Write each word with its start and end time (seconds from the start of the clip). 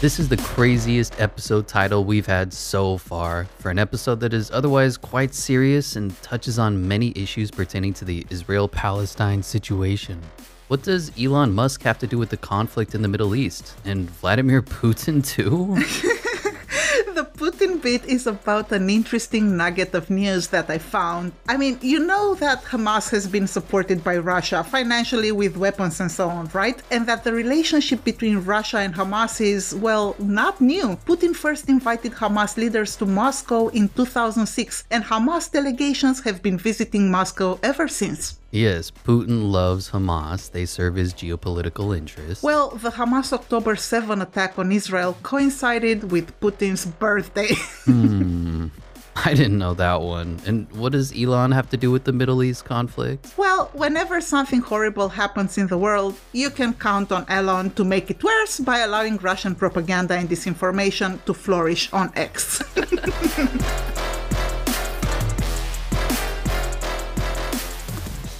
This 0.00 0.20
is 0.20 0.28
the 0.28 0.36
craziest 0.36 1.20
episode 1.20 1.66
title 1.66 2.04
we've 2.04 2.24
had 2.24 2.52
so 2.52 2.98
far 2.98 3.46
for 3.58 3.68
an 3.68 3.80
episode 3.80 4.20
that 4.20 4.32
is 4.32 4.48
otherwise 4.52 4.96
quite 4.96 5.34
serious 5.34 5.96
and 5.96 6.16
touches 6.22 6.56
on 6.56 6.86
many 6.86 7.12
issues 7.16 7.50
pertaining 7.50 7.94
to 7.94 8.04
the 8.04 8.24
Israel 8.30 8.68
Palestine 8.68 9.42
situation. 9.42 10.22
What 10.68 10.84
does 10.84 11.10
Elon 11.20 11.52
Musk 11.52 11.82
have 11.82 11.98
to 11.98 12.06
do 12.06 12.16
with 12.16 12.30
the 12.30 12.36
conflict 12.36 12.94
in 12.94 13.02
the 13.02 13.08
Middle 13.08 13.34
East? 13.34 13.74
And 13.84 14.08
Vladimir 14.08 14.62
Putin, 14.80 15.26
too? 15.26 15.74
the 17.14 17.28
Putin 17.34 17.57
bit 17.78 18.04
is 18.04 18.26
about 18.26 18.72
an 18.72 18.90
interesting 18.90 19.56
nugget 19.56 19.94
of 19.94 20.10
news 20.10 20.48
that 20.48 20.68
I 20.68 20.78
found. 20.78 21.32
I 21.48 21.56
mean, 21.56 21.78
you 21.80 22.00
know 22.00 22.34
that 22.36 22.64
Hamas 22.64 23.10
has 23.10 23.26
been 23.26 23.46
supported 23.46 24.04
by 24.04 24.18
Russia 24.18 24.64
financially 24.64 25.32
with 25.32 25.56
weapons 25.56 26.00
and 26.00 26.10
so 26.10 26.28
on, 26.28 26.50
right? 26.52 26.80
And 26.90 27.06
that 27.06 27.24
the 27.24 27.32
relationship 27.32 28.04
between 28.04 28.44
Russia 28.44 28.78
and 28.78 28.94
Hamas 28.94 29.40
is, 29.40 29.74
well, 29.74 30.16
not 30.18 30.60
new. 30.60 30.98
Putin 31.06 31.34
first 31.34 31.68
invited 31.68 32.12
Hamas 32.12 32.56
leaders 32.56 32.96
to 32.96 33.06
Moscow 33.06 33.68
in 33.68 33.88
2006, 33.90 34.84
and 34.90 35.04
Hamas 35.04 35.50
delegations 35.50 36.22
have 36.24 36.42
been 36.42 36.58
visiting 36.58 37.10
Moscow 37.10 37.58
ever 37.62 37.88
since. 37.88 38.38
Yes, 38.50 38.90
Putin 38.90 39.50
loves 39.50 39.90
Hamas. 39.90 40.50
They 40.50 40.64
serve 40.64 40.94
his 40.94 41.12
geopolitical 41.12 41.96
interests. 41.96 42.42
Well, 42.42 42.70
the 42.70 42.90
Hamas 42.90 43.32
October 43.32 43.76
7 43.76 44.22
attack 44.22 44.58
on 44.58 44.72
Israel 44.72 45.18
coincided 45.22 46.10
with 46.10 46.38
Putin's 46.40 46.86
birthday. 46.86 47.54
hmm. 47.84 48.68
I 49.24 49.34
didn't 49.34 49.58
know 49.58 49.74
that 49.74 50.00
one. 50.00 50.38
And 50.46 50.70
what 50.72 50.92
does 50.92 51.12
Elon 51.12 51.50
have 51.50 51.68
to 51.70 51.76
do 51.76 51.90
with 51.90 52.04
the 52.04 52.12
Middle 52.12 52.42
East 52.42 52.64
conflict? 52.64 53.34
Well, 53.36 53.68
whenever 53.72 54.20
something 54.20 54.60
horrible 54.60 55.08
happens 55.08 55.58
in 55.58 55.66
the 55.66 55.76
world, 55.76 56.14
you 56.32 56.50
can 56.50 56.72
count 56.74 57.10
on 57.10 57.26
Elon 57.28 57.70
to 57.72 57.84
make 57.84 58.10
it 58.10 58.22
worse 58.22 58.60
by 58.60 58.78
allowing 58.78 59.18
Russian 59.18 59.54
propaganda 59.56 60.14
and 60.14 60.28
disinformation 60.30 61.22
to 61.24 61.34
flourish 61.34 61.92
on 61.92 62.12
X. 62.14 62.62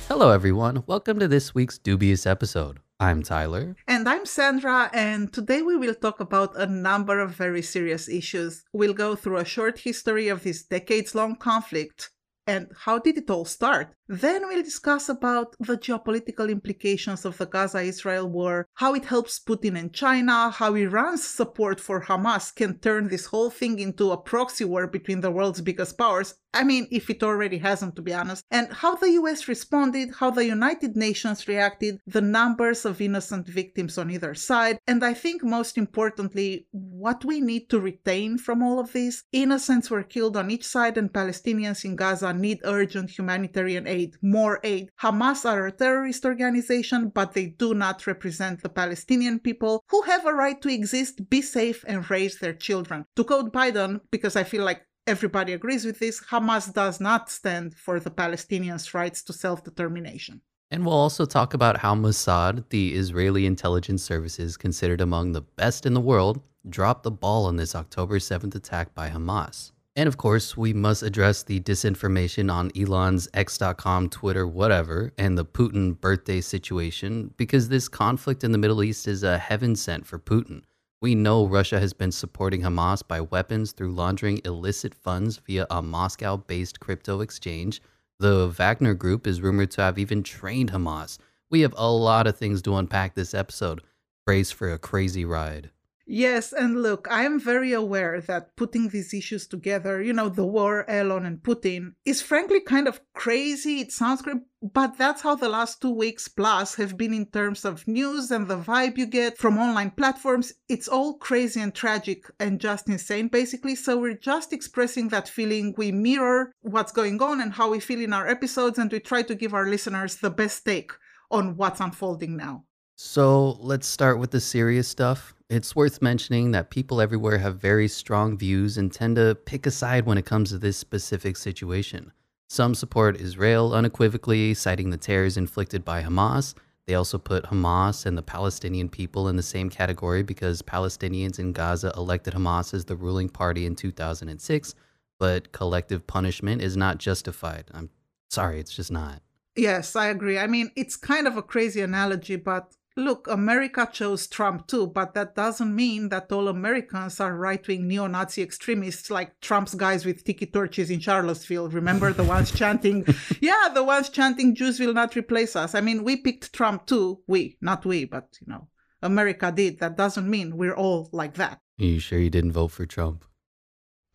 Hello, 0.08 0.30
everyone. 0.30 0.84
Welcome 0.86 1.18
to 1.18 1.28
this 1.28 1.54
week's 1.54 1.76
dubious 1.76 2.24
episode. 2.24 2.80
I'm 2.98 3.22
Tyler. 3.22 3.76
And 3.86 4.08
I'm 4.08 4.24
Sandra, 4.24 4.88
and 4.94 5.30
today 5.30 5.60
we 5.60 5.76
will 5.76 5.94
talk 5.94 6.18
about 6.18 6.56
a 6.56 6.64
number 6.64 7.20
of 7.20 7.32
very 7.32 7.60
serious 7.60 8.08
issues. 8.08 8.64
We'll 8.72 8.94
go 8.94 9.14
through 9.16 9.36
a 9.36 9.44
short 9.44 9.80
history 9.80 10.28
of 10.28 10.44
this 10.44 10.62
decades 10.62 11.14
long 11.14 11.36
conflict, 11.36 12.10
and 12.46 12.72
how 12.86 12.98
did 12.98 13.18
it 13.18 13.28
all 13.28 13.44
start? 13.44 13.94
Then 14.08 14.48
we'll 14.48 14.62
discuss 14.62 15.10
about 15.10 15.54
the 15.60 15.76
geopolitical 15.76 16.50
implications 16.50 17.26
of 17.26 17.36
the 17.36 17.44
Gaza-Israel 17.44 18.26
war, 18.28 18.66
how 18.74 18.94
it 18.94 19.04
helps 19.04 19.38
Putin 19.38 19.78
and 19.78 19.92
China, 19.92 20.50
how 20.50 20.74
Iran's 20.74 21.24
support 21.24 21.78
for 21.78 22.00
Hamas 22.00 22.54
can 22.54 22.78
turn 22.78 23.08
this 23.08 23.26
whole 23.26 23.50
thing 23.50 23.78
into 23.78 24.10
a 24.10 24.16
proxy 24.16 24.64
war 24.64 24.86
between 24.86 25.20
the 25.20 25.30
world's 25.30 25.60
biggest 25.60 25.98
powers, 25.98 26.36
I 26.54 26.64
mean, 26.64 26.88
if 26.90 27.10
it 27.10 27.22
already 27.22 27.58
hasn't, 27.58 27.94
to 27.96 28.02
be 28.02 28.14
honest, 28.14 28.44
and 28.50 28.72
how 28.72 28.94
the 28.94 29.10
US 29.20 29.48
responded, 29.48 30.14
how 30.18 30.30
the 30.30 30.46
United 30.46 30.96
Nations 30.96 31.46
reacted, 31.46 32.00
the 32.06 32.22
numbers 32.22 32.84
of 32.84 33.00
innocent 33.02 33.46
victims 33.46 33.98
on 33.98 34.10
either 34.10 34.34
side, 34.34 34.78
and 34.86 35.04
I 35.04 35.12
think 35.14 35.44
most 35.44 35.76
importantly, 35.76 36.66
what 36.70 37.24
we 37.24 37.40
need 37.40 37.68
to 37.70 37.80
retain 37.80 38.38
from 38.38 38.62
all 38.62 38.78
of 38.80 38.92
this. 38.92 39.24
Innocents 39.32 39.90
were 39.90 40.02
killed 40.02 40.36
on 40.36 40.50
each 40.50 40.66
side, 40.66 40.96
and 40.96 41.12
Palestinians 41.12 41.84
in 41.84 41.96
Gaza 41.96 42.32
need 42.32 42.60
urgent 42.64 43.10
humanitarian 43.10 43.86
aid, 43.86 43.97
more 44.22 44.60
aid. 44.62 44.90
Hamas 45.02 45.44
are 45.44 45.66
a 45.66 45.72
terrorist 45.72 46.24
organization, 46.24 47.08
but 47.08 47.32
they 47.32 47.46
do 47.46 47.74
not 47.74 48.06
represent 48.06 48.62
the 48.62 48.68
Palestinian 48.68 49.38
people 49.38 49.82
who 49.88 50.02
have 50.02 50.26
a 50.26 50.32
right 50.32 50.60
to 50.62 50.68
exist, 50.68 51.28
be 51.28 51.42
safe, 51.42 51.84
and 51.86 52.10
raise 52.10 52.38
their 52.38 52.54
children. 52.54 53.04
To 53.16 53.24
quote 53.24 53.52
Biden, 53.52 54.00
because 54.10 54.36
I 54.36 54.44
feel 54.44 54.64
like 54.64 54.82
everybody 55.06 55.52
agrees 55.52 55.84
with 55.84 55.98
this, 55.98 56.20
Hamas 56.30 56.72
does 56.72 57.00
not 57.00 57.30
stand 57.30 57.74
for 57.74 57.98
the 58.00 58.10
Palestinians' 58.10 58.94
rights 58.94 59.22
to 59.24 59.32
self 59.32 59.64
determination. 59.64 60.42
And 60.70 60.84
we'll 60.84 60.94
also 60.94 61.24
talk 61.24 61.54
about 61.54 61.78
how 61.78 61.94
Mossad, 61.94 62.68
the 62.68 62.94
Israeli 62.94 63.46
intelligence 63.46 64.02
services 64.02 64.56
considered 64.56 65.00
among 65.00 65.32
the 65.32 65.40
best 65.40 65.86
in 65.86 65.94
the 65.94 66.00
world, 66.00 66.42
dropped 66.68 67.04
the 67.04 67.10
ball 67.10 67.46
on 67.46 67.56
this 67.56 67.74
October 67.74 68.18
7th 68.18 68.54
attack 68.54 68.94
by 68.94 69.08
Hamas. 69.08 69.72
And 69.98 70.06
of 70.06 70.16
course, 70.16 70.56
we 70.56 70.72
must 70.72 71.02
address 71.02 71.42
the 71.42 71.58
disinformation 71.58 72.52
on 72.54 72.70
Elon's 72.80 73.28
X.com, 73.34 74.10
Twitter, 74.10 74.46
whatever, 74.46 75.12
and 75.18 75.36
the 75.36 75.44
Putin 75.44 76.00
birthday 76.00 76.40
situation, 76.40 77.34
because 77.36 77.68
this 77.68 77.88
conflict 77.88 78.44
in 78.44 78.52
the 78.52 78.58
Middle 78.58 78.84
East 78.84 79.08
is 79.08 79.24
a 79.24 79.38
heaven 79.38 79.74
sent 79.74 80.06
for 80.06 80.20
Putin. 80.20 80.62
We 81.02 81.16
know 81.16 81.44
Russia 81.44 81.80
has 81.80 81.92
been 81.92 82.12
supporting 82.12 82.60
Hamas 82.62 83.02
by 83.08 83.20
weapons 83.22 83.72
through 83.72 83.90
laundering 83.90 84.40
illicit 84.44 84.94
funds 84.94 85.38
via 85.38 85.66
a 85.68 85.82
Moscow 85.82 86.36
based 86.36 86.78
crypto 86.78 87.20
exchange. 87.20 87.82
The 88.20 88.46
Wagner 88.46 88.94
Group 88.94 89.26
is 89.26 89.42
rumored 89.42 89.72
to 89.72 89.82
have 89.82 89.98
even 89.98 90.22
trained 90.22 90.70
Hamas. 90.70 91.18
We 91.50 91.62
have 91.62 91.74
a 91.76 91.90
lot 91.90 92.28
of 92.28 92.36
things 92.36 92.62
to 92.62 92.76
unpack 92.76 93.16
this 93.16 93.34
episode. 93.34 93.82
Brace 94.24 94.52
for 94.52 94.72
a 94.72 94.78
crazy 94.78 95.24
ride. 95.24 95.72
Yes, 96.10 96.54
and 96.54 96.82
look, 96.82 97.06
I 97.10 97.24
am 97.24 97.38
very 97.38 97.74
aware 97.74 98.18
that 98.22 98.56
putting 98.56 98.88
these 98.88 99.12
issues 99.12 99.46
together, 99.46 100.00
you 100.00 100.14
know, 100.14 100.30
the 100.30 100.46
war, 100.46 100.88
Elon, 100.88 101.26
and 101.26 101.42
Putin, 101.42 101.92
is 102.06 102.22
frankly 102.22 102.60
kind 102.60 102.88
of 102.88 103.02
crazy. 103.12 103.80
It 103.80 103.92
sounds 103.92 104.22
great, 104.22 104.38
but 104.62 104.96
that's 104.96 105.20
how 105.20 105.34
the 105.34 105.50
last 105.50 105.82
two 105.82 105.90
weeks 105.90 106.26
plus 106.26 106.76
have 106.76 106.96
been 106.96 107.12
in 107.12 107.26
terms 107.26 107.66
of 107.66 107.86
news 107.86 108.30
and 108.30 108.48
the 108.48 108.56
vibe 108.56 108.96
you 108.96 109.04
get 109.04 109.36
from 109.36 109.58
online 109.58 109.90
platforms. 109.90 110.54
It's 110.66 110.88
all 110.88 111.18
crazy 111.18 111.60
and 111.60 111.74
tragic 111.74 112.24
and 112.40 112.58
just 112.58 112.88
insane, 112.88 113.28
basically. 113.28 113.74
So 113.74 113.98
we're 113.98 114.14
just 114.14 114.54
expressing 114.54 115.08
that 115.08 115.28
feeling. 115.28 115.74
We 115.76 115.92
mirror 115.92 116.52
what's 116.62 116.90
going 116.90 117.20
on 117.20 117.42
and 117.42 117.52
how 117.52 117.68
we 117.68 117.80
feel 117.80 118.00
in 118.00 118.14
our 118.14 118.26
episodes, 118.26 118.78
and 118.78 118.90
we 118.90 119.00
try 119.00 119.20
to 119.24 119.34
give 119.34 119.52
our 119.52 119.66
listeners 119.66 120.16
the 120.16 120.30
best 120.30 120.64
take 120.64 120.90
on 121.30 121.58
what's 121.58 121.80
unfolding 121.80 122.38
now. 122.38 122.64
So 122.96 123.58
let's 123.60 123.86
start 123.86 124.18
with 124.18 124.30
the 124.30 124.40
serious 124.40 124.88
stuff. 124.88 125.34
It's 125.50 125.74
worth 125.74 126.02
mentioning 126.02 126.50
that 126.50 126.68
people 126.68 127.00
everywhere 127.00 127.38
have 127.38 127.58
very 127.58 127.88
strong 127.88 128.36
views 128.36 128.76
and 128.76 128.92
tend 128.92 129.16
to 129.16 129.34
pick 129.34 129.64
a 129.64 129.70
side 129.70 130.04
when 130.04 130.18
it 130.18 130.26
comes 130.26 130.50
to 130.50 130.58
this 130.58 130.76
specific 130.76 131.38
situation. 131.38 132.12
Some 132.50 132.74
support 132.74 133.18
Israel 133.18 133.72
unequivocally, 133.72 134.52
citing 134.52 134.90
the 134.90 134.98
terrors 134.98 135.38
inflicted 135.38 135.86
by 135.86 136.02
Hamas. 136.02 136.54
They 136.86 136.94
also 136.94 137.16
put 137.16 137.44
Hamas 137.44 138.04
and 138.04 138.16
the 138.16 138.22
Palestinian 138.22 138.90
people 138.90 139.26
in 139.28 139.36
the 139.36 139.42
same 139.42 139.70
category 139.70 140.22
because 140.22 140.60
Palestinians 140.60 141.38
in 141.38 141.52
Gaza 141.52 141.94
elected 141.96 142.34
Hamas 142.34 142.74
as 142.74 142.84
the 142.84 142.96
ruling 142.96 143.30
party 143.30 143.64
in 143.64 143.74
2006, 143.74 144.74
but 145.18 145.52
collective 145.52 146.06
punishment 146.06 146.60
is 146.60 146.76
not 146.76 146.98
justified. 146.98 147.64
I'm 147.72 147.88
sorry, 148.28 148.60
it's 148.60 148.76
just 148.76 148.92
not. 148.92 149.22
Yes, 149.56 149.96
I 149.96 150.08
agree. 150.08 150.38
I 150.38 150.46
mean, 150.46 150.70
it's 150.76 150.96
kind 150.96 151.26
of 151.26 151.38
a 151.38 151.42
crazy 151.42 151.80
analogy, 151.80 152.36
but 152.36 152.74
Look, 152.98 153.28
America 153.28 153.88
chose 153.92 154.26
Trump 154.26 154.66
too, 154.66 154.88
but 154.88 155.14
that 155.14 155.36
doesn't 155.36 155.72
mean 155.72 156.08
that 156.08 156.32
all 156.32 156.48
Americans 156.48 157.20
are 157.20 157.36
right 157.36 157.64
wing 157.68 157.86
neo 157.86 158.08
Nazi 158.08 158.42
extremists 158.42 159.08
like 159.08 159.38
Trump's 159.40 159.76
guys 159.76 160.04
with 160.04 160.24
tiki 160.24 160.46
torches 160.46 160.90
in 160.90 160.98
Charlottesville. 160.98 161.68
Remember 161.68 162.12
the 162.12 162.24
ones 162.24 162.50
chanting, 162.50 163.06
yeah, 163.40 163.68
the 163.72 163.84
ones 163.84 164.08
chanting, 164.08 164.52
Jews 164.52 164.80
will 164.80 164.94
not 164.94 165.14
replace 165.14 165.54
us. 165.54 165.76
I 165.76 165.80
mean, 165.80 166.02
we 166.02 166.16
picked 166.16 166.52
Trump 166.52 166.86
too. 166.86 167.20
We, 167.28 167.56
not 167.60 167.86
we, 167.86 168.04
but 168.04 168.36
you 168.40 168.52
know, 168.52 168.66
America 169.00 169.52
did. 169.52 169.78
That 169.78 169.96
doesn't 169.96 170.28
mean 170.28 170.56
we're 170.56 170.74
all 170.74 171.08
like 171.12 171.34
that. 171.34 171.60
Are 171.78 171.84
you 171.84 172.00
sure 172.00 172.18
you 172.18 172.30
didn't 172.30 172.50
vote 172.50 172.72
for 172.72 172.84
Trump? 172.84 173.24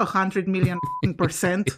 A 0.01 0.05
hundred 0.05 0.49
million 0.49 0.79
percent. 1.17 1.69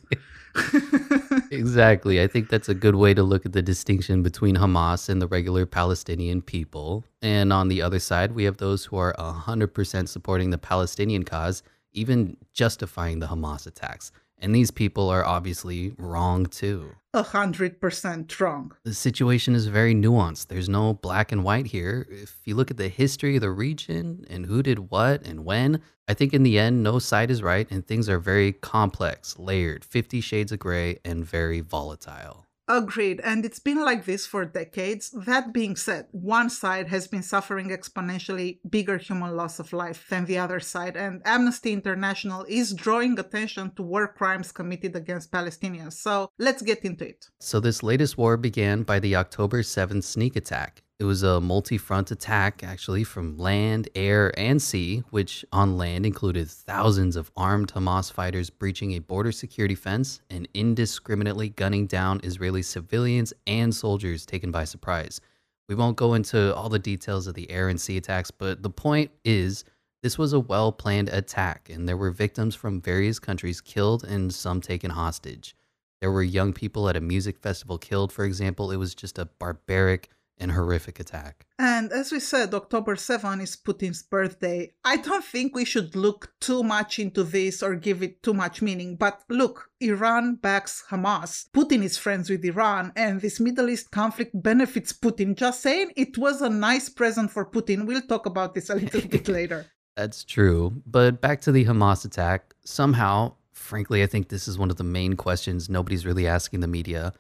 exactly. 1.60 2.22
I 2.22 2.28
think 2.28 2.50
that's 2.50 2.70
a 2.70 2.74
good 2.74 2.96
way 2.96 3.14
to 3.14 3.24
look 3.24 3.46
at 3.46 3.54
the 3.54 3.62
distinction 3.62 4.24
between 4.24 4.56
Hamas 4.56 5.10
and 5.10 5.22
the 5.22 5.28
regular 5.28 5.66
Palestinian 5.66 6.42
people. 6.42 7.04
And 7.22 7.52
on 7.52 7.68
the 7.68 7.82
other 7.82 8.00
side, 8.00 8.34
we 8.34 8.44
have 8.44 8.58
those 8.58 8.86
who 8.86 8.98
are 8.98 9.14
100% 9.18 10.08
supporting 10.08 10.50
the 10.52 10.58
Palestinian 10.58 11.24
cause, 11.24 11.64
even 11.94 12.38
justifying 12.54 13.20
the 13.20 13.28
Hamas 13.28 13.66
attacks. 13.66 14.12
And 14.40 14.54
these 14.54 14.72
people 14.72 15.10
are 15.10 15.26
obviously 15.26 15.94
wrong 15.98 16.46
too. 16.46 16.92
A 17.14 17.24
hundred 17.24 17.80
percent 17.80 18.40
wrong. 18.40 18.74
The 18.84 18.94
situation 18.94 19.56
is 19.56 19.68
very 19.68 19.96
nuanced. 19.96 20.48
There's 20.48 20.68
no 20.68 20.94
black 20.94 21.32
and 21.32 21.44
white 21.44 21.68
here. 21.68 22.06
If 22.10 22.38
you 22.44 22.56
look 22.56 22.70
at 22.70 22.78
the 22.78 22.90
history 22.90 23.36
of 23.36 23.42
the 23.42 23.52
region 23.52 24.26
and 24.30 24.46
who 24.46 24.62
did 24.62 24.92
what 24.92 25.26
and 25.26 25.46
when, 25.46 25.82
I 26.08 26.14
think 26.14 26.34
in 26.34 26.44
the 26.44 26.60
end, 26.60 26.84
no 26.84 27.00
side 27.00 27.32
is 27.32 27.42
right 27.42 27.70
and 27.72 27.86
things 27.88 28.10
are 28.10 28.20
very 28.20 28.52
complex, 28.52 29.40
layered, 29.40 29.86
50 29.86 30.20
shades 30.22 30.52
of 30.52 30.60
gray, 30.60 31.00
and 31.06 31.26
very 31.26 31.62
volatile. 31.62 32.46
Agreed, 32.68 33.22
and 33.24 33.46
it's 33.46 33.60
been 33.60 33.84
like 33.84 34.06
this 34.06 34.26
for 34.26 34.44
decades. 34.44 35.12
That 35.12 35.54
being 35.54 35.76
said, 35.76 36.08
one 36.12 36.50
side 36.50 36.88
has 36.88 37.08
been 37.08 37.22
suffering 37.22 37.70
exponentially 37.70 38.60
bigger 38.68 38.98
human 38.98 39.36
loss 39.36 39.60
of 39.60 39.72
life 39.72 40.08
than 40.10 40.26
the 40.26 40.40
other 40.40 40.60
side, 40.60 40.98
and 40.98 41.22
Amnesty 41.26 41.74
International 41.74 42.44
is 42.50 42.74
drawing 42.74 43.20
attention 43.20 43.72
to 43.76 43.84
war 43.84 44.08
crimes 44.08 44.52
committed 44.52 44.96
against 44.96 45.32
Palestinians. 45.32 45.94
So 45.94 46.32
let's 46.40 46.64
get 46.64 46.84
into 46.84 47.08
it. 47.08 47.30
So, 47.40 47.60
this 47.60 47.84
latest 47.84 48.18
war 48.18 48.36
began 48.36 48.82
by 48.82 49.00
the 49.00 49.16
October 49.16 49.62
7th 49.62 50.04
sneak 50.04 50.36
attack. 50.36 50.82
It 50.98 51.04
was 51.04 51.24
a 51.24 51.42
multi 51.42 51.78
front 51.78 52.12
attack, 52.12 52.64
actually, 52.64 53.04
from 53.04 53.38
land, 53.38 53.90
air, 53.96 54.32
and 54.40 54.62
sea, 54.62 55.04
which 55.10 55.44
on 55.52 55.78
land 55.78 56.06
included 56.06 56.50
thousands 56.50 57.18
of 57.18 57.32
armed 57.36 57.74
Hamas 57.74 58.10
fighters 58.10 58.50
breaching 58.50 58.94
a 58.94 59.00
border 59.00 59.34
security 59.34 59.76
fence 59.76 60.22
and 60.30 60.48
indiscriminately 60.54 61.50
gunning 61.50 61.86
down 61.86 62.22
Israeli 62.24 62.62
civilians 62.62 63.34
and 63.46 63.76
soldiers 63.76 64.26
taken 64.26 64.52
by 64.52 64.64
surprise. 64.64 65.20
We 65.68 65.76
won't 65.76 65.98
go 65.98 66.14
into 66.14 66.56
all 66.56 66.70
the 66.70 66.80
details 66.80 67.28
of 67.28 67.34
the 67.34 67.52
air 67.52 67.68
and 67.68 67.82
sea 67.82 67.98
attacks, 67.98 68.32
but 68.32 68.64
the 68.64 68.70
point 68.70 69.12
is 69.26 69.66
this 70.02 70.18
was 70.18 70.32
a 70.32 70.40
well 70.40 70.72
planned 70.72 71.10
attack, 71.10 71.70
and 71.70 71.90
there 71.90 71.98
were 71.98 72.12
victims 72.12 72.56
from 72.56 72.80
various 72.80 73.20
countries 73.20 73.60
killed 73.60 74.06
and 74.06 74.34
some 74.34 74.62
taken 74.62 74.92
hostage. 74.92 75.58
There 76.00 76.12
were 76.12 76.24
young 76.24 76.54
people 76.54 76.88
at 76.88 76.96
a 76.96 77.02
music 77.02 77.38
festival 77.40 77.78
killed, 77.78 78.14
for 78.14 78.24
example. 78.24 78.72
It 78.72 78.78
was 78.78 78.96
just 78.96 79.18
a 79.18 79.26
barbaric, 79.26 80.10
and 80.38 80.52
horrific 80.52 81.00
attack. 81.00 81.46
And 81.58 81.92
as 81.92 82.12
we 82.12 82.20
said, 82.20 82.54
October 82.54 82.96
7 82.96 83.40
is 83.42 83.56
Putin's 83.56 84.04
birthday. 84.04 84.74
I 84.84 84.98
don't 84.98 85.24
think 85.24 85.56
we 85.56 85.66
should 85.66 85.96
look 85.96 86.34
too 86.42 86.64
much 86.64 87.00
into 87.00 87.24
this 87.24 87.64
or 87.64 87.76
give 87.76 88.04
it 88.04 88.22
too 88.22 88.34
much 88.34 88.62
meaning. 88.62 88.98
But 88.98 89.22
look, 89.30 89.70
Iran 89.80 90.36
backs 90.36 90.84
Hamas. 90.90 91.50
Putin 91.52 91.84
is 91.84 91.98
friends 91.98 92.30
with 92.30 92.44
Iran, 92.44 92.92
and 92.96 93.22
this 93.22 93.40
Middle 93.40 93.70
East 93.70 93.92
conflict 93.92 94.32
benefits 94.42 94.92
Putin. 94.94 95.36
Just 95.36 95.62
saying, 95.62 95.92
it 95.96 96.18
was 96.18 96.42
a 96.42 96.50
nice 96.50 96.90
present 96.90 97.32
for 97.32 97.46
Putin. 97.46 97.86
We'll 97.86 98.02
talk 98.02 98.26
about 98.26 98.54
this 98.54 98.70
a 98.70 98.76
little 98.76 99.08
bit 99.08 99.28
later. 99.40 99.66
That's 99.96 100.24
true. 100.24 100.82
But 100.86 101.22
back 101.22 101.42
to 101.42 101.52
the 101.52 101.66
Hamas 101.66 102.04
attack. 102.04 102.54
Somehow, 102.66 103.36
frankly, 103.54 104.04
I 104.04 104.08
think 104.08 104.28
this 104.28 104.48
is 104.48 104.58
one 104.58 104.70
of 104.70 104.76
the 104.76 104.84
main 104.84 105.16
questions 105.16 105.70
nobody's 105.70 106.06
really 106.06 106.28
asking 106.28 106.60
the 106.60 106.68
media. 106.68 107.14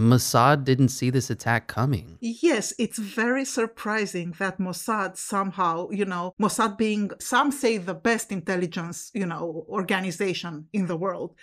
Mossad 0.00 0.64
didn't 0.64 0.88
see 0.88 1.10
this 1.10 1.28
attack 1.28 1.66
coming. 1.66 2.16
Yes, 2.20 2.72
it's 2.78 2.98
very 2.98 3.44
surprising 3.44 4.34
that 4.38 4.58
Mossad 4.58 5.18
somehow, 5.18 5.90
you 5.90 6.06
know, 6.06 6.34
Mossad 6.40 6.78
being, 6.78 7.10
some 7.20 7.52
say, 7.52 7.76
the 7.76 7.94
best 7.94 8.32
intelligence, 8.32 9.10
you 9.12 9.26
know, 9.26 9.66
organization 9.68 10.68
in 10.72 10.86
the 10.86 10.96
world. 10.96 11.34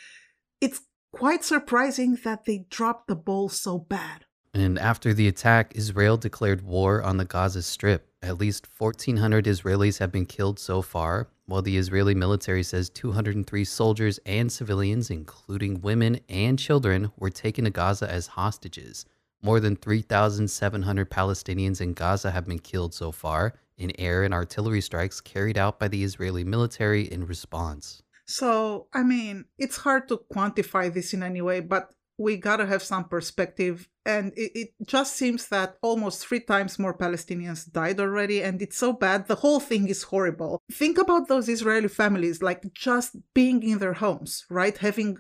It's 0.60 0.82
quite 1.12 1.44
surprising 1.44 2.18
that 2.24 2.46
they 2.46 2.66
dropped 2.70 3.08
the 3.08 3.16
ball 3.16 3.48
so 3.50 3.78
bad. 3.78 4.26
And 4.54 4.80
after 4.80 5.14
the 5.14 5.28
attack, 5.28 5.74
Israel 5.76 6.18
declared 6.18 6.64
war 6.64 7.04
on 7.04 7.18
the 7.18 7.26
Gaza 7.26 7.62
Strip. 7.62 8.10
At 8.24 8.40
least 8.40 8.68
1,400 8.80 9.46
Israelis 9.46 10.00
have 10.00 10.12
been 10.12 10.26
killed 10.26 10.60
so 10.60 10.82
far, 10.82 11.30
while 11.48 11.62
the 11.62 11.78
Israeli 11.78 12.14
military 12.14 12.62
says 12.62 12.90
203 12.90 13.64
soldiers 13.64 14.20
and 14.26 14.52
civilians, 14.52 15.10
including 15.10 15.82
women 15.82 16.20
and 16.30 16.60
children, 16.60 17.12
were 17.18 17.30
taken 17.30 17.66
to 17.66 17.72
Gaza 17.72 18.10
as 18.10 18.28
hostages. 18.28 19.06
More 19.42 19.60
than 19.60 19.76
3,700 19.78 21.10
Palestinians 21.10 21.80
in 21.80 21.94
Gaza 21.94 22.32
have 22.32 22.46
been 22.46 22.60
killed 22.60 22.94
so 22.94 23.12
far 23.12 23.54
in 23.78 23.92
air 23.98 24.24
and 24.24 24.34
artillery 24.34 24.82
strikes 24.82 25.22
carried 25.22 25.58
out 25.58 25.80
by 25.80 25.88
the 25.88 26.04
Israeli 26.04 26.44
military 26.44 27.04
in 27.04 27.26
response. 27.26 28.04
So, 28.26 28.88
I 28.94 29.04
mean, 29.04 29.46
it's 29.58 29.78
hard 29.78 30.10
to 30.10 30.20
quantify 30.34 30.94
this 30.94 31.14
in 31.14 31.24
any 31.24 31.42
way, 31.42 31.62
but 31.62 31.94
we 32.18 32.38
gotta 32.38 32.66
have 32.66 32.84
some 32.84 33.06
perspective. 33.06 33.88
And 34.06 34.34
it, 34.36 34.52
it, 34.56 34.70
just 34.86 35.16
seems 35.16 35.50
that 35.50 35.78
almost 35.82 36.26
three 36.26 36.40
times 36.40 36.80
more 36.80 36.98
Palestinians 36.98 37.70
died 37.72 38.00
already, 38.00 38.42
and 38.42 38.62
it's 38.62 38.78
so 38.78 38.94
bad. 38.94 39.28
The 39.28 39.36
whole 39.36 39.60
thing 39.60 39.90
is 39.90 40.04
horrible. 40.04 40.62
Think 40.72 40.98
about 40.98 41.28
those 41.28 41.50
Israeli 41.50 41.90
families, 41.90 42.42
like 42.42 42.74
just 42.74 43.18
being 43.34 43.62
in 43.64 43.80
their 43.80 43.94
homes, 43.94 44.46
right? 44.50 44.78
Having 44.78 45.18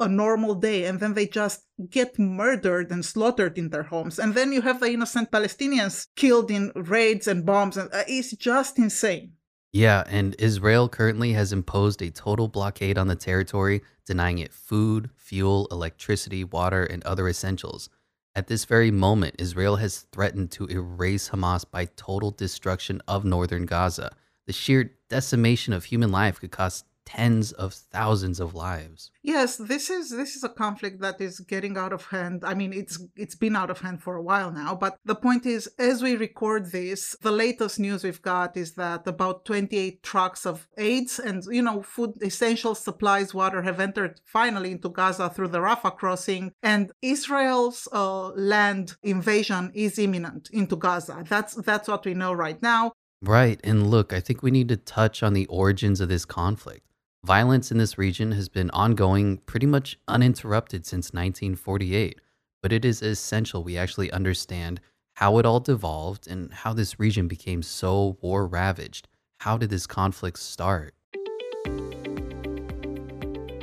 a 0.00 0.08
normal 0.08 0.54
day, 0.54 0.84
and 0.84 1.00
then 1.00 1.14
they 1.14 1.26
just 1.26 1.64
get 1.90 2.18
murdered 2.18 2.90
and 2.90 3.04
slaughtered 3.04 3.58
in 3.58 3.70
their 3.70 3.84
homes. 3.84 4.18
And 4.18 4.34
then 4.34 4.52
you 4.52 4.62
have 4.62 4.80
the 4.80 4.90
innocent 4.92 5.30
Palestinians 5.30 6.06
killed 6.14 6.50
in 6.50 6.70
raids 6.74 7.26
and 7.26 7.44
bombs. 7.44 7.76
And 7.76 7.92
uh, 7.92 8.04
it's 8.06 8.30
just 8.36 8.78
insane. 8.78 9.32
Yeah, 9.72 10.02
and 10.06 10.34
Israel 10.38 10.88
currently 10.88 11.32
has 11.34 11.52
imposed 11.52 12.00
a 12.00 12.10
total 12.10 12.48
blockade 12.48 12.96
on 12.96 13.08
the 13.08 13.16
territory, 13.16 13.82
denying 14.06 14.38
it 14.38 14.52
food, 14.52 15.10
fuel, 15.14 15.68
electricity, 15.70 16.42
water, 16.42 16.84
and 16.84 17.04
other 17.04 17.28
essentials. 17.28 17.90
At 18.34 18.46
this 18.46 18.64
very 18.64 18.90
moment, 18.90 19.34
Israel 19.38 19.76
has 19.76 20.06
threatened 20.12 20.50
to 20.52 20.66
erase 20.66 21.30
Hamas 21.30 21.64
by 21.70 21.86
total 21.96 22.30
destruction 22.30 23.02
of 23.06 23.24
northern 23.24 23.66
Gaza. 23.66 24.12
The 24.46 24.52
sheer 24.52 24.92
decimation 25.10 25.74
of 25.74 25.84
human 25.84 26.10
life 26.10 26.40
could 26.40 26.52
cost 26.52 26.86
tens 27.08 27.52
of 27.52 27.72
thousands 27.72 28.38
of 28.38 28.54
lives. 28.54 29.10
Yes, 29.22 29.56
this 29.56 29.88
is 29.88 30.10
this 30.10 30.36
is 30.36 30.44
a 30.44 30.48
conflict 30.64 31.00
that 31.00 31.20
is 31.22 31.40
getting 31.40 31.78
out 31.78 31.94
of 31.94 32.04
hand. 32.06 32.44
I 32.44 32.52
mean, 32.52 32.74
it's 32.74 33.02
it's 33.16 33.34
been 33.34 33.56
out 33.56 33.70
of 33.70 33.80
hand 33.80 34.02
for 34.02 34.14
a 34.16 34.22
while 34.22 34.50
now, 34.52 34.74
but 34.74 34.98
the 35.06 35.14
point 35.14 35.46
is 35.46 35.70
as 35.78 36.02
we 36.02 36.16
record 36.16 36.70
this, 36.70 37.16
the 37.22 37.32
latest 37.32 37.80
news 37.80 38.04
we've 38.04 38.20
got 38.20 38.58
is 38.58 38.74
that 38.74 39.06
about 39.06 39.46
28 39.46 40.02
trucks 40.02 40.44
of 40.44 40.68
aids 40.76 41.18
and 41.18 41.42
you 41.50 41.62
know, 41.62 41.82
food 41.82 42.12
essential 42.22 42.74
supplies, 42.74 43.32
water 43.32 43.62
have 43.62 43.80
entered 43.80 44.20
finally 44.26 44.72
into 44.72 44.90
Gaza 44.90 45.30
through 45.30 45.48
the 45.48 45.60
Rafah 45.60 45.96
crossing 45.96 46.52
and 46.62 46.92
Israel's 47.00 47.88
uh, 47.90 48.28
land 48.28 48.96
invasion 49.02 49.72
is 49.74 49.98
imminent 49.98 50.50
into 50.52 50.76
Gaza. 50.76 51.24
That's 51.26 51.54
that's 51.54 51.88
what 51.88 52.04
we 52.04 52.12
know 52.12 52.34
right 52.34 52.60
now. 52.60 52.92
Right. 53.22 53.58
And 53.64 53.90
look, 53.90 54.12
I 54.12 54.20
think 54.20 54.42
we 54.42 54.50
need 54.50 54.68
to 54.68 54.76
touch 54.76 55.22
on 55.22 55.32
the 55.32 55.46
origins 55.46 56.00
of 56.00 56.08
this 56.08 56.24
conflict. 56.24 56.87
Violence 57.28 57.70
in 57.70 57.76
this 57.76 57.98
region 57.98 58.32
has 58.32 58.48
been 58.48 58.70
ongoing 58.70 59.36
pretty 59.44 59.66
much 59.66 59.98
uninterrupted 60.08 60.86
since 60.86 61.08
1948, 61.08 62.18
but 62.62 62.72
it 62.72 62.86
is 62.86 63.02
essential 63.02 63.62
we 63.62 63.76
actually 63.76 64.10
understand 64.12 64.80
how 65.16 65.36
it 65.36 65.44
all 65.44 65.60
devolved 65.60 66.26
and 66.26 66.50
how 66.50 66.72
this 66.72 66.98
region 66.98 67.28
became 67.28 67.62
so 67.62 68.16
war 68.22 68.46
ravaged. 68.46 69.08
How 69.40 69.58
did 69.58 69.68
this 69.68 69.86
conflict 69.86 70.38
start? 70.38 70.94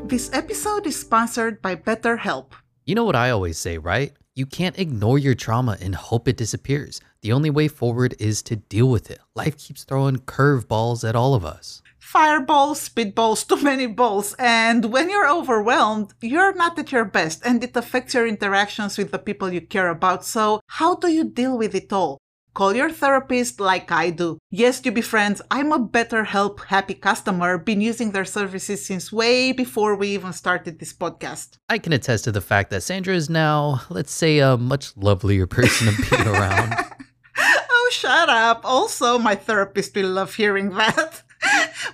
This 0.03 0.29
episode 0.31 0.85
is 0.85 0.99
sponsored 0.99 1.59
by 1.59 1.75
BetterHelp. 1.75 2.51
You 2.85 2.93
know 2.93 3.03
what 3.03 3.15
I 3.15 3.31
always 3.31 3.57
say, 3.57 3.79
right? 3.79 4.13
You 4.35 4.45
can't 4.45 4.77
ignore 4.77 5.17
your 5.17 5.33
trauma 5.33 5.75
and 5.81 5.95
hope 5.95 6.27
it 6.27 6.37
disappears. 6.37 7.01
The 7.21 7.31
only 7.31 7.49
way 7.49 7.67
forward 7.67 8.13
is 8.19 8.43
to 8.43 8.57
deal 8.57 8.91
with 8.91 9.09
it. 9.09 9.21
Life 9.33 9.57
keeps 9.57 9.85
throwing 9.85 10.17
curveballs 10.17 11.07
at 11.07 11.15
all 11.15 11.33
of 11.33 11.43
us 11.43 11.81
fireballs, 12.15 12.87
speedballs, 12.87 13.45
too 13.45 13.61
many 13.61 13.87
balls. 13.87 14.33
And 14.39 14.85
when 14.85 15.09
you're 15.09 15.29
overwhelmed, 15.29 16.13
you're 16.21 16.55
not 16.55 16.79
at 16.79 16.93
your 16.93 17.03
best 17.03 17.45
and 17.45 17.61
it 17.61 17.75
affects 17.75 18.13
your 18.13 18.25
interactions 18.25 18.97
with 18.97 19.11
the 19.11 19.19
people 19.19 19.51
you 19.51 19.59
care 19.59 19.89
about. 19.89 20.23
So, 20.23 20.61
how 20.67 20.95
do 20.95 21.09
you 21.09 21.25
deal 21.25 21.57
with 21.57 21.75
it 21.75 21.91
all? 21.91 22.17
Call 22.53 22.73
your 22.73 22.89
therapist 22.89 23.59
like 23.59 23.91
I 23.91 24.11
do. 24.11 24.37
Yes, 24.49 24.79
you 24.85 24.93
be 24.93 25.01
friends, 25.01 25.41
I'm 25.51 25.73
a 25.73 25.79
BetterHelp 25.95 26.63
happy 26.67 26.93
customer, 26.93 27.57
been 27.57 27.81
using 27.81 28.11
their 28.11 28.23
services 28.23 28.85
since 28.85 29.11
way 29.11 29.51
before 29.51 29.97
we 29.97 30.07
even 30.15 30.31
started 30.31 30.79
this 30.79 30.93
podcast. 30.93 31.57
I 31.67 31.79
can 31.79 31.91
attest 31.91 32.23
to 32.23 32.31
the 32.31 32.39
fact 32.39 32.69
that 32.69 32.83
Sandra 32.83 33.13
is 33.13 33.29
now, 33.29 33.81
let's 33.89 34.13
say, 34.13 34.39
a 34.39 34.55
much 34.55 34.95
lovelier 34.95 35.47
person 35.47 35.93
to 35.93 36.01
be 36.01 36.29
around. 36.29 36.75
oh, 37.37 37.89
shut 37.91 38.29
up. 38.29 38.61
Also, 38.63 39.19
my 39.19 39.35
therapist 39.35 39.93
will 39.93 40.11
love 40.11 40.33
hearing 40.33 40.69
that. 40.69 41.24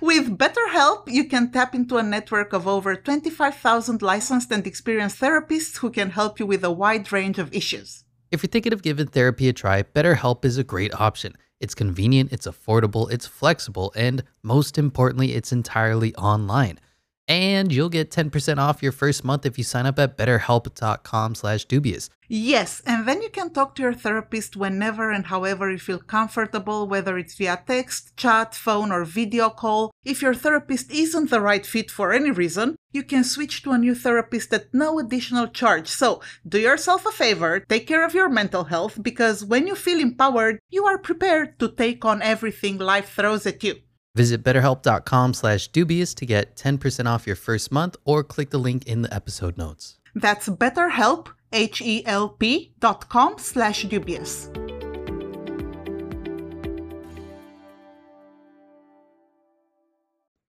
With 0.00 0.36
BetterHelp, 0.38 1.04
you 1.06 1.24
can 1.24 1.52
tap 1.52 1.74
into 1.74 1.96
a 1.96 2.02
network 2.02 2.52
of 2.52 2.66
over 2.66 2.96
25,000 2.96 4.02
licensed 4.02 4.50
and 4.50 4.66
experienced 4.66 5.20
therapists 5.20 5.78
who 5.78 5.90
can 5.90 6.10
help 6.10 6.40
you 6.40 6.46
with 6.46 6.64
a 6.64 6.70
wide 6.70 7.12
range 7.12 7.38
of 7.38 7.52
issues. 7.54 8.04
If 8.30 8.42
you're 8.42 8.48
thinking 8.48 8.72
of 8.72 8.82
giving 8.82 9.06
therapy 9.06 9.48
a 9.48 9.52
try, 9.52 9.82
BetterHelp 9.82 10.44
is 10.44 10.58
a 10.58 10.64
great 10.64 10.92
option. 10.94 11.34
It's 11.60 11.74
convenient, 11.74 12.32
it's 12.32 12.46
affordable, 12.46 13.10
it's 13.12 13.26
flexible, 13.26 13.92
and 13.94 14.24
most 14.42 14.78
importantly, 14.78 15.34
it's 15.34 15.52
entirely 15.52 16.14
online. 16.16 16.80
And 17.28 17.72
you'll 17.72 17.88
get 17.88 18.10
10% 18.10 18.58
off 18.58 18.82
your 18.82 18.92
first 18.92 19.24
month 19.24 19.46
if 19.46 19.56
you 19.56 19.64
sign 19.64 19.86
up 19.86 19.98
at 19.98 20.18
betterhelp.com 20.18 21.34
slash 21.36 21.64
dubious. 21.64 22.10
Yes, 22.28 22.80
and 22.86 23.06
then 23.06 23.20
you 23.20 23.28
can 23.28 23.52
talk 23.52 23.74
to 23.74 23.82
your 23.82 23.92
therapist 23.92 24.56
whenever 24.56 25.10
and 25.10 25.26
however 25.26 25.70
you 25.70 25.78
feel 25.78 25.98
comfortable, 25.98 26.88
whether 26.88 27.18
it's 27.18 27.34
via 27.34 27.62
text, 27.66 28.16
chat, 28.16 28.54
phone, 28.54 28.90
or 28.90 29.04
video 29.04 29.50
call. 29.50 29.90
If 30.02 30.22
your 30.22 30.34
therapist 30.34 30.90
isn't 30.90 31.30
the 31.30 31.40
right 31.42 31.64
fit 31.64 31.90
for 31.90 32.12
any 32.12 32.30
reason, 32.30 32.76
you 32.90 33.02
can 33.02 33.22
switch 33.22 33.62
to 33.62 33.72
a 33.72 33.78
new 33.78 33.94
therapist 33.94 34.52
at 34.52 34.72
no 34.72 34.98
additional 34.98 35.46
charge. 35.46 35.88
So, 35.88 36.22
do 36.48 36.58
yourself 36.58 37.06
a 37.06 37.12
favor, 37.12 37.60
take 37.60 37.86
care 37.86 38.04
of 38.04 38.14
your 38.14 38.28
mental 38.30 38.64
health, 38.64 39.02
because 39.02 39.44
when 39.44 39.66
you 39.66 39.74
feel 39.74 40.00
empowered, 40.00 40.58
you 40.70 40.86
are 40.86 40.98
prepared 40.98 41.58
to 41.58 41.70
take 41.70 42.04
on 42.04 42.22
everything 42.22 42.78
life 42.78 43.14
throws 43.14 43.46
at 43.46 43.62
you. 43.62 43.76
Visit 44.14 44.42
betterhelp.com 44.42 45.34
slash 45.34 45.68
dubious 45.68 46.14
to 46.14 46.26
get 46.26 46.56
10% 46.56 47.06
off 47.06 47.26
your 47.26 47.36
first 47.36 47.72
month 47.72 47.96
or 48.04 48.22
click 48.22 48.50
the 48.50 48.58
link 48.58 48.86
in 48.86 49.02
the 49.02 49.14
episode 49.14 49.56
notes. 49.56 49.98
That's 50.14 50.48
betterhelp, 50.48 51.28
H-E-L-P 51.52 52.72
dot 52.78 53.08
com 53.08 53.38
slash 53.38 53.84
dubious. 53.84 54.50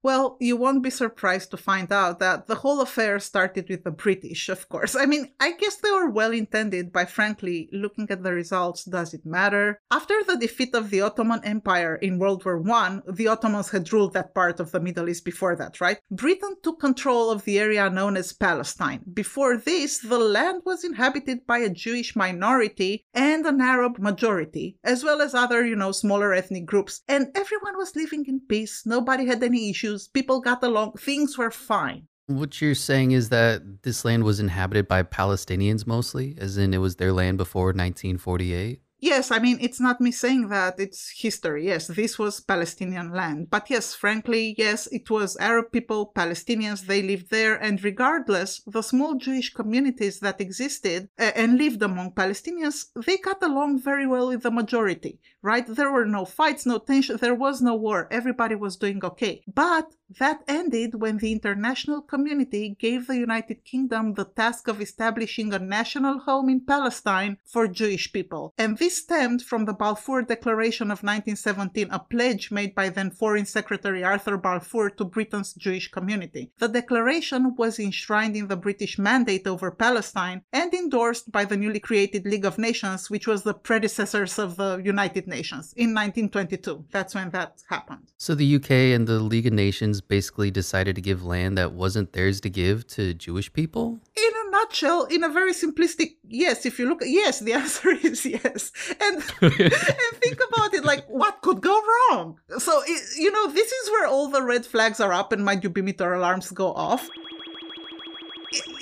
Well, 0.03 0.37
you 0.41 0.57
won't 0.57 0.83
be 0.83 0.91
surprised 0.91 1.53
to 1.53 1.57
find 1.57 1.93
out 1.93 2.19
that 2.19 2.49
the 2.49 2.57
whole 2.57 2.81
affair 2.81 3.21
started 3.21 3.69
with 3.69 3.85
the 3.85 3.93
British, 3.93 4.49
of 4.49 4.69
course. 4.69 4.97
I 4.97 5.07
mean, 5.07 5.33
I 5.39 5.53
guess 5.53 5.77
they 5.77 5.93
were 5.93 6.11
well 6.11 6.33
intended, 6.33 6.93
but 6.93 7.09
frankly, 7.09 7.69
looking 7.73 8.11
at 8.11 8.25
the 8.25 8.33
results, 8.33 8.85
does 8.85 9.15
it 9.15 9.25
matter? 9.25 9.81
After 9.93 10.15
the 10.27 10.37
defeat 10.37 10.75
of 10.75 10.91
the 10.91 11.03
Ottoman 11.03 11.45
Empire 11.45 11.95
in 11.97 12.19
World 12.19 12.45
War 12.45 12.61
I, 12.73 13.01
the 13.13 13.29
Ottomans 13.29 13.71
had 13.71 13.93
ruled 13.93 14.15
that 14.15 14.35
part 14.35 14.59
of 14.59 14.73
the 14.73 14.81
Middle 14.81 15.09
East 15.09 15.25
before 15.25 15.55
that, 15.55 15.81
right? 15.81 15.99
Britain 16.11 16.57
took 16.65 16.81
control 16.81 17.31
of 17.31 17.45
the 17.45 17.61
area 17.61 17.89
known 17.89 18.17
as 18.17 18.33
Palestine. 18.33 19.05
Before 19.13 19.57
this, 19.57 19.99
the 19.99 20.19
land 20.19 20.63
was 20.65 20.83
inhabited 20.83 21.47
by 21.47 21.59
a 21.59 21.71
Jewish 21.71 22.17
minority 22.17 23.05
and 23.15 23.47
an 23.47 23.61
Arab 23.61 24.01
majority, 24.01 24.79
as 24.83 25.05
well 25.05 25.23
as 25.23 25.33
other, 25.33 25.65
you 25.65 25.77
know, 25.77 25.93
smaller 25.93 26.33
ethnic 26.33 26.67
groups. 26.67 27.03
And 27.07 27.29
everyone 27.37 27.77
was 27.77 27.95
living 27.95 28.25
in 28.27 28.41
peace. 28.41 28.83
Nobody 28.85 29.27
had 29.27 29.45
any 29.45 29.71
issues 29.71 29.92
issues. 29.93 30.09
People 30.09 30.41
got 30.41 30.63
along. 30.63 30.93
Things 30.93 31.39
were 31.39 31.51
fine. 31.51 32.07
What 32.27 32.61
you're 32.61 32.75
saying 32.75 33.13
is 33.13 33.29
that 33.29 33.83
this 33.83 34.05
land 34.05 34.25
was 34.25 34.41
inhabited 34.41 34.89
by 34.89 35.03
Palestinians 35.03 35.87
mostly, 35.87 36.37
as 36.39 36.57
in 36.57 36.73
it 36.73 36.79
was 36.79 36.97
their 36.97 37.13
land 37.13 37.37
before 37.37 37.67
1948? 37.67 38.81
Yes, 39.05 39.33
I 39.33 39.41
mean, 39.41 39.59
it's 39.61 39.81
not 39.81 40.01
me 40.01 40.13
saying 40.13 40.47
that, 40.51 40.79
it's 40.79 41.11
history. 41.11 41.67
Yes, 41.67 41.89
this 41.89 42.21
was 42.21 42.39
Palestinian 42.39 43.11
land. 43.11 43.51
But 43.51 43.69
yes, 43.69 43.97
frankly, 43.97 44.55
yes, 44.57 44.87
it 44.93 45.11
was 45.11 45.37
Arab 45.39 45.73
people, 45.73 46.13
Palestinians, 46.15 46.87
they 46.87 47.03
lived 47.03 47.29
there. 47.29 47.57
And 47.57 47.83
regardless, 47.83 48.63
the 48.65 48.81
small 48.81 49.17
Jewish 49.17 49.53
communities 49.53 50.21
that 50.21 50.41
existed 50.41 51.09
and 51.19 51.59
lived 51.59 51.83
among 51.83 52.13
Palestinians, 52.13 52.87
they 53.05 53.17
got 53.17 53.43
along 53.43 53.81
very 53.81 54.07
well 54.07 54.29
with 54.29 54.45
the 54.45 54.53
majority, 54.53 55.19
right? 55.43 55.67
There 55.67 55.91
were 55.91 56.07
no 56.07 56.25
fights, 56.25 56.65
no 56.65 56.79
tension, 56.79 57.17
there 57.17 57.35
was 57.35 57.61
no 57.61 57.75
war. 57.75 58.07
Everybody 58.13 58.55
was 58.55 58.77
doing 58.77 59.05
okay. 59.05 59.43
But 59.53 59.93
that 60.19 60.43
ended 60.49 61.01
when 61.01 61.19
the 61.19 61.33
international 61.33 62.03
community 62.03 62.77
gave 62.79 63.07
the 63.07 63.17
United 63.17 63.65
Kingdom 63.65 64.15
the 64.15 64.25
task 64.25 64.69
of 64.69 64.81
establishing 64.81 65.53
a 65.53 65.59
national 65.59 66.19
home 66.21 66.49
in 66.49 66.61
Palestine 66.61 67.39
for 67.45 67.67
Jewish 67.67 68.13
people. 68.13 68.53
And 68.59 68.79
this 68.79 68.99
stemmed 68.99 69.43
from 69.43 69.65
the 69.65 69.73
Balfour 69.73 70.23
Declaration 70.23 70.91
of 70.91 71.03
1917, 71.03 71.89
a 71.91 71.99
pledge 71.99 72.51
made 72.51 72.75
by 72.75 72.89
then 72.89 73.11
Foreign 73.11 73.47
Secretary 73.47 74.05
Arthur 74.05 74.37
Balfour 74.37 74.91
to 74.91 75.05
Britain's 75.05 75.55
Jewish 75.55 75.91
community. 75.91 76.51
The 76.59 76.69
declaration 76.69 77.55
was 77.57 77.79
enshrined 77.79 78.37
in 78.37 78.49
the 78.49 78.57
British 78.57 78.99
Mandate 78.99 79.47
over 79.47 79.71
Palestine 79.71 80.43
and 80.53 80.73
endorsed 80.75 81.33
by 81.33 81.45
the 81.45 81.57
newly 81.57 81.81
created 81.81 82.27
League 82.27 82.45
of 82.45 82.59
Nations, 82.59 83.11
which 83.11 83.27
was 83.27 83.43
the 83.43 83.55
predecessors 83.55 84.39
of 84.39 84.57
the 84.57 84.81
United 84.85 85.27
Nations, 85.27 85.73
in 85.77 85.95
1922. 85.95 86.87
That's 86.91 87.15
when 87.15 87.31
that 87.31 87.63
happened. 87.69 88.13
So 88.19 88.35
the 88.35 88.57
UK 88.57 88.71
and 88.71 89.07
the 89.07 89.21
League 89.21 89.47
of 89.47 89.53
Nations 89.53 90.02
basically 90.09 90.51
decided 90.51 90.95
to 90.97 91.01
give 91.03 91.25
land 91.25 91.59
that 91.59 91.73
wasn't 91.73 92.13
theirs 92.13 92.41
to 92.43 92.51
give 92.51 92.87
to 92.89 93.15
Jewish 93.15 93.53
people? 93.53 94.01
In 94.17 94.33
a 94.47 94.51
nutshell, 94.51 95.05
in 95.05 95.25
a 95.25 95.29
very 95.29 95.53
simplistic 95.53 96.17
yes, 96.27 96.67
if 96.67 96.79
you 96.79 96.89
look 96.89 97.01
yes, 97.05 97.41
the 97.41 97.53
answer 97.63 97.91
is 97.91 98.25
yes. 98.25 98.73
And 99.01 99.17
and 99.41 100.17
think 100.23 100.41
about 100.49 100.75
it 100.75 100.85
like 100.85 101.07
what 101.09 101.43
could 101.43 101.61
go 101.61 101.81
wrong? 102.11 102.39
So 102.59 102.83
it, 102.87 103.03
you 103.19 103.31
know, 103.31 103.49
this 103.53 103.71
is 103.71 103.91
where 103.91 104.07
all 104.07 104.29
the 104.29 104.43
red 104.43 104.65
flags 104.67 105.01
are 105.01 105.13
up 105.13 105.33
and 105.33 105.45
my 105.45 105.57
Jubimeter 105.57 106.17
alarms 106.17 106.51
go 106.51 106.73
off. 106.73 107.09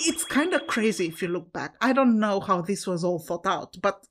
it's 0.01 0.25
kind 0.25 0.53
of 0.53 0.67
crazy 0.67 1.07
if 1.07 1.21
you 1.21 1.27
look 1.27 1.51
back. 1.53 1.75
I 1.81 1.93
don't 1.93 2.19
know 2.19 2.39
how 2.39 2.61
this 2.61 2.85
was 2.85 3.03
all 3.03 3.19
thought 3.19 3.45
out, 3.45 3.77
but 3.81 4.05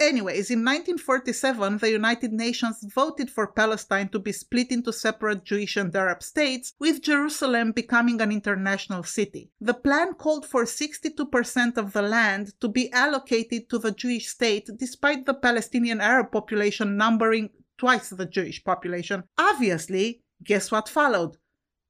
Anyways, 0.00 0.50
in 0.50 0.64
1947, 0.64 1.78
the 1.78 1.90
United 1.90 2.32
Nations 2.32 2.84
voted 2.92 3.30
for 3.30 3.46
Palestine 3.46 4.08
to 4.08 4.18
be 4.18 4.32
split 4.32 4.72
into 4.72 4.92
separate 4.92 5.44
Jewish 5.44 5.76
and 5.76 5.94
Arab 5.94 6.22
states, 6.22 6.72
with 6.80 7.02
Jerusalem 7.02 7.70
becoming 7.70 8.20
an 8.20 8.32
international 8.32 9.04
city. 9.04 9.50
The 9.60 9.74
plan 9.74 10.14
called 10.14 10.44
for 10.44 10.64
62% 10.64 11.76
of 11.76 11.92
the 11.92 12.02
land 12.02 12.52
to 12.60 12.68
be 12.68 12.92
allocated 12.92 13.68
to 13.70 13.78
the 13.78 13.92
Jewish 13.92 14.28
state, 14.28 14.68
despite 14.76 15.24
the 15.24 15.34
Palestinian 15.34 16.00
Arab 16.00 16.32
population 16.32 16.96
numbering 16.96 17.50
twice 17.78 18.10
the 18.10 18.26
Jewish 18.26 18.62
population. 18.64 19.24
Obviously, 19.38 20.22
guess 20.42 20.70
what 20.72 20.88
followed? 20.88 21.36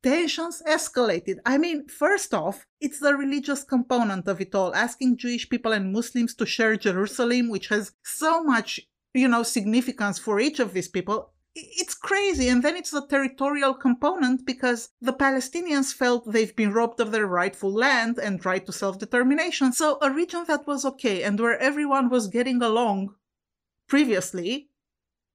Tensions 0.03 0.63
escalated. 0.67 1.37
I 1.47 1.59
mean, 1.59 1.89
first 1.89 2.35
off, 2.35 2.67
it's 2.81 2.99
the 2.99 3.15
religious 3.15 3.65
component 3.65 4.29
of 4.29 4.41
it 4.41 4.55
all, 4.55 4.75
asking 4.75 5.19
Jewish 5.19 5.49
people 5.49 5.73
and 5.73 5.93
Muslims 5.93 6.35
to 6.37 6.47
share 6.47 6.77
Jerusalem, 6.77 7.49
which 7.49 7.69
has 7.69 7.93
so 8.05 8.43
much, 8.43 8.81
you 9.15 9.29
know, 9.29 9.43
significance 9.43 10.19
for 10.19 10.41
each 10.41 10.61
of 10.61 10.73
these 10.73 10.89
people. 10.89 11.33
It's 11.55 11.95
crazy. 11.95 12.49
And 12.49 12.63
then 12.63 12.77
it's 12.77 12.91
the 12.91 13.07
territorial 13.07 13.75
component 13.75 14.47
because 14.47 14.89
the 15.01 15.13
Palestinians 15.13 15.93
felt 15.93 16.33
they've 16.33 16.57
been 16.57 16.73
robbed 16.73 16.99
of 17.01 17.13
their 17.13 17.27
rightful 17.27 17.73
land 17.73 18.19
and 18.19 18.45
right 18.45 18.65
to 18.65 18.73
self 18.73 18.99
determination. 18.99 19.73
So, 19.73 19.99
a 20.01 20.11
region 20.11 20.45
that 20.49 20.67
was 20.67 20.85
okay 20.85 21.23
and 21.23 21.39
where 21.39 21.59
everyone 21.59 22.09
was 22.09 22.29
getting 22.29 22.63
along 22.63 23.15
previously 23.87 24.71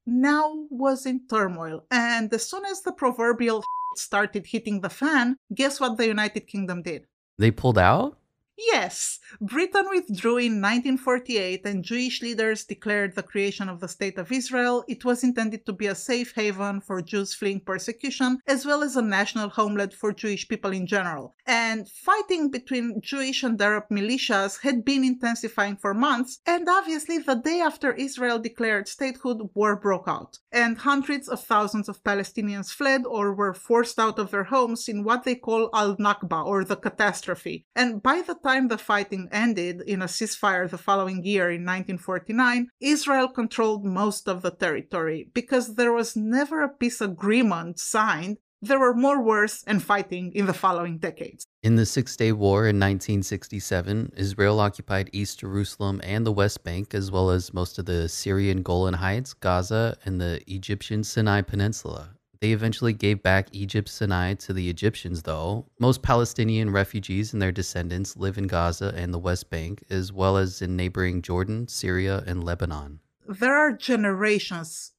now 0.07 0.65
was 0.71 1.05
in 1.05 1.27
turmoil. 1.27 1.85
And 1.91 2.33
as 2.33 2.49
soon 2.49 2.65
as 2.65 2.81
the 2.81 2.93
proverbial 2.93 3.63
started 3.99 4.45
hitting 4.45 4.81
the 4.81 4.89
fan, 4.89 5.37
guess 5.53 5.79
what 5.79 5.97
the 5.97 6.07
United 6.07 6.47
Kingdom 6.47 6.81
did? 6.81 7.07
They 7.37 7.51
pulled 7.51 7.77
out? 7.77 8.17
Yes, 8.57 9.19
Britain 9.39 9.85
withdrew 9.87 10.37
in 10.37 10.61
1948 10.61 11.63
and 11.65 11.83
Jewish 11.83 12.23
leaders 12.23 12.65
declared 12.65 13.13
the 13.13 13.21
creation 13.21 13.69
of 13.69 13.79
the 13.79 13.87
State 13.87 14.17
of 14.17 14.31
Israel. 14.31 14.83
It 14.87 15.05
was 15.05 15.23
intended 15.23 15.63
to 15.67 15.73
be 15.73 15.85
a 15.85 15.93
safe 15.93 16.33
haven 16.33 16.81
for 16.81 16.99
Jews 17.03 17.35
fleeing 17.35 17.59
persecution, 17.59 18.39
as 18.47 18.65
well 18.65 18.81
as 18.81 18.95
a 18.95 19.01
national 19.03 19.49
homeland 19.49 19.93
for 19.93 20.11
Jewish 20.11 20.47
people 20.47 20.71
in 20.71 20.87
general. 20.87 21.35
And 21.45 21.87
fighting 21.87 22.49
between 22.49 22.99
Jewish 22.99 23.43
and 23.43 23.61
Arab 23.61 23.89
militias 23.91 24.61
had 24.61 24.83
been 24.83 25.03
intensifying 25.03 25.77
for 25.77 25.93
months, 25.93 26.39
and 26.47 26.67
obviously, 26.67 27.19
the 27.19 27.35
day 27.35 27.61
after 27.61 27.93
Israel 27.93 28.39
declared 28.39 28.87
statehood, 28.87 29.49
war 29.53 29.75
broke 29.75 30.07
out. 30.07 30.39
And 30.51 30.79
hundreds 30.79 31.29
of 31.29 31.43
thousands 31.43 31.89
of 31.89 32.03
Palestinians 32.03 32.71
fled 32.71 33.03
or 33.05 33.35
were 33.35 33.53
forced 33.53 33.99
out 33.99 34.17
of 34.17 34.31
their 34.31 34.45
homes 34.45 34.89
in 34.89 35.03
what 35.03 35.25
they 35.25 35.35
call 35.35 35.69
Al 35.75 35.95
Nakba, 35.97 36.43
or 36.43 36.63
the 36.63 36.75
catastrophe. 36.75 37.65
And 37.75 38.01
by 38.01 38.23
the 38.23 38.33
time 38.33 38.46
the 38.47 38.77
fighting 38.77 39.27
ended 39.29 39.81
in 39.81 40.01
a 40.01 40.05
ceasefire 40.05 40.69
the 40.69 40.77
following 40.77 41.21
year 41.25 41.49
in 41.49 41.65
1949, 41.65 42.69
Israel 42.79 43.27
controlled 43.27 43.83
most 43.83 44.29
of 44.29 44.41
the 44.41 44.51
territory 44.51 45.29
because 45.33 45.75
there 45.75 45.91
was 45.91 46.15
never 46.15 46.63
a 46.63 46.69
peace 46.69 47.01
agreement 47.01 47.77
signed. 47.77 48.37
There 48.61 48.79
were 48.79 48.93
more 48.93 49.21
wars 49.21 49.65
and 49.67 49.83
fighting 49.83 50.31
in 50.31 50.45
the 50.45 50.53
following 50.53 50.97
decades. 50.97 51.45
In 51.61 51.75
the 51.75 51.85
Six 51.85 52.15
Day 52.15 52.31
War 52.31 52.61
in 52.61 52.79
1967, 52.79 54.13
Israel 54.15 54.61
occupied 54.61 55.09
East 55.11 55.41
Jerusalem 55.41 55.99
and 56.01 56.25
the 56.25 56.31
West 56.31 56.63
Bank, 56.63 56.95
as 56.95 57.11
well 57.11 57.29
as 57.29 57.53
most 57.53 57.77
of 57.77 57.85
the 57.85 58.07
Syrian 58.07 58.61
Golan 58.61 58.93
Heights, 58.93 59.33
Gaza, 59.33 59.97
and 60.05 60.21
the 60.21 60.41
Egyptian 60.47 61.03
Sinai 61.03 61.41
Peninsula. 61.41 62.16
They 62.39 62.51
eventually 62.51 62.93
gave 62.93 63.23
back 63.23 63.47
Egypt's 63.51 63.93
Sinai 63.93 64.35
to 64.35 64.53
the 64.53 64.69
Egyptians, 64.69 65.23
though. 65.23 65.65
Most 65.79 66.01
Palestinian 66.01 66.69
refugees 66.69 67.33
and 67.33 67.41
their 67.41 67.51
descendants 67.51 68.15
live 68.15 68.37
in 68.37 68.47
Gaza 68.47 68.93
and 68.95 69.13
the 69.13 69.19
West 69.19 69.49
Bank, 69.49 69.83
as 69.89 70.13
well 70.13 70.37
as 70.37 70.61
in 70.61 70.75
neighboring 70.75 71.21
Jordan, 71.21 71.67
Syria, 71.67 72.23
and 72.27 72.43
Lebanon. 72.43 72.99
There 73.27 73.55
are 73.55 73.73
generations 73.73 74.93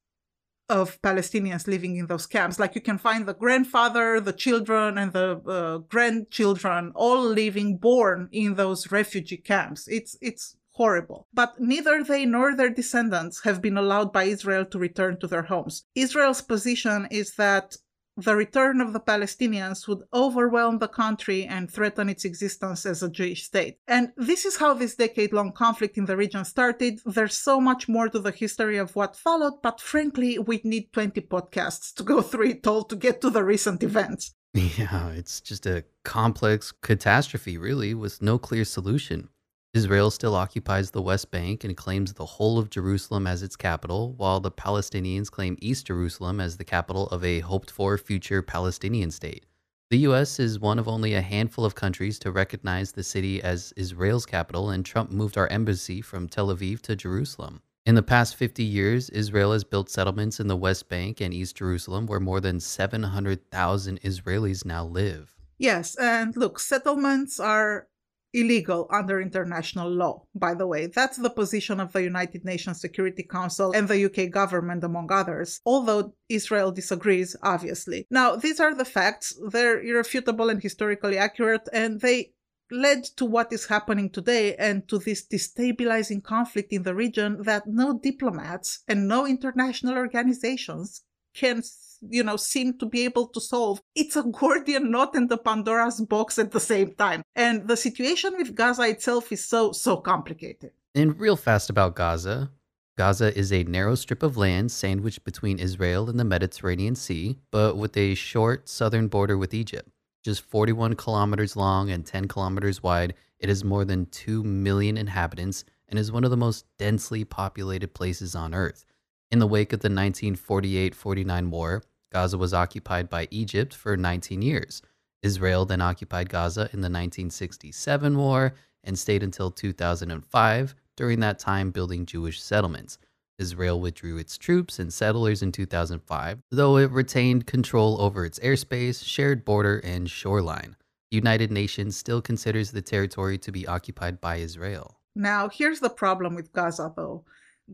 of 0.69 1.01
Palestinians 1.01 1.67
living 1.67 1.97
in 1.97 2.07
those 2.07 2.27
camps. 2.27 2.59
Like 2.59 2.75
you 2.75 2.81
can 2.81 2.99
find 2.99 3.27
the 3.27 3.35
grandfather, 3.35 4.21
the 4.21 4.33
children, 4.33 4.99
and 4.99 5.13
the 5.13 5.41
uh, 5.47 5.79
grandchildren 5.79 6.93
all 6.95 7.25
living 7.25 7.79
born 7.79 8.29
in 8.33 8.55
those 8.55 8.93
refugee 8.93 9.39
camps. 9.39 9.89
It's 9.89 10.17
it's 10.21 10.57
horrible. 10.79 11.27
But 11.35 11.61
neither 11.61 12.03
they 12.03 12.25
nor 12.25 12.55
their 12.55 12.71
descendants 12.71 13.43
have 13.43 13.61
been 13.61 13.77
allowed 13.77 14.13
by 14.13 14.25
Israel 14.25 14.65
to 14.67 14.79
return 14.79 15.19
to 15.19 15.27
their 15.27 15.43
homes. 15.43 15.85
Israel's 15.95 16.41
position 16.41 17.09
is 17.11 17.35
that 17.35 17.77
the 18.17 18.35
return 18.35 18.81
of 18.81 18.93
the 18.93 19.01
Palestinians 19.01 19.87
would 19.87 20.03
overwhelm 20.13 20.79
the 20.79 20.89
country 20.89 21.45
and 21.45 21.71
threaten 21.71 22.09
its 22.09 22.25
existence 22.25 22.85
as 22.85 23.03
a 23.03 23.09
Jewish 23.09 23.45
state. 23.45 23.79
And 23.87 24.13
this 24.17 24.45
is 24.45 24.57
how 24.57 24.75
this 24.75 24.97
decade 24.97 25.33
long 25.33 25.53
conflict 25.53 25.97
in 25.97 26.07
the 26.07 26.17
region 26.17 26.45
started. 26.45 27.01
There's 27.05 27.37
so 27.37 27.61
much 27.61 27.89
more 27.89 28.09
to 28.09 28.19
the 28.19 28.33
history 28.33 28.77
of 28.77 28.97
what 28.97 29.15
followed, 29.15 29.63
but 29.63 29.81
frankly, 29.81 30.39
we'd 30.39 30.65
need 30.65 30.93
20 30.93 31.21
podcasts 31.23 31.95
to 31.95 32.03
go 32.03 32.21
through 32.29 32.51
it 32.51 32.67
all 32.67 32.83
to 32.85 32.97
get 32.97 33.21
to 33.21 33.31
the 33.31 33.45
recent 33.45 33.83
events. 33.83 34.35
Yeah, 34.55 35.11
it's 35.11 35.41
just 35.41 35.67
a 35.67 35.85
complex 36.05 36.73
catastrophe, 36.73 37.59
really, 37.59 37.95
with 37.95 38.23
no 38.23 38.39
clear 38.39 38.65
solution. 38.65 39.29
Israel 39.75 40.11
still 40.11 40.35
occupies 40.35 40.91
the 40.91 41.03
West 41.03 41.31
Bank 41.31 41.63
and 41.63 41.77
claims 41.77 42.15
the 42.15 42.25
whole 42.25 42.59
of 42.59 42.71
Jerusalem 42.71 43.27
as 43.27 43.43
its 43.43 43.55
capital, 43.55 44.15
while 44.15 44.41
the 44.41 44.51
Palestinians 44.51 45.31
claim 45.31 45.59
East 45.61 45.87
Jerusalem 45.87 46.41
as 46.41 46.57
the 46.57 46.65
capital 46.65 47.07
of 47.09 47.23
a 47.23 47.41
hoped 47.41 47.71
for 47.71 47.99
future 47.99 48.41
Palestinian 48.41 49.11
state. 49.11 49.45
The 49.91 49.99
US 49.99 50.41
is 50.41 50.59
one 50.59 50.79
of 50.79 50.89
only 50.89 51.15
a 51.15 51.21
handful 51.21 51.67
of 51.67 51.75
countries 51.75 52.19
to 52.21 52.33
recognize 52.33 52.93
the 52.93 53.03
city 53.03 53.43
as 53.43 53.75
Israel's 53.77 54.25
capital, 54.25 54.71
and 54.71 54.87
Trump 54.87 55.11
moved 55.11 55.37
our 55.37 55.49
embassy 55.49 56.01
from 56.01 56.29
Tel 56.29 56.49
Aviv 56.49 56.81
to 56.83 56.97
Jerusalem. 56.97 57.61
In 57.85 57.95
the 57.95 58.03
past 58.03 58.37
50 58.37 58.63
years, 58.63 59.11
Israel 59.11 59.53
has 59.53 59.65
built 59.65 59.91
settlements 59.91 60.41
in 60.41 60.47
the 60.47 60.57
West 60.57 60.89
Bank 60.89 61.21
and 61.21 61.33
East 61.33 61.57
Jerusalem 61.57 62.07
where 62.07 62.21
more 62.21 62.41
than 62.41 62.59
700,000 62.59 64.01
Israelis 64.01 64.65
now 64.65 64.85
live. 64.85 65.35
Yes, 65.59 65.95
and 65.97 66.37
look, 66.37 66.59
settlements 66.59 67.39
are 67.39 67.89
illegal 68.35 68.87
under 68.91 69.21
international 69.21 69.91
law, 69.91 70.25
by 70.35 70.55
the 70.55 70.67
way. 70.67 70.87
That's 70.87 71.17
the 71.17 71.31
position 71.31 71.81
of 71.81 71.93
the 71.93 72.03
United 72.03 72.45
Nations 72.45 72.81
Security 72.81 73.23
Council 73.23 73.73
and 73.73 73.89
the 73.89 74.05
UK 74.05 74.31
government, 74.31 74.85
among 74.85 75.11
others, 75.11 75.61
although 75.65 76.15
Israel 76.29 76.71
disagrees, 76.71 77.37
obviously. 77.43 78.07
Now, 78.11 78.37
these 78.37 78.61
are 78.61 78.75
the 78.75 78.85
facts. 78.85 79.39
They're 79.51 79.81
irrefutable 79.81 80.51
and 80.51 80.63
historically 80.63 81.19
accurate, 81.19 81.69
and 81.73 82.01
they 82.01 82.33
led 82.71 83.05
to 83.05 83.25
what 83.25 83.53
is 83.53 83.67
happening 83.67 84.11
today 84.11 84.55
and 84.57 84.87
to 84.89 84.99
this 84.99 85.27
destabilizing 85.27 86.23
conflict 86.23 86.73
in 86.73 86.83
the 86.83 86.95
region 86.95 87.43
that 87.43 87.67
no 87.67 87.99
diplomats 87.99 88.83
and 88.87 89.09
no 89.09 89.27
international 89.27 89.97
organizations 89.97 91.03
can 91.35 91.63
you 92.01 92.23
know 92.23 92.37
seem 92.37 92.79
to 92.79 92.87
be 92.87 93.05
able 93.05 93.27
to 93.29 93.41
solve. 93.41 93.81
It's 93.95 94.17
a 94.17 94.23
gordian 94.23 94.91
knot 94.91 95.15
and 95.15 95.29
the 95.29 95.39
pandora's 95.39 96.01
box 96.01 96.39
at 96.39 96.53
the 96.53 96.61
same 96.61 96.95
time. 96.95 97.23
And 97.35 97.69
the 97.69 97.77
situation 97.77 98.35
with 98.37 98.55
gaza 98.55 98.83
itself 98.83 99.33
is 99.33 99.45
so 99.45 99.73
so 99.73 99.97
complicated. 99.97 100.73
And 100.95 101.19
real 101.19 101.37
fast 101.37 101.71
about 101.71 101.95
gaza. 101.95 102.51
Gaza 102.97 103.37
is 103.39 103.53
a 103.53 103.63
narrow 103.63 103.95
strip 103.95 104.25
of 104.25 104.37
land 104.37 104.73
sandwiched 104.73 105.23
between 105.23 105.61
israel 105.61 106.11
and 106.11 106.19
the 106.19 106.25
mediterranean 106.25 106.97
sea 106.97 107.39
but 107.53 107.77
with 107.77 107.97
a 107.97 108.15
short 108.15 108.69
southern 108.69 109.07
border 109.07 109.39
with 109.39 109.55
egypt. 109.55 109.89
Just 110.25 110.43
41 110.43 110.95
kilometers 110.95 111.55
long 111.55 111.91
and 111.91 112.05
10 112.05 112.27
kilometers 112.27 112.83
wide, 112.83 113.15
it 113.39 113.49
has 113.49 113.63
more 113.63 113.85
than 113.85 114.07
2 114.07 114.43
million 114.43 114.97
inhabitants 114.97 115.65
and 115.89 115.99
is 115.99 116.13
one 116.13 116.25
of 116.25 116.31
the 116.31 116.37
most 116.37 116.67
densely 116.77 117.25
populated 117.25 117.95
places 117.95 118.35
on 118.35 118.55
Earth. 118.55 118.85
In 119.31 119.39
the 119.39 119.47
wake 119.47 119.73
of 119.73 119.81
the 119.81 119.89
1948 119.89 120.95
49 120.95 121.51
war, 121.51 121.83
Gaza 122.13 122.39
was 122.39 122.55
occupied 122.55 123.11
by 123.11 123.29
Egypt 123.31 123.75
for 123.75 123.97
19 123.97 124.41
years. 124.41 124.81
Israel 125.23 125.67
then 125.67 125.81
occupied 125.83 126.31
Gaza 126.31 126.63
in 126.73 126.81
the 126.81 126.91
1967 126.91 128.17
war 128.17 128.55
and 128.85 128.99
stayed 128.99 129.23
until 129.23 129.51
2005, 129.51 130.75
during 130.97 131.21
that 131.21 131.39
time 131.39 131.71
building 131.71 132.07
Jewish 132.07 132.43
settlements. 132.43 132.99
Israel 133.39 133.81
withdrew 133.81 134.19
its 134.19 134.37
troops 134.37 134.81
and 134.81 134.93
settlers 134.93 135.43
in 135.43 135.53
2005, 135.53 136.43
though 136.51 136.77
it 136.77 136.91
retained 136.91 137.47
control 137.47 138.01
over 138.01 138.25
its 138.25 138.41
airspace, 138.41 139.05
shared 139.05 139.45
border, 139.45 139.79
and 139.79 140.11
shoreline. 140.11 140.75
The 141.11 141.17
United 141.17 141.53
Nations 141.53 141.97
still 141.97 142.21
considers 142.21 142.73
the 142.73 142.83
territory 142.83 143.39
to 143.39 143.53
be 143.53 143.67
occupied 143.67 144.21
by 144.21 144.37
Israel. 144.37 144.97
Now, 145.15 145.49
here's 145.49 145.81
the 145.81 145.89
problem 145.89 146.35
with 146.35 146.53
Gaza, 146.53 146.93
though. 146.97 147.25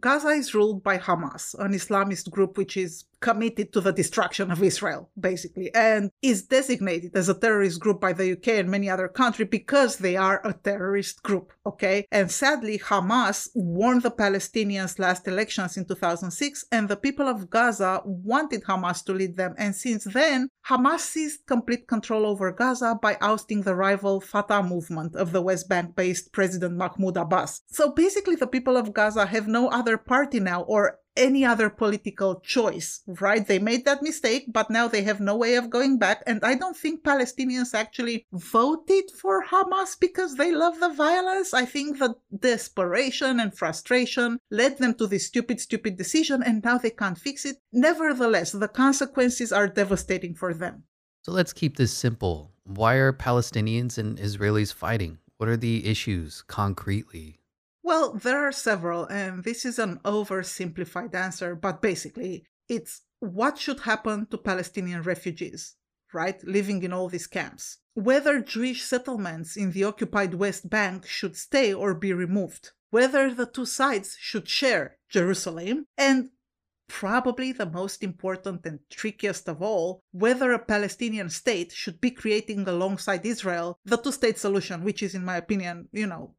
Gaza 0.00 0.28
is 0.28 0.54
ruled 0.54 0.82
by 0.82 0.98
Hamas, 0.98 1.54
an 1.58 1.72
Islamist 1.72 2.30
group 2.30 2.58
which 2.58 2.76
is 2.76 3.04
committed 3.24 3.72
to 3.72 3.80
the 3.80 3.90
destruction 3.90 4.50
of 4.50 4.62
Israel, 4.62 5.08
basically, 5.18 5.74
and 5.74 6.10
is 6.20 6.42
designated 6.42 7.16
as 7.16 7.30
a 7.30 7.40
terrorist 7.44 7.80
group 7.80 7.98
by 7.98 8.12
the 8.12 8.32
UK 8.32 8.48
and 8.60 8.70
many 8.70 8.90
other 8.90 9.08
countries 9.08 9.48
because 9.50 9.96
they 9.96 10.14
are 10.14 10.42
a 10.44 10.52
terrorist 10.52 11.22
group, 11.22 11.50
okay? 11.64 12.06
And 12.12 12.30
sadly, 12.30 12.78
Hamas 12.78 13.48
won 13.54 14.00
the 14.00 14.10
Palestinians' 14.10 14.98
last 14.98 15.26
elections 15.26 15.78
in 15.78 15.86
2006, 15.86 16.66
and 16.70 16.86
the 16.86 16.98
people 16.98 17.26
of 17.26 17.48
Gaza 17.48 18.02
wanted 18.04 18.64
Hamas 18.64 19.02
to 19.06 19.14
lead 19.14 19.36
them. 19.38 19.54
And 19.56 19.74
since 19.74 20.04
then, 20.04 20.50
Hamas 20.68 21.00
seized 21.00 21.46
complete 21.46 21.88
control 21.88 22.26
over 22.26 22.52
Gaza 22.52 22.98
by 23.00 23.16
ousting 23.22 23.62
the 23.62 23.74
rival 23.74 24.20
Fatah 24.20 24.62
movement 24.62 25.16
of 25.16 25.32
the 25.32 25.40
West 25.40 25.66
Bank 25.66 25.96
based 25.96 26.30
President 26.32 26.76
Mahmoud 26.76 27.16
Abbas. 27.16 27.62
So 27.68 27.92
basically, 27.92 28.36
the 28.36 28.54
people 28.54 28.76
of 28.76 28.92
Gaza 28.92 29.24
have 29.24 29.48
no 29.48 29.68
other 29.68 29.96
party 29.96 30.40
now 30.40 30.60
or 30.62 30.98
any 31.16 31.44
other 31.44 31.70
political 31.70 32.40
choice, 32.40 33.02
right? 33.06 33.46
They 33.46 33.58
made 33.58 33.84
that 33.84 34.02
mistake, 34.02 34.46
but 34.48 34.70
now 34.70 34.88
they 34.88 35.02
have 35.02 35.20
no 35.20 35.36
way 35.36 35.54
of 35.54 35.70
going 35.70 35.98
back. 35.98 36.22
And 36.26 36.44
I 36.44 36.54
don't 36.54 36.76
think 36.76 37.02
Palestinians 37.02 37.74
actually 37.74 38.26
voted 38.32 39.10
for 39.10 39.44
Hamas 39.44 39.98
because 39.98 40.36
they 40.36 40.52
love 40.52 40.80
the 40.80 40.90
violence. 40.90 41.54
I 41.54 41.64
think 41.64 41.98
the 41.98 42.14
desperation 42.36 43.40
and 43.40 43.56
frustration 43.56 44.38
led 44.50 44.78
them 44.78 44.94
to 44.94 45.06
this 45.06 45.26
stupid, 45.26 45.60
stupid 45.60 45.96
decision, 45.96 46.42
and 46.42 46.62
now 46.64 46.78
they 46.78 46.90
can't 46.90 47.18
fix 47.18 47.44
it. 47.44 47.56
Nevertheless, 47.72 48.52
the 48.52 48.68
consequences 48.68 49.52
are 49.52 49.68
devastating 49.68 50.34
for 50.34 50.54
them. 50.54 50.84
So 51.22 51.32
let's 51.32 51.52
keep 51.52 51.76
this 51.76 51.92
simple. 51.92 52.52
Why 52.64 52.94
are 52.94 53.12
Palestinians 53.12 53.98
and 53.98 54.18
Israelis 54.18 54.72
fighting? 54.72 55.18
What 55.36 55.48
are 55.48 55.56
the 55.56 55.86
issues 55.86 56.42
concretely? 56.46 57.40
Well, 57.84 58.14
there 58.14 58.38
are 58.38 58.50
several, 58.50 59.04
and 59.08 59.44
this 59.44 59.66
is 59.66 59.78
an 59.78 60.00
oversimplified 60.06 61.14
answer, 61.14 61.54
but 61.54 61.82
basically, 61.82 62.46
it's 62.66 63.02
what 63.20 63.58
should 63.58 63.80
happen 63.80 64.24
to 64.30 64.38
Palestinian 64.38 65.02
refugees, 65.02 65.76
right, 66.10 66.42
living 66.44 66.82
in 66.82 66.94
all 66.94 67.10
these 67.10 67.26
camps? 67.26 67.80
Whether 67.92 68.40
Jewish 68.40 68.82
settlements 68.82 69.54
in 69.54 69.72
the 69.72 69.84
occupied 69.84 70.32
West 70.32 70.70
Bank 70.70 71.06
should 71.06 71.36
stay 71.36 71.74
or 71.74 71.92
be 71.92 72.14
removed, 72.14 72.70
whether 72.88 73.34
the 73.34 73.44
two 73.44 73.66
sides 73.66 74.16
should 74.18 74.48
share 74.48 74.96
Jerusalem, 75.10 75.84
and 75.98 76.30
probably 76.88 77.52
the 77.52 77.66
most 77.66 78.02
important 78.02 78.64
and 78.64 78.78
trickiest 78.90 79.46
of 79.46 79.60
all, 79.60 80.00
whether 80.10 80.52
a 80.52 80.58
Palestinian 80.58 81.28
state 81.28 81.70
should 81.72 82.00
be 82.00 82.10
creating 82.10 82.66
alongside 82.66 83.26
Israel 83.26 83.78
the 83.84 83.98
two 83.98 84.12
state 84.12 84.38
solution, 84.38 84.84
which 84.84 85.02
is, 85.02 85.14
in 85.14 85.22
my 85.22 85.36
opinion, 85.36 85.88
you 85.92 86.06
know, 86.06 86.34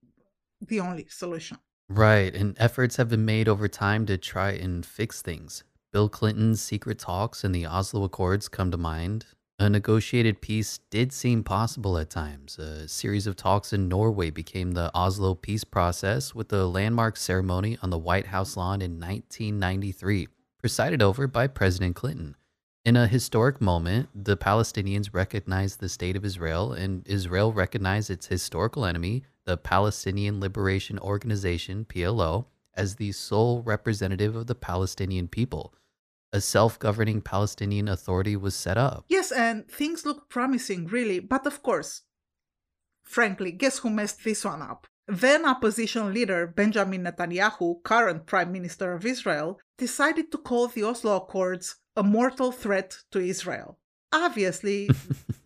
the 0.61 0.79
only 0.79 1.07
solution. 1.09 1.57
Right, 1.87 2.33
and 2.33 2.55
efforts 2.59 2.95
have 2.95 3.09
been 3.09 3.25
made 3.25 3.47
over 3.47 3.67
time 3.67 4.05
to 4.07 4.17
try 4.17 4.51
and 4.51 4.85
fix 4.85 5.21
things. 5.21 5.63
Bill 5.93 6.09
Clinton's 6.09 6.61
secret 6.61 6.99
talks 6.99 7.43
and 7.43 7.53
the 7.53 7.65
Oslo 7.65 8.03
Accords 8.03 8.49
come 8.49 8.71
to 8.71 8.77
mind. 8.77 9.27
A 9.57 9.69
negotiated 9.69 10.41
peace 10.41 10.79
did 10.89 11.13
seem 11.13 11.43
possible 11.43 11.97
at 11.97 12.09
times. 12.09 12.59
A 12.59 12.89
series 12.89 13.25
of 13.25 13.37
talks 13.37 13.71
in 13.71 13.87
Norway 13.87 14.29
became 14.29 14.71
the 14.71 14.91
Oslo 14.93 15.33
peace 15.35 15.63
process 15.63 16.35
with 16.35 16.49
the 16.49 16.67
landmark 16.67 17.15
ceremony 17.15 17.77
on 17.81 17.89
the 17.89 17.97
White 17.97 18.27
House 18.27 18.57
lawn 18.57 18.81
in 18.81 18.99
1993, 18.99 20.27
presided 20.59 21.01
over 21.01 21.27
by 21.27 21.47
President 21.47 21.95
Clinton. 21.95 22.35
In 22.83 22.97
a 22.97 23.07
historic 23.07 23.61
moment, 23.61 24.09
the 24.13 24.35
Palestinians 24.35 25.13
recognized 25.13 25.79
the 25.79 25.87
state 25.87 26.17
of 26.17 26.25
Israel, 26.25 26.73
and 26.73 27.07
Israel 27.07 27.53
recognized 27.53 28.09
its 28.09 28.27
historical 28.27 28.83
enemy, 28.83 29.23
the 29.45 29.57
Palestinian 29.57 30.39
Liberation 30.39 30.99
Organization, 30.99 31.85
PLO, 31.85 32.45
as 32.73 32.95
the 32.95 33.11
sole 33.11 33.61
representative 33.61 34.35
of 34.35 34.47
the 34.47 34.55
Palestinian 34.55 35.27
people. 35.27 35.73
A 36.33 36.41
self 36.41 36.77
governing 36.77 37.21
Palestinian 37.21 37.87
authority 37.87 38.35
was 38.35 38.55
set 38.55 38.77
up. 38.77 39.05
Yes, 39.07 39.31
and 39.31 39.67
things 39.69 40.05
look 40.05 40.29
promising, 40.29 40.87
really. 40.87 41.19
But 41.19 41.47
of 41.47 41.63
course, 41.63 42.01
frankly, 43.03 43.51
guess 43.51 43.79
who 43.79 43.89
messed 43.89 44.23
this 44.23 44.43
one 44.43 44.61
up? 44.61 44.87
Then 45.07 45.45
opposition 45.45 46.13
leader 46.13 46.47
Benjamin 46.47 47.03
Netanyahu, 47.03 47.83
current 47.83 48.25
Prime 48.25 48.51
Minister 48.51 48.93
of 48.93 49.05
Israel, 49.05 49.59
decided 49.77 50.31
to 50.31 50.37
call 50.37 50.67
the 50.67 50.83
Oslo 50.83 51.15
Accords 51.15 51.75
a 51.95 52.03
mortal 52.03 52.51
threat 52.51 52.97
to 53.11 53.19
Israel 53.19 53.77
obviously 54.15 54.89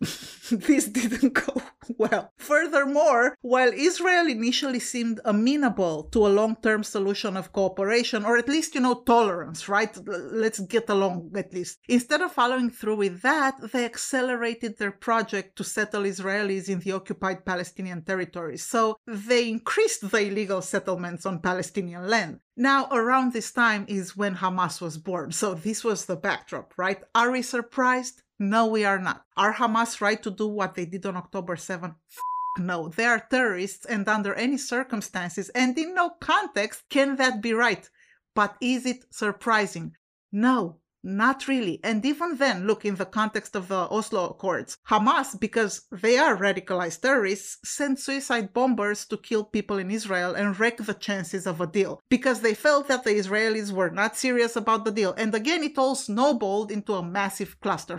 this 0.68 0.86
didn't 0.88 1.34
go 1.34 1.62
well. 1.98 2.32
Furthermore, 2.36 3.36
while 3.40 3.72
Israel 3.72 4.26
initially 4.26 4.80
seemed 4.80 5.20
amenable 5.24 6.04
to 6.04 6.26
a 6.26 6.34
long 6.40 6.56
term 6.62 6.82
solution 6.82 7.36
of 7.36 7.52
cooperation, 7.52 8.24
or 8.24 8.36
at 8.36 8.48
least, 8.48 8.74
you 8.74 8.80
know, 8.80 8.94
tolerance, 8.94 9.68
right? 9.68 9.96
Let's 10.06 10.60
get 10.60 10.88
along 10.88 11.32
at 11.36 11.52
least. 11.54 11.78
Instead 11.88 12.22
of 12.22 12.32
following 12.32 12.70
through 12.70 12.96
with 12.96 13.22
that, 13.22 13.54
they 13.72 13.84
accelerated 13.84 14.78
their 14.78 14.92
project 14.92 15.56
to 15.56 15.64
settle 15.64 16.02
Israelis 16.02 16.68
in 16.68 16.80
the 16.80 16.92
occupied 16.92 17.44
Palestinian 17.44 18.02
territories. 18.02 18.64
So 18.66 18.96
they 19.06 19.48
increased 19.48 20.10
the 20.10 20.18
illegal 20.18 20.62
settlements 20.62 21.26
on 21.26 21.40
Palestinian 21.40 22.08
land. 22.08 22.40
Now, 22.56 22.88
around 22.90 23.32
this 23.32 23.52
time 23.52 23.86
is 23.88 24.16
when 24.16 24.36
Hamas 24.36 24.80
was 24.82 24.98
born. 24.98 25.32
So 25.32 25.54
this 25.54 25.82
was 25.82 26.04
the 26.04 26.16
backdrop, 26.16 26.74
right? 26.76 27.02
Are 27.14 27.30
we 27.30 27.40
surprised? 27.40 28.22
No, 28.42 28.66
we 28.66 28.86
are 28.86 28.98
not. 28.98 29.26
Are 29.36 29.52
Hamas 29.52 30.00
right 30.00 30.20
to 30.22 30.30
do 30.30 30.48
what 30.48 30.74
they 30.74 30.86
did 30.86 31.04
on 31.04 31.16
October 31.16 31.56
7? 31.56 31.94
no, 32.58 32.88
they 32.88 33.04
are 33.04 33.26
terrorists, 33.30 33.84
and 33.86 34.08
under 34.08 34.34
any 34.34 34.56
circumstances 34.56 35.50
and 35.50 35.78
in 35.78 35.94
no 35.94 36.10
context 36.20 36.82
can 36.88 37.16
that 37.16 37.40
be 37.40 37.52
right. 37.52 37.88
But 38.34 38.56
is 38.60 38.86
it 38.86 39.04
surprising? 39.12 39.94
No, 40.32 40.78
not 41.02 41.48
really. 41.48 41.80
And 41.82 42.04
even 42.04 42.36
then, 42.36 42.66
look 42.66 42.84
in 42.84 42.96
the 42.96 43.06
context 43.06 43.56
of 43.56 43.68
the 43.68 43.88
Oslo 43.90 44.30
Accords, 44.30 44.78
Hamas, 44.88 45.38
because 45.38 45.82
they 45.90 46.18
are 46.18 46.36
radicalized 46.36 47.00
terrorists, 47.00 47.58
sent 47.64 47.98
suicide 47.98 48.52
bombers 48.52 49.04
to 49.06 49.16
kill 49.16 49.44
people 49.44 49.78
in 49.78 49.90
Israel 49.90 50.34
and 50.34 50.58
wreck 50.58 50.78
the 50.78 50.94
chances 50.94 51.46
of 51.46 51.60
a 51.60 51.66
deal 51.66 52.00
because 52.08 52.40
they 52.40 52.54
felt 52.54 52.88
that 52.88 53.04
the 53.04 53.10
Israelis 53.10 53.72
were 53.72 53.90
not 53.90 54.16
serious 54.16 54.56
about 54.56 54.84
the 54.84 54.92
deal. 54.92 55.14
And 55.16 55.34
again, 55.34 55.62
it 55.62 55.78
all 55.78 55.94
snowballed 55.94 56.70
into 56.70 56.94
a 56.94 57.02
massive 57.02 57.60
cluster. 57.60 57.98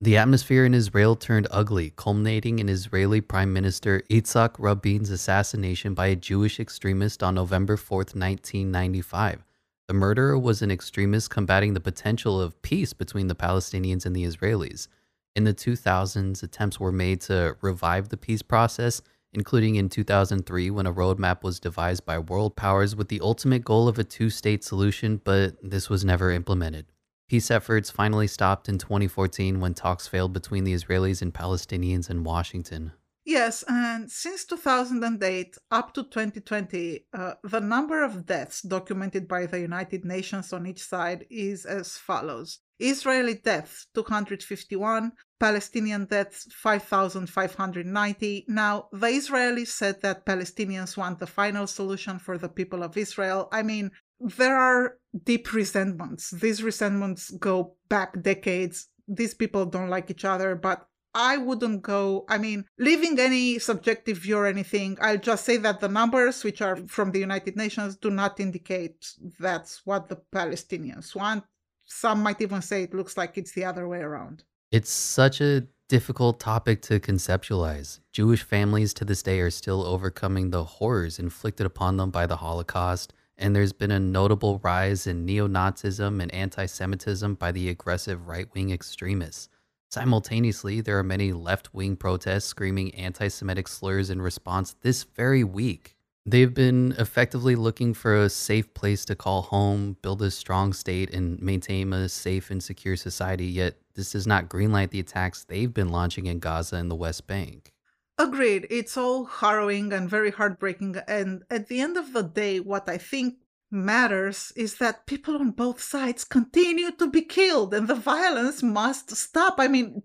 The 0.00 0.16
atmosphere 0.16 0.64
in 0.64 0.74
Israel 0.74 1.16
turned 1.16 1.48
ugly, 1.50 1.92
culminating 1.96 2.60
in 2.60 2.68
Israeli 2.68 3.20
Prime 3.20 3.52
Minister 3.52 4.04
Yitzhak 4.08 4.54
Rabin's 4.56 5.10
assassination 5.10 5.92
by 5.92 6.06
a 6.06 6.14
Jewish 6.14 6.60
extremist 6.60 7.20
on 7.20 7.34
November 7.34 7.76
4, 7.76 7.96
1995. 7.96 9.42
The 9.88 9.94
murderer 9.94 10.38
was 10.38 10.62
an 10.62 10.70
extremist 10.70 11.30
combating 11.30 11.74
the 11.74 11.80
potential 11.80 12.40
of 12.40 12.62
peace 12.62 12.92
between 12.92 13.26
the 13.26 13.34
Palestinians 13.34 14.06
and 14.06 14.14
the 14.14 14.22
Israelis. 14.22 14.86
In 15.34 15.42
the 15.42 15.52
2000s, 15.52 16.44
attempts 16.44 16.78
were 16.78 16.92
made 16.92 17.20
to 17.22 17.56
revive 17.60 18.08
the 18.08 18.16
peace 18.16 18.42
process, 18.42 19.02
including 19.32 19.74
in 19.74 19.88
2003 19.88 20.70
when 20.70 20.86
a 20.86 20.94
roadmap 20.94 21.42
was 21.42 21.58
devised 21.58 22.06
by 22.06 22.20
world 22.20 22.54
powers 22.54 22.94
with 22.94 23.08
the 23.08 23.20
ultimate 23.20 23.64
goal 23.64 23.88
of 23.88 23.98
a 23.98 24.04
two 24.04 24.30
state 24.30 24.62
solution, 24.62 25.20
but 25.24 25.56
this 25.60 25.90
was 25.90 26.04
never 26.04 26.30
implemented. 26.30 26.86
Peace 27.28 27.50
efforts 27.50 27.90
finally 27.90 28.26
stopped 28.26 28.70
in 28.70 28.78
2014 28.78 29.60
when 29.60 29.74
talks 29.74 30.08
failed 30.08 30.32
between 30.32 30.64
the 30.64 30.72
Israelis 30.72 31.20
and 31.20 31.34
Palestinians 31.34 32.08
in 32.08 32.24
Washington. 32.24 32.92
Yes, 33.26 33.62
and 33.68 34.10
since 34.10 34.46
2008 34.46 35.58
up 35.70 35.92
to 35.92 36.04
2020, 36.04 37.04
uh, 37.12 37.34
the 37.44 37.60
number 37.60 38.02
of 38.02 38.24
deaths 38.24 38.62
documented 38.62 39.28
by 39.28 39.44
the 39.44 39.60
United 39.60 40.06
Nations 40.06 40.54
on 40.54 40.66
each 40.66 40.82
side 40.82 41.26
is 41.28 41.66
as 41.66 41.98
follows 41.98 42.60
Israeli 42.78 43.34
deaths 43.34 43.88
251, 43.94 45.12
Palestinian 45.38 46.06
deaths 46.06 46.46
5,590. 46.54 48.44
Now, 48.48 48.88
the 48.92 49.08
Israelis 49.08 49.68
said 49.68 50.00
that 50.00 50.24
Palestinians 50.24 50.96
want 50.96 51.18
the 51.18 51.26
final 51.26 51.66
solution 51.66 52.18
for 52.18 52.38
the 52.38 52.48
people 52.48 52.82
of 52.82 52.96
Israel. 52.96 53.48
I 53.52 53.62
mean, 53.62 53.90
there 54.20 54.56
are 54.56 54.98
deep 55.24 55.52
resentments. 55.52 56.30
These 56.30 56.62
resentments 56.62 57.30
go 57.30 57.74
back 57.88 58.20
decades. 58.22 58.88
These 59.06 59.34
people 59.34 59.66
don't 59.66 59.88
like 59.88 60.10
each 60.10 60.24
other, 60.24 60.54
but 60.54 60.86
I 61.14 61.38
wouldn't 61.38 61.82
go, 61.82 62.24
I 62.28 62.38
mean, 62.38 62.64
leaving 62.78 63.18
any 63.18 63.58
subjective 63.58 64.18
view 64.18 64.36
or 64.36 64.46
anything, 64.46 64.98
I'll 65.00 65.16
just 65.16 65.44
say 65.44 65.56
that 65.56 65.80
the 65.80 65.88
numbers, 65.88 66.44
which 66.44 66.60
are 66.60 66.76
from 66.86 67.10
the 67.10 67.18
United 67.18 67.56
Nations, 67.56 67.96
do 67.96 68.10
not 68.10 68.38
indicate 68.38 69.14
that's 69.40 69.84
what 69.86 70.08
the 70.08 70.20
Palestinians 70.32 71.14
want. 71.16 71.44
Some 71.86 72.22
might 72.22 72.40
even 72.40 72.60
say 72.60 72.82
it 72.82 72.94
looks 72.94 73.16
like 73.16 73.38
it's 73.38 73.52
the 73.52 73.64
other 73.64 73.88
way 73.88 74.00
around. 74.00 74.44
It's 74.70 74.90
such 74.90 75.40
a 75.40 75.66
difficult 75.88 76.38
topic 76.38 76.82
to 76.82 77.00
conceptualize. 77.00 78.00
Jewish 78.12 78.42
families 78.42 78.92
to 78.94 79.06
this 79.06 79.22
day 79.22 79.40
are 79.40 79.50
still 79.50 79.82
overcoming 79.84 80.50
the 80.50 80.64
horrors 80.64 81.18
inflicted 81.18 81.64
upon 81.64 81.96
them 81.96 82.10
by 82.10 82.26
the 82.26 82.36
Holocaust, 82.36 83.14
and 83.38 83.54
there's 83.54 83.72
been 83.72 83.90
a 83.90 84.00
notable 84.00 84.60
rise 84.62 85.06
in 85.06 85.24
neo 85.24 85.46
Nazism 85.46 86.20
and 86.20 86.32
anti 86.34 86.66
Semitism 86.66 87.34
by 87.34 87.52
the 87.52 87.68
aggressive 87.68 88.26
right 88.26 88.52
wing 88.52 88.70
extremists. 88.70 89.48
Simultaneously, 89.90 90.80
there 90.82 90.98
are 90.98 91.04
many 91.04 91.32
left 91.32 91.72
wing 91.72 91.96
protests 91.96 92.44
screaming 92.44 92.94
anti 92.94 93.28
Semitic 93.28 93.68
slurs 93.68 94.10
in 94.10 94.20
response 94.20 94.74
this 94.82 95.04
very 95.04 95.44
week. 95.44 95.96
They've 96.26 96.52
been 96.52 96.94
effectively 96.98 97.56
looking 97.56 97.94
for 97.94 98.14
a 98.14 98.28
safe 98.28 98.74
place 98.74 99.06
to 99.06 99.16
call 99.16 99.40
home, 99.40 99.96
build 100.02 100.20
a 100.20 100.30
strong 100.30 100.74
state, 100.74 101.14
and 101.14 101.40
maintain 101.40 101.90
a 101.94 102.06
safe 102.06 102.50
and 102.50 102.62
secure 102.62 102.96
society, 102.96 103.46
yet, 103.46 103.76
this 103.94 104.12
does 104.12 104.26
not 104.26 104.50
greenlight 104.50 104.90
the 104.90 105.00
attacks 105.00 105.44
they've 105.44 105.72
been 105.72 105.88
launching 105.88 106.26
in 106.26 106.38
Gaza 106.38 106.76
and 106.76 106.90
the 106.90 106.94
West 106.94 107.26
Bank. 107.26 107.72
Agreed. 108.18 108.66
It's 108.68 108.96
all 108.96 109.24
harrowing 109.26 109.92
and 109.92 110.10
very 110.10 110.32
heartbreaking. 110.32 110.96
And 111.06 111.44
at 111.50 111.68
the 111.68 111.80
end 111.80 111.96
of 111.96 112.12
the 112.12 112.24
day, 112.24 112.58
what 112.58 112.88
I 112.88 112.98
think 112.98 113.36
matters 113.70 114.52
is 114.56 114.78
that 114.78 115.06
people 115.06 115.36
on 115.36 115.50
both 115.52 115.80
sides 115.80 116.24
continue 116.24 116.90
to 116.92 117.06
be 117.08 117.22
killed 117.22 117.72
and 117.74 117.86
the 117.86 117.94
violence 117.94 118.62
must 118.62 119.14
stop. 119.14 119.56
I 119.58 119.68
mean, 119.68 120.02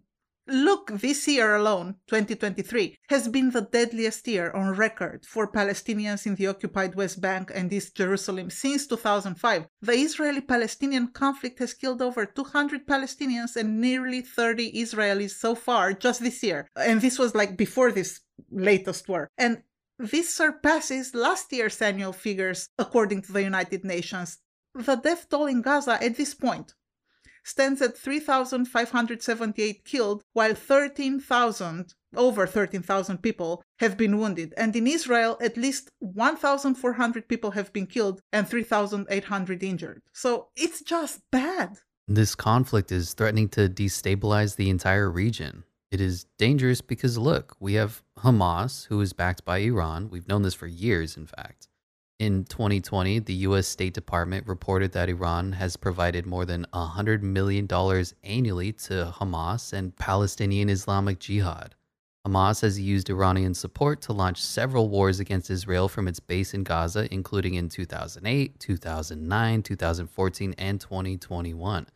look, 0.47 0.91
this 0.91 1.27
year 1.27 1.55
alone, 1.55 1.95
2023, 2.07 2.97
has 3.09 3.27
been 3.27 3.51
the 3.51 3.61
deadliest 3.61 4.27
year 4.27 4.51
on 4.51 4.75
record 4.75 5.25
for 5.25 5.51
Palestinians 5.51 6.25
in 6.25 6.35
the 6.35 6.47
occupied 6.47 6.95
West 6.95 7.21
Bank 7.21 7.51
and 7.53 7.71
East 7.71 7.95
Jerusalem 7.95 8.49
since 8.49 8.87
2005. 8.87 9.67
The 9.81 9.93
Israeli 9.93 10.41
Palestinian 10.41 11.07
conflict 11.07 11.59
has 11.59 11.73
killed 11.73 12.01
over 12.01 12.25
200 12.25 12.85
Palestinians 12.85 13.55
and 13.55 13.79
nearly 13.79 14.21
30 14.21 14.73
Israelis 14.73 15.31
so 15.31 15.55
far 15.55 15.93
just 15.93 16.21
this 16.21 16.43
year. 16.43 16.67
And 16.75 17.01
this 17.01 17.17
was 17.17 17.35
like 17.35 17.57
before 17.57 17.91
this 17.91 18.21
latest 18.51 19.07
war. 19.07 19.29
And 19.37 19.63
this 19.99 20.33
surpasses 20.35 21.15
last 21.15 21.53
year's 21.53 21.81
annual 21.81 22.13
figures, 22.13 22.69
according 22.77 23.21
to 23.23 23.31
the 23.31 23.43
United 23.43 23.85
Nations. 23.85 24.39
The 24.75 24.95
death 24.95 25.29
toll 25.29 25.45
in 25.45 25.61
Gaza 25.61 26.03
at 26.03 26.17
this 26.17 26.33
point 26.33 26.73
stands 27.43 27.81
at 27.81 27.97
3,578 27.97 29.85
killed, 29.85 30.23
while 30.33 30.53
13,000, 30.53 31.93
over 32.15 32.47
13,000 32.47 33.21
people, 33.21 33.63
have 33.79 33.97
been 33.97 34.17
wounded. 34.17 34.53
And 34.57 34.75
in 34.75 34.87
Israel, 34.87 35.37
at 35.41 35.57
least 35.57 35.89
1,400 35.99 37.27
people 37.27 37.51
have 37.51 37.71
been 37.73 37.87
killed 37.87 38.21
and 38.31 38.47
3,800 38.47 39.63
injured. 39.63 40.01
So 40.13 40.47
it's 40.55 40.81
just 40.81 41.21
bad. 41.31 41.77
This 42.07 42.35
conflict 42.35 42.91
is 42.91 43.13
threatening 43.13 43.49
to 43.49 43.69
destabilize 43.69 44.55
the 44.55 44.69
entire 44.69 45.09
region. 45.09 45.63
It 45.89 46.01
is 46.01 46.25
dangerous 46.37 46.81
because 46.81 47.17
look, 47.17 47.55
we 47.59 47.75
have 47.75 48.01
Hamas, 48.19 48.87
who 48.87 48.99
is 48.99 49.13
backed 49.13 49.45
by 49.45 49.59
Iran. 49.59 50.09
We've 50.09 50.27
known 50.27 50.41
this 50.41 50.55
for 50.55 50.67
years, 50.67 51.15
in 51.15 51.27
fact. 51.27 51.67
In 52.19 52.45
2020, 52.45 53.19
the 53.19 53.33
US 53.47 53.67
State 53.67 53.93
Department 53.93 54.47
reported 54.47 54.91
that 54.91 55.09
Iran 55.09 55.53
has 55.53 55.75
provided 55.75 56.25
more 56.25 56.45
than 56.45 56.65
$100 56.73 57.21
million 57.21 57.67
annually 58.23 58.71
to 58.71 59.13
Hamas 59.19 59.73
and 59.73 59.95
Palestinian 59.95 60.69
Islamic 60.69 61.19
Jihad. 61.19 61.75
Hamas 62.25 62.61
has 62.61 62.79
used 62.79 63.09
Iranian 63.09 63.53
support 63.53 63.99
to 64.03 64.13
launch 64.13 64.41
several 64.41 64.87
wars 64.87 65.19
against 65.19 65.49
Israel 65.49 65.89
from 65.89 66.07
its 66.07 66.21
base 66.21 66.53
in 66.53 66.63
Gaza, 66.63 67.13
including 67.13 67.55
in 67.55 67.67
2008, 67.67 68.59
2009, 68.59 69.63
2014, 69.63 70.55
and 70.57 70.79
2021. 70.79 71.87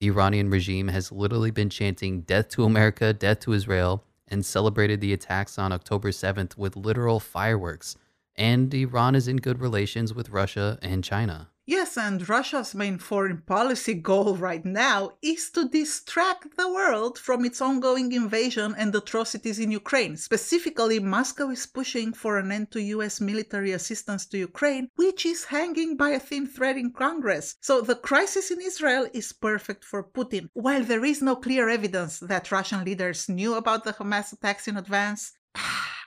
The 0.00 0.06
Iranian 0.08 0.50
regime 0.50 0.88
has 0.88 1.10
literally 1.10 1.50
been 1.50 1.70
chanting 1.70 2.22
death 2.22 2.48
to 2.50 2.64
America, 2.64 3.14
death 3.14 3.40
to 3.40 3.52
Israel, 3.54 4.04
and 4.28 4.44
celebrated 4.44 5.00
the 5.00 5.12
attacks 5.12 5.58
on 5.58 5.72
October 5.72 6.10
7th 6.10 6.58
with 6.58 6.76
literal 6.76 7.20
fireworks. 7.20 7.96
And 8.36 8.72
Iran 8.72 9.14
is 9.14 9.28
in 9.28 9.36
good 9.36 9.60
relations 9.60 10.14
with 10.14 10.30
Russia 10.30 10.78
and 10.82 11.04
China. 11.04 11.50
Yes, 11.70 11.96
and 11.96 12.28
Russia's 12.28 12.74
main 12.74 12.98
foreign 12.98 13.42
policy 13.42 13.94
goal 13.94 14.34
right 14.36 14.64
now 14.64 15.12
is 15.22 15.50
to 15.50 15.68
distract 15.68 16.56
the 16.56 16.68
world 16.68 17.16
from 17.16 17.44
its 17.44 17.60
ongoing 17.60 18.10
invasion 18.10 18.74
and 18.76 18.92
atrocities 18.92 19.60
in 19.60 19.70
Ukraine. 19.70 20.16
Specifically, 20.16 20.98
Moscow 20.98 21.48
is 21.50 21.66
pushing 21.66 22.12
for 22.12 22.38
an 22.38 22.50
end 22.50 22.72
to 22.72 22.82
US 22.96 23.20
military 23.20 23.70
assistance 23.70 24.26
to 24.26 24.38
Ukraine, 24.38 24.88
which 24.96 25.24
is 25.24 25.44
hanging 25.44 25.96
by 25.96 26.08
a 26.08 26.18
thin 26.18 26.48
thread 26.48 26.76
in 26.76 26.90
Congress. 26.90 27.54
So 27.60 27.82
the 27.82 27.94
crisis 27.94 28.50
in 28.50 28.60
Israel 28.60 29.06
is 29.12 29.32
perfect 29.32 29.84
for 29.84 30.02
Putin. 30.02 30.48
While 30.54 30.82
there 30.82 31.04
is 31.04 31.22
no 31.22 31.36
clear 31.36 31.68
evidence 31.68 32.18
that 32.18 32.50
Russian 32.50 32.84
leaders 32.84 33.28
knew 33.28 33.54
about 33.54 33.84
the 33.84 33.92
Hamas 33.92 34.32
attacks 34.32 34.66
in 34.66 34.76
advance, 34.76 35.34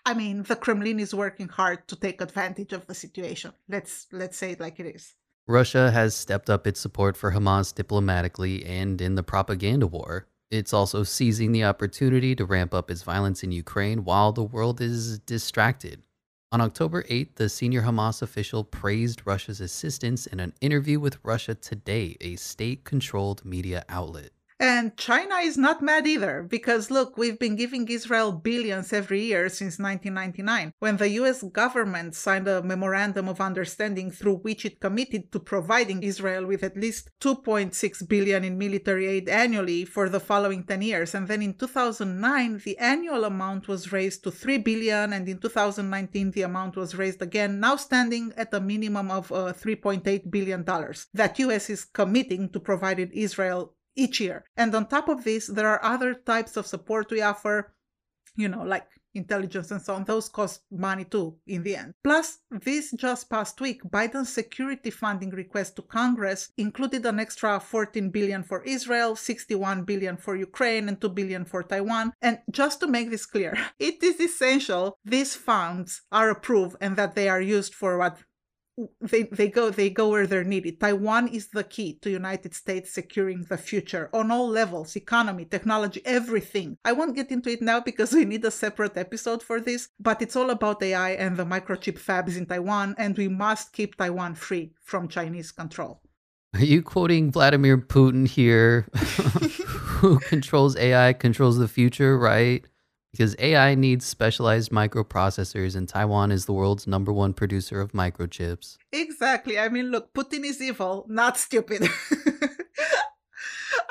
I 0.06 0.14
mean, 0.14 0.44
the 0.44 0.56
Kremlin 0.56 1.00
is 1.00 1.16
working 1.16 1.48
hard 1.48 1.88
to 1.88 1.96
take 1.96 2.20
advantage 2.20 2.74
of 2.74 2.88
the 2.88 2.94
situation. 2.94 3.54
Let's 3.70 4.08
let's 4.12 4.38
say 4.38 4.52
it 4.52 4.60
like 4.60 4.80
it 4.80 4.96
is. 4.96 5.16
Russia 5.48 5.92
has 5.92 6.16
stepped 6.16 6.50
up 6.50 6.68
its 6.68 6.80
support 6.80 7.18
for 7.18 7.32
Hamas 7.32 7.74
diplomatically 7.74 8.66
and 8.66 9.02
in 9.02 9.16
the 9.16 9.24
propaganda 9.24 9.88
war. 9.88 10.28
It's 10.52 10.74
also 10.74 11.04
seizing 11.04 11.52
the 11.52 11.64
opportunity 11.64 12.36
to 12.36 12.46
ramp 12.46 12.74
up 12.74 12.92
its 12.92 13.02
violence 13.02 13.44
in 13.44 13.52
Ukraine 13.52 14.04
while 14.04 14.32
the 14.32 14.44
world 14.44 14.80
is 14.80 15.20
distracted. 15.20 16.04
On 16.52 16.62
October 16.62 17.04
8th, 17.04 17.36
the 17.36 17.50
senior 17.50 17.82
Hamas 17.82 18.22
official 18.22 18.64
praised 18.64 19.24
Russia's 19.26 19.60
assistance 19.60 20.28
in 20.28 20.40
an 20.40 20.54
interview 20.62 21.00
with 21.00 21.18
Russia 21.24 21.56
Today, 21.56 22.16
a 22.22 22.36
state 22.36 22.84
controlled 22.84 23.44
media 23.44 23.84
outlet. 23.90 24.30
And 24.64 24.96
China 24.96 25.36
is 25.44 25.58
not 25.58 25.82
mad 25.82 26.08
either, 26.08 26.42
because 26.42 26.90
look, 26.90 27.18
we've 27.18 27.38
been 27.38 27.58
giving 27.58 27.86
Israel 27.90 28.32
billions 28.32 28.94
every 28.94 29.20
year 29.20 29.50
since 29.50 29.78
1999, 29.78 30.72
when 30.80 30.96
the 30.96 31.10
US 31.20 31.44
government 31.44 32.16
signed 32.16 32.48
a 32.48 32.64
memorandum 32.64 33.28
of 33.28 33.42
understanding 33.42 34.10
through 34.10 34.38
which 34.38 34.64
it 34.64 34.80
committed 34.80 35.34
to 35.34 35.42
providing 35.42 36.02
Israel 36.02 36.46
with 36.46 36.64
at 36.64 36.78
least 36.78 37.10
2.6 37.20 38.08
billion 38.08 38.46
in 38.46 38.58
military 38.58 39.06
aid 39.08 39.28
annually 39.28 39.84
for 39.84 40.08
the 40.08 40.22
following 40.22 40.64
10 40.64 40.82
years. 40.82 41.14
And 41.14 41.28
then 41.28 41.42
in 41.42 41.56
2009, 41.56 42.62
the 42.64 42.78
annual 42.78 43.26
amount 43.26 43.68
was 43.68 43.92
raised 43.92 44.24
to 44.24 44.32
3 44.32 44.60
billion, 44.60 45.12
and 45.12 45.28
in 45.28 45.40
2019, 45.40 46.32
the 46.32 46.44
amount 46.44 46.78
was 46.78 46.96
raised 46.96 47.22
again, 47.22 47.60
now 47.60 47.76
standing 47.76 48.32
at 48.38 48.54
a 48.54 48.62
minimum 48.62 49.12
of 49.12 49.30
uh, 49.30 49.52
3.8 49.52 50.32
billion 50.32 50.64
dollars 50.64 51.08
that 51.14 51.38
US 51.40 51.70
is 51.70 51.84
committing 51.84 52.48
to 52.52 52.62
providing 52.62 53.12
Israel 53.12 53.74
each 53.96 54.20
year. 54.20 54.46
And 54.58 54.74
on 54.76 54.88
top 54.88 55.10
of 55.10 55.24
this, 55.24 55.48
there 55.48 55.68
are 55.68 55.84
other 55.84 56.14
types 56.14 56.58
of 56.58 56.68
support 56.68 57.12
we 57.12 57.22
offer, 57.22 57.74
you 58.36 58.48
know, 58.48 58.64
like 58.64 58.88
intelligence 59.14 59.72
and 59.72 59.82
so 59.82 59.96
on. 59.96 60.04
Those 60.04 60.30
cost 60.30 60.62
money 60.72 61.06
too 61.06 61.36
in 61.48 61.64
the 61.64 61.76
end. 61.76 61.94
Plus, 62.04 62.40
this 62.50 62.92
just 62.92 63.30
past 63.30 63.60
week, 63.62 63.84
Biden's 63.84 64.34
security 64.34 64.90
funding 64.90 65.30
request 65.30 65.76
to 65.76 65.82
Congress 65.84 66.52
included 66.58 67.06
an 67.06 67.20
extra 67.20 67.60
14 67.60 68.10
billion 68.10 68.44
for 68.44 68.64
Israel, 68.64 69.16
61 69.16 69.84
billion 69.84 70.18
for 70.18 70.36
Ukraine, 70.36 70.90
and 70.90 71.00
2 71.00 71.10
billion 71.10 71.46
for 71.46 71.64
Taiwan. 71.64 72.14
And 72.22 72.40
just 72.50 72.80
to 72.82 72.88
make 72.88 73.10
this 73.10 73.26
clear, 73.26 73.58
it 73.80 74.04
is 74.04 74.20
essential 74.20 74.98
these 75.06 75.36
funds 75.36 76.02
are 76.12 76.30
approved 76.30 76.78
and 76.82 76.96
that 76.98 77.16
they 77.16 77.30
are 77.30 77.42
used 77.42 77.74
for 77.74 77.98
what 77.98 78.18
they, 79.02 79.24
they 79.24 79.50
go 79.50 79.70
they 79.70 79.90
go 79.90 80.10
where 80.10 80.28
they're 80.28 80.44
needed. 80.44 80.80
Taiwan 80.80 81.28
is 81.28 81.48
the 81.48 81.64
key 81.64 82.00
to 82.02 82.10
United 82.10 82.54
States 82.54 82.92
securing 82.92 83.44
the 83.44 83.58
future 83.58 84.10
on 84.14 84.32
all 84.32 84.48
levels, 84.48 84.96
economy, 84.96 85.46
technology, 85.46 86.02
everything. 86.06 86.78
I 86.84 86.94
won't 86.94 87.16
get 87.16 87.32
into 87.32 87.52
it 87.52 87.62
now 87.62 87.80
because 87.80 88.14
we 88.14 88.26
need 88.26 88.46
a 88.46 88.52
separate 88.52 88.98
episode 88.98 89.44
for 89.44 89.60
this, 89.60 89.90
but 90.00 90.22
it's 90.22 90.36
all 90.36 90.50
about 90.50 90.82
AI 90.82 91.12
and 91.12 91.38
the 91.38 91.46
microchip 91.46 92.00
fabs 92.00 92.38
in 92.38 92.46
Taiwan, 92.46 92.96
and 92.98 93.18
we 93.18 93.28
must 93.28 93.74
keep 93.74 93.96
Taiwan 93.96 94.36
free 94.36 94.74
from 94.82 95.08
Chinese 95.08 95.52
control. 95.52 96.02
Are 96.54 96.64
you 96.64 96.84
quoting 96.84 97.32
Vladimir 97.32 97.78
Putin 97.78 98.28
here? 98.28 98.88
Who 98.96 100.20
controls 100.20 100.76
AI 100.78 101.14
controls 101.14 101.58
the 101.58 101.68
future, 101.68 102.18
right? 102.18 102.64
Because 103.14 103.36
AI 103.38 103.76
needs 103.76 104.06
specialized 104.06 104.72
microprocessors, 104.72 105.76
and 105.76 105.88
Taiwan 105.88 106.32
is 106.32 106.46
the 106.46 106.54
world's 106.54 106.88
number 106.88 107.14
one 107.14 107.32
producer 107.34 107.80
of 107.80 107.92
microchips. 107.92 108.78
Exactly. 108.92 109.60
I 109.60 109.70
mean, 109.70 109.92
look, 109.92 110.14
Putin 110.14 110.44
is 110.44 110.60
evil, 110.60 111.06
not 111.08 111.38
stupid. 111.38 111.88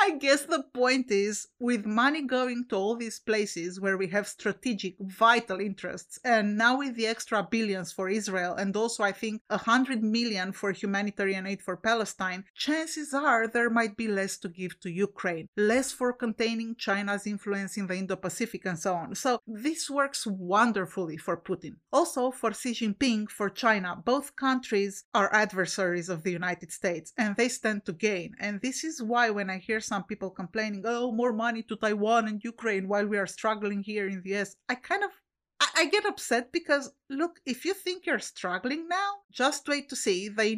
I 0.04 0.16
guess 0.18 0.46
the 0.46 0.64
point 0.74 1.12
is 1.12 1.46
with 1.60 1.86
money 1.86 2.22
going 2.22 2.64
to 2.70 2.74
all 2.76 2.96
these 2.96 3.20
places 3.20 3.80
where 3.80 3.96
we 3.96 4.08
have 4.08 4.26
strategic, 4.26 4.96
vital 4.98 5.60
interests, 5.60 6.18
and 6.24 6.58
now 6.58 6.78
with 6.78 6.96
the 6.96 7.06
extra 7.06 7.46
billions 7.48 7.92
for 7.92 8.08
Israel, 8.08 8.56
and 8.56 8.74
also 8.76 9.04
I 9.04 9.12
think 9.12 9.42
a 9.48 9.58
hundred 9.58 10.02
million 10.02 10.50
for 10.50 10.72
humanitarian 10.72 11.46
aid 11.46 11.62
for 11.62 11.76
Palestine, 11.76 12.42
chances 12.56 13.14
are 13.14 13.46
there 13.46 13.70
might 13.70 13.96
be 13.96 14.08
less 14.08 14.38
to 14.38 14.48
give 14.48 14.80
to 14.80 14.90
Ukraine, 14.90 15.46
less 15.56 15.92
for 15.92 16.12
containing 16.12 16.74
China's 16.74 17.24
influence 17.24 17.76
in 17.76 17.86
the 17.86 17.94
Indo 17.94 18.16
Pacific, 18.16 18.62
and 18.64 18.80
so 18.80 18.94
on. 18.94 19.14
So 19.14 19.38
this 19.46 19.88
works 19.88 20.26
wonderfully 20.26 21.16
for 21.16 21.36
Putin. 21.36 21.76
Also 21.92 22.32
for 22.32 22.52
Xi 22.52 22.72
Jinping, 22.72 23.30
for 23.30 23.48
China, 23.48 24.02
both 24.04 24.34
countries 24.34 25.04
are 25.14 25.32
adversaries 25.32 26.08
of 26.08 26.24
the 26.24 26.32
United 26.32 26.72
States, 26.72 27.12
and 27.16 27.36
they 27.36 27.48
stand 27.48 27.84
to 27.84 27.92
gain. 27.92 28.34
And 28.40 28.60
this 28.62 28.82
is 28.82 29.00
why 29.00 29.30
when 29.30 29.48
I 29.48 29.58
hear 29.58 29.78
some 29.92 30.04
people 30.04 30.30
complaining, 30.30 30.82
oh, 30.86 31.12
more 31.12 31.34
money 31.34 31.62
to 31.64 31.76
Taiwan 31.76 32.26
and 32.26 32.42
Ukraine 32.42 32.88
while 32.88 33.06
we 33.06 33.18
are 33.18 33.26
struggling 33.38 33.82
here 33.82 34.06
in 34.08 34.22
the 34.22 34.30
US. 34.36 34.56
I 34.72 34.74
kind 34.76 35.04
of 35.04 35.10
I, 35.60 35.68
I 35.80 35.84
get 35.94 36.06
upset 36.06 36.50
because 36.50 36.84
look, 37.10 37.34
if 37.44 37.66
you 37.66 37.74
think 37.74 38.06
you're 38.06 38.30
struggling 38.34 38.88
now, 38.88 39.10
just 39.30 39.68
wait 39.68 39.90
to 39.90 39.96
see 40.04 40.20
the 40.30 40.48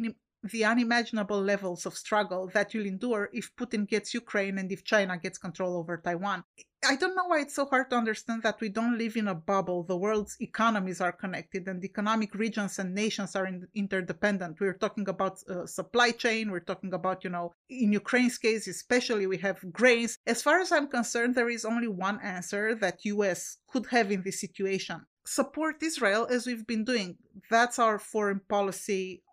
the 0.53 0.63
unimaginable 0.63 1.41
levels 1.41 1.85
of 1.85 1.97
struggle 2.05 2.43
that 2.53 2.73
you'll 2.73 2.91
endure 2.95 3.23
if 3.33 3.45
Putin 3.59 3.83
gets 3.93 4.13
Ukraine 4.13 4.57
and 4.59 4.71
if 4.71 4.85
China 4.93 5.17
gets 5.17 5.37
control 5.37 5.73
over 5.75 5.97
Taiwan. 5.97 6.39
I 6.87 6.95
don't 6.95 7.15
know 7.15 7.25
why 7.25 7.39
it's 7.39 7.55
so 7.55 7.65
hard 7.65 7.89
to 7.89 7.95
understand 7.95 8.43
that 8.43 8.61
we 8.61 8.69
don't 8.69 8.97
live 8.97 9.17
in 9.17 9.27
a 9.27 9.35
bubble. 9.35 9.83
The 9.83 9.97
world's 9.97 10.37
economies 10.39 11.01
are 11.01 11.11
connected 11.11 11.67
and 11.67 11.83
economic 11.83 12.35
regions 12.35 12.79
and 12.79 12.93
nations 12.93 13.35
are 13.35 13.47
in, 13.47 13.67
interdependent. 13.73 14.59
We're 14.59 14.77
talking 14.77 15.09
about 15.09 15.39
uh, 15.49 15.65
supply 15.65 16.11
chain. 16.11 16.51
We're 16.51 16.59
talking 16.59 16.93
about, 16.93 17.23
you 17.23 17.29
know, 17.29 17.53
in 17.69 17.91
Ukraine's 17.91 18.37
case, 18.37 18.67
especially 18.67 19.25
we 19.25 19.37
have 19.37 19.59
grains. 19.71 20.17
As 20.27 20.41
far 20.41 20.59
as 20.59 20.71
I'm 20.71 20.87
concerned, 20.87 21.35
there 21.35 21.49
is 21.49 21.65
only 21.65 21.87
one 21.87 22.19
answer 22.21 22.75
that 22.75 23.05
US 23.05 23.57
could 23.67 23.87
have 23.87 24.11
in 24.11 24.21
this 24.23 24.39
situation. 24.39 25.05
Support 25.25 25.81
Israel 25.81 26.27
as 26.29 26.45
we've 26.45 26.67
been 26.67 26.83
doing. 26.83 27.17
That's 27.49 27.79
our 27.79 27.97
foreign 27.97 28.41
policy 28.47 29.23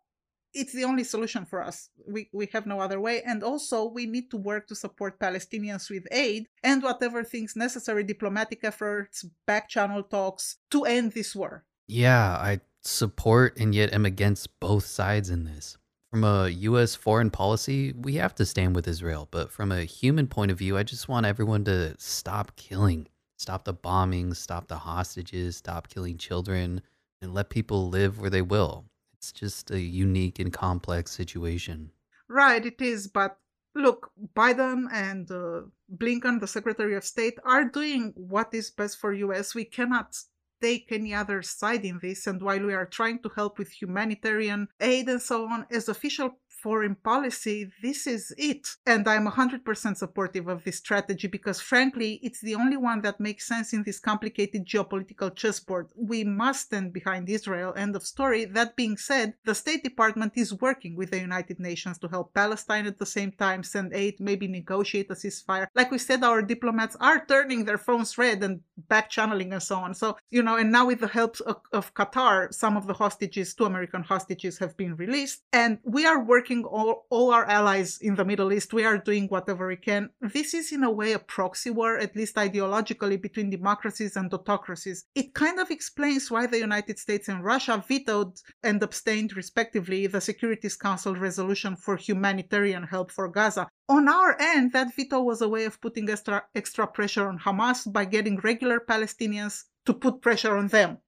it's 0.54 0.72
the 0.72 0.84
only 0.84 1.04
solution 1.04 1.44
for 1.44 1.62
us. 1.62 1.88
We, 2.06 2.28
we 2.32 2.48
have 2.52 2.66
no 2.66 2.80
other 2.80 3.00
way. 3.00 3.22
And 3.22 3.42
also, 3.42 3.86
we 3.86 4.06
need 4.06 4.30
to 4.30 4.36
work 4.36 4.66
to 4.68 4.74
support 4.74 5.18
Palestinians 5.18 5.90
with 5.90 6.06
aid 6.10 6.48
and 6.62 6.82
whatever 6.82 7.24
things 7.24 7.56
necessary 7.56 8.04
diplomatic 8.04 8.60
efforts, 8.62 9.24
back 9.46 9.68
channel 9.68 10.02
talks 10.02 10.56
to 10.70 10.84
end 10.84 11.12
this 11.12 11.34
war. 11.34 11.64
Yeah, 11.86 12.36
I 12.36 12.60
support 12.82 13.58
and 13.58 13.74
yet 13.74 13.92
am 13.92 14.04
against 14.04 14.58
both 14.60 14.84
sides 14.84 15.30
in 15.30 15.44
this. 15.44 15.78
From 16.10 16.24
a 16.24 16.48
US 16.48 16.94
foreign 16.94 17.30
policy, 17.30 17.94
we 17.96 18.14
have 18.14 18.34
to 18.34 18.44
stand 18.44 18.76
with 18.76 18.86
Israel. 18.86 19.28
But 19.30 19.50
from 19.50 19.72
a 19.72 19.84
human 19.84 20.26
point 20.26 20.50
of 20.50 20.58
view, 20.58 20.76
I 20.76 20.82
just 20.82 21.08
want 21.08 21.24
everyone 21.24 21.64
to 21.64 21.94
stop 21.98 22.54
killing, 22.56 23.08
stop 23.38 23.64
the 23.64 23.74
bombings, 23.74 24.36
stop 24.36 24.68
the 24.68 24.76
hostages, 24.76 25.56
stop 25.56 25.88
killing 25.88 26.18
children, 26.18 26.82
and 27.22 27.32
let 27.32 27.48
people 27.48 27.88
live 27.88 28.18
where 28.18 28.30
they 28.30 28.42
will 28.42 28.84
it's 29.22 29.30
just 29.30 29.70
a 29.70 29.78
unique 29.78 30.40
and 30.40 30.52
complex 30.52 31.12
situation. 31.12 31.92
Right, 32.28 32.66
it 32.66 32.80
is. 32.82 33.06
But 33.06 33.36
look, 33.72 34.10
Biden 34.34 34.88
and 34.92 35.30
uh, 35.30 35.60
Blinken, 35.96 36.40
the 36.40 36.48
Secretary 36.48 36.96
of 36.96 37.04
State, 37.04 37.38
are 37.44 37.64
doing 37.64 38.12
what 38.16 38.52
is 38.52 38.72
best 38.72 38.98
for 38.98 39.12
US. 39.12 39.54
We 39.54 39.64
cannot 39.64 40.16
take 40.60 40.90
any 40.90 41.14
other 41.14 41.40
side 41.40 41.84
in 41.84 42.00
this. 42.02 42.26
And 42.26 42.42
while 42.42 42.66
we 42.66 42.74
are 42.74 42.86
trying 42.86 43.20
to 43.20 43.28
help 43.28 43.58
with 43.58 43.70
humanitarian 43.70 44.66
aid 44.80 45.08
and 45.08 45.22
so 45.22 45.46
on, 45.46 45.66
as 45.70 45.88
official 45.88 46.40
foreign 46.62 46.94
policy, 46.94 47.70
this 47.82 48.06
is 48.06 48.32
it. 48.38 48.68
And 48.86 49.06
I'm 49.08 49.26
100% 49.26 49.96
supportive 49.96 50.46
of 50.48 50.62
this 50.64 50.78
strategy 50.78 51.26
because, 51.26 51.60
frankly, 51.60 52.20
it's 52.22 52.40
the 52.40 52.54
only 52.54 52.76
one 52.76 53.02
that 53.02 53.20
makes 53.20 53.48
sense 53.48 53.72
in 53.72 53.82
this 53.82 53.98
complicated 53.98 54.66
geopolitical 54.66 55.34
chessboard. 55.34 55.88
We 55.96 56.22
must 56.24 56.66
stand 56.66 56.92
behind 56.92 57.28
Israel. 57.28 57.74
End 57.76 57.96
of 57.96 58.04
story. 58.04 58.44
That 58.44 58.76
being 58.76 58.96
said, 58.96 59.34
the 59.44 59.54
State 59.54 59.82
Department 59.82 60.32
is 60.36 60.54
working 60.54 60.94
with 60.96 61.10
the 61.10 61.20
United 61.20 61.58
Nations 61.58 61.98
to 61.98 62.08
help 62.08 62.32
Palestine 62.32 62.86
at 62.86 62.98
the 62.98 63.06
same 63.06 63.32
time, 63.32 63.62
send 63.62 63.92
aid, 63.92 64.20
maybe 64.20 64.46
negotiate 64.46 65.10
a 65.10 65.14
ceasefire. 65.14 65.66
Like 65.74 65.90
we 65.90 65.98
said, 65.98 66.22
our 66.22 66.42
diplomats 66.42 66.96
are 67.00 67.24
turning 67.26 67.64
their 67.64 67.78
phones 67.78 68.16
red 68.16 68.42
and 68.44 68.60
back 68.88 69.10
channeling 69.10 69.52
and 69.52 69.62
so 69.62 69.76
on. 69.76 69.94
So, 69.94 70.16
you 70.30 70.42
know, 70.42 70.56
and 70.56 70.70
now 70.70 70.86
with 70.86 71.00
the 71.00 71.08
help 71.08 71.40
of, 71.40 71.56
of 71.72 71.92
Qatar, 71.94 72.54
some 72.54 72.76
of 72.76 72.86
the 72.86 72.94
hostages, 72.94 73.54
two 73.54 73.64
American 73.64 74.02
hostages, 74.02 74.58
have 74.58 74.76
been 74.76 74.94
released. 74.96 75.42
And 75.52 75.78
we 75.82 76.06
are 76.06 76.22
working 76.22 76.51
all, 76.60 77.06
all 77.10 77.32
our 77.32 77.46
allies 77.46 77.98
in 78.00 78.14
the 78.14 78.24
Middle 78.24 78.52
East. 78.52 78.72
We 78.72 78.84
are 78.84 78.98
doing 78.98 79.26
whatever 79.28 79.66
we 79.66 79.76
can. 79.76 80.10
This 80.20 80.52
is, 80.54 80.72
in 80.72 80.84
a 80.84 80.90
way, 80.90 81.12
a 81.12 81.18
proxy 81.18 81.70
war, 81.70 81.96
at 81.96 82.14
least 82.14 82.36
ideologically, 82.36 83.20
between 83.20 83.50
democracies 83.50 84.16
and 84.16 84.32
autocracies. 84.32 85.04
It 85.14 85.34
kind 85.34 85.58
of 85.58 85.70
explains 85.70 86.30
why 86.30 86.46
the 86.46 86.58
United 86.58 86.98
States 86.98 87.28
and 87.28 87.42
Russia 87.42 87.82
vetoed 87.88 88.34
and 88.62 88.82
abstained, 88.82 89.36
respectively, 89.36 90.06
the 90.06 90.20
Securities 90.20 90.76
Council 90.76 91.14
resolution 91.14 91.76
for 91.76 91.96
humanitarian 91.96 92.84
help 92.84 93.10
for 93.10 93.28
Gaza. 93.28 93.68
On 93.88 94.08
our 94.08 94.36
end, 94.40 94.72
that 94.72 94.94
veto 94.94 95.22
was 95.22 95.42
a 95.42 95.48
way 95.48 95.64
of 95.64 95.80
putting 95.80 96.08
extra, 96.10 96.44
extra 96.54 96.86
pressure 96.86 97.28
on 97.28 97.38
Hamas 97.38 97.90
by 97.90 98.04
getting 98.04 98.38
regular 98.38 98.80
Palestinians 98.80 99.64
to 99.86 99.94
put 99.94 100.22
pressure 100.22 100.56
on 100.56 100.68
them 100.68 100.98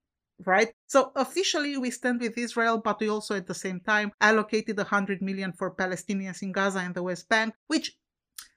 right? 0.45 0.73
So 0.87 1.13
officially 1.17 1.77
we 1.77 1.91
stand 1.91 2.21
with 2.21 2.37
Israel, 2.39 2.79
but 2.79 3.01
we 3.01 3.09
also 3.09 3.37
at 3.37 3.47
the 3.47 3.55
same 3.55 3.81
time 3.81 4.13
allocated 4.21 4.77
100 4.77 5.23
million 5.23 5.53
for 5.53 5.75
Palestinians 5.75 6.43
in 6.43 6.53
Gaza 6.53 6.81
and 6.81 6.95
the 6.95 7.03
West 7.03 7.29
Bank, 7.29 7.55
which 7.67 7.97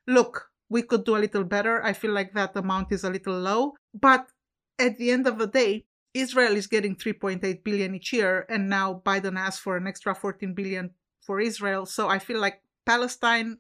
look, 0.08 0.50
we 0.70 0.82
could 0.82 1.06
do 1.06 1.16
a 1.16 1.24
little 1.24 1.44
better. 1.44 1.84
I 1.84 1.94
feel 1.94 2.12
like 2.12 2.34
that 2.34 2.56
amount 2.56 2.92
is 2.92 3.04
a 3.04 3.10
little 3.10 3.40
low, 3.40 3.74
but 3.94 4.28
at 4.80 4.98
the 4.98 5.12
end 5.12 5.28
of 5.28 5.38
the 5.38 5.48
day, 5.48 5.86
Israel 6.14 6.56
is 6.56 6.68
getting 6.68 6.96
3.8 6.96 7.64
billion 7.64 7.96
each 7.96 8.12
year 8.14 8.46
and 8.50 8.70
now 8.70 9.02
Biden 9.06 9.38
asked 9.38 9.62
for 9.62 9.78
an 9.78 9.88
extra 9.88 10.16
14 10.16 10.54
billion 10.54 10.92
for 11.22 11.40
Israel. 11.40 11.86
So 11.86 12.10
I 12.10 12.20
feel 12.20 12.40
like 12.40 12.62
Palestine 12.86 13.58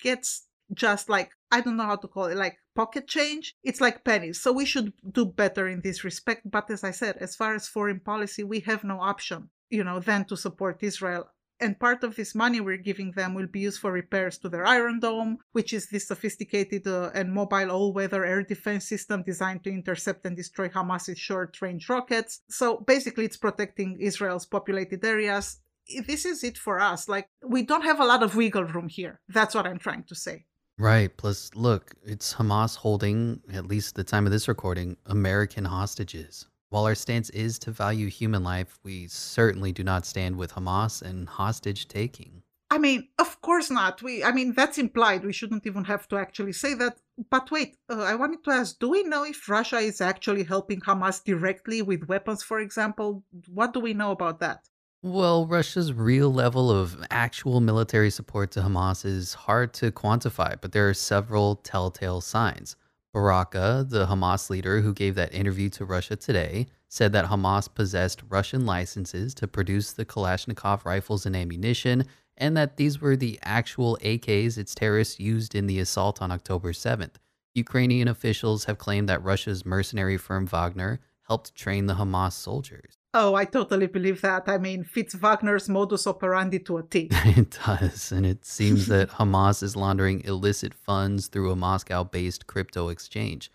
gets 0.00 0.46
just 0.72 1.08
like 1.08 1.32
I 1.50 1.60
don't 1.60 1.76
know 1.76 1.84
how 1.84 1.96
to 1.96 2.08
call 2.08 2.26
it, 2.26 2.36
like 2.36 2.58
pocket 2.80 3.06
change. 3.06 3.46
It's 3.68 3.82
like 3.86 4.06
pennies. 4.10 4.38
So 4.40 4.48
we 4.52 4.66
should 4.72 4.88
do 5.18 5.24
better 5.42 5.64
in 5.74 5.80
this 5.82 6.02
respect. 6.10 6.42
But 6.56 6.70
as 6.70 6.82
I 6.90 6.92
said, 7.00 7.14
as 7.26 7.36
far 7.40 7.52
as 7.54 7.68
foreign 7.68 8.00
policy, 8.00 8.42
we 8.42 8.60
have 8.70 8.82
no 8.92 8.98
option, 9.12 9.50
you 9.68 9.84
know, 9.84 9.98
than 10.08 10.22
to 10.26 10.36
support 10.46 10.88
Israel. 10.90 11.24
And 11.62 11.78
part 11.78 12.00
of 12.04 12.16
this 12.16 12.34
money 12.34 12.58
we're 12.58 12.88
giving 12.90 13.10
them 13.12 13.34
will 13.34 13.52
be 13.56 13.60
used 13.68 13.80
for 13.80 13.92
repairs 13.92 14.38
to 14.38 14.48
their 14.48 14.66
Iron 14.78 14.98
Dome, 14.98 15.32
which 15.56 15.74
is 15.78 15.84
this 15.84 16.08
sophisticated 16.08 16.86
uh, 16.86 17.10
and 17.18 17.34
mobile 17.40 17.70
all 17.70 17.92
weather 17.92 18.24
air 18.24 18.42
defense 18.42 18.84
system 18.88 19.18
designed 19.22 19.62
to 19.64 19.70
intercept 19.78 20.24
and 20.24 20.34
destroy 20.34 20.68
Hamas's 20.70 21.18
short 21.18 21.60
range 21.60 21.86
rockets. 21.90 22.40
So 22.48 22.66
basically, 22.94 23.26
it's 23.26 23.36
protecting 23.46 24.00
Israel's 24.00 24.46
populated 24.46 25.04
areas. 25.04 25.60
This 26.06 26.24
is 26.24 26.38
it 26.48 26.56
for 26.56 26.76
us. 26.80 27.00
Like, 27.14 27.26
we 27.56 27.60
don't 27.62 27.88
have 27.90 28.00
a 28.00 28.10
lot 28.12 28.22
of 28.22 28.36
wiggle 28.36 28.68
room 28.74 28.88
here. 28.88 29.20
That's 29.28 29.54
what 29.54 29.66
I'm 29.66 29.82
trying 29.86 30.04
to 30.04 30.14
say. 30.14 30.46
Right. 30.80 31.14
Plus, 31.14 31.50
look, 31.54 31.92
it's 32.06 32.32
Hamas 32.32 32.74
holding, 32.74 33.42
at 33.52 33.66
least 33.66 33.96
the 33.96 34.02
time 34.02 34.24
of 34.24 34.32
this 34.32 34.48
recording, 34.48 34.96
American 35.04 35.66
hostages. 35.66 36.46
While 36.70 36.86
our 36.86 36.94
stance 36.94 37.28
is 37.30 37.58
to 37.58 37.70
value 37.70 38.08
human 38.08 38.42
life, 38.42 38.78
we 38.82 39.06
certainly 39.08 39.72
do 39.72 39.84
not 39.84 40.06
stand 40.06 40.36
with 40.36 40.54
Hamas 40.54 41.02
and 41.02 41.28
hostage 41.28 41.86
taking. 41.86 42.42
I 42.70 42.78
mean, 42.78 43.08
of 43.18 43.42
course 43.42 43.70
not. 43.70 44.00
We, 44.00 44.24
I 44.24 44.32
mean, 44.32 44.54
that's 44.54 44.78
implied. 44.78 45.22
We 45.22 45.34
shouldn't 45.34 45.66
even 45.66 45.84
have 45.84 46.08
to 46.08 46.16
actually 46.16 46.54
say 46.54 46.72
that. 46.72 46.96
But 47.28 47.50
wait, 47.50 47.76
uh, 47.90 48.00
I 48.00 48.14
wanted 48.14 48.42
to 48.44 48.50
ask: 48.52 48.78
Do 48.78 48.88
we 48.88 49.02
know 49.02 49.24
if 49.24 49.50
Russia 49.50 49.80
is 49.80 50.00
actually 50.00 50.44
helping 50.44 50.80
Hamas 50.80 51.22
directly 51.22 51.82
with 51.82 52.08
weapons, 52.08 52.42
for 52.42 52.58
example? 52.58 53.22
What 53.48 53.74
do 53.74 53.80
we 53.80 53.92
know 53.92 54.12
about 54.12 54.40
that? 54.40 54.66
Well, 55.02 55.46
Russia's 55.46 55.94
real 55.94 56.30
level 56.30 56.70
of 56.70 57.02
actual 57.10 57.62
military 57.62 58.10
support 58.10 58.50
to 58.50 58.60
Hamas 58.60 59.06
is 59.06 59.32
hard 59.32 59.72
to 59.74 59.90
quantify, 59.90 60.60
but 60.60 60.72
there 60.72 60.90
are 60.90 60.94
several 60.94 61.56
telltale 61.56 62.20
signs. 62.20 62.76
Baraka, 63.14 63.86
the 63.88 64.08
Hamas 64.08 64.50
leader 64.50 64.82
who 64.82 64.92
gave 64.92 65.14
that 65.14 65.32
interview 65.32 65.70
to 65.70 65.86
Russia 65.86 66.16
today, 66.16 66.66
said 66.90 67.14
that 67.14 67.24
Hamas 67.24 67.66
possessed 67.74 68.22
Russian 68.28 68.66
licenses 68.66 69.32
to 69.36 69.48
produce 69.48 69.90
the 69.92 70.04
Kalashnikov 70.04 70.84
rifles 70.84 71.24
and 71.24 71.34
ammunition, 71.34 72.04
and 72.36 72.54
that 72.58 72.76
these 72.76 73.00
were 73.00 73.16
the 73.16 73.38
actual 73.42 73.96
AKs 74.02 74.58
its 74.58 74.74
terrorists 74.74 75.18
used 75.18 75.54
in 75.54 75.66
the 75.66 75.78
assault 75.78 76.20
on 76.20 76.30
October 76.30 76.74
7th. 76.74 77.14
Ukrainian 77.54 78.06
officials 78.06 78.66
have 78.66 78.76
claimed 78.76 79.08
that 79.08 79.24
Russia's 79.24 79.64
mercenary 79.64 80.18
firm 80.18 80.46
Wagner 80.46 81.00
helped 81.30 81.54
train 81.54 81.86
the 81.86 81.94
Hamas 81.94 82.32
soldiers. 82.32 82.98
Oh, 83.14 83.36
I 83.36 83.44
totally 83.44 83.86
believe 83.86 84.20
that. 84.22 84.48
I 84.48 84.58
mean, 84.58 84.82
fits 84.82 85.14
Wagner's 85.14 85.68
modus 85.68 86.08
operandi 86.08 86.58
to 86.60 86.78
a 86.78 86.82
T. 86.82 87.08
it 87.40 87.56
does, 87.64 88.10
and 88.10 88.26
it 88.26 88.44
seems 88.44 88.88
that 88.88 89.10
Hamas 89.18 89.62
is 89.62 89.76
laundering 89.76 90.22
illicit 90.24 90.74
funds 90.74 91.28
through 91.28 91.52
a 91.52 91.56
Moscow 91.56 92.02
based 92.02 92.48
crypto 92.48 92.88
exchange. 92.88 93.50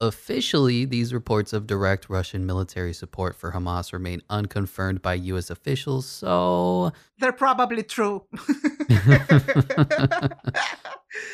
Officially, 0.00 0.84
these 0.84 1.14
reports 1.14 1.54
of 1.54 1.66
direct 1.66 2.10
Russian 2.10 2.44
military 2.44 2.92
support 2.92 3.34
for 3.34 3.52
Hamas 3.52 3.92
remain 3.92 4.20
unconfirmed 4.28 5.00
by 5.00 5.14
US 5.14 5.48
officials, 5.48 6.04
so. 6.06 6.92
They're 7.18 7.32
probably 7.32 7.84
true. 7.84 8.26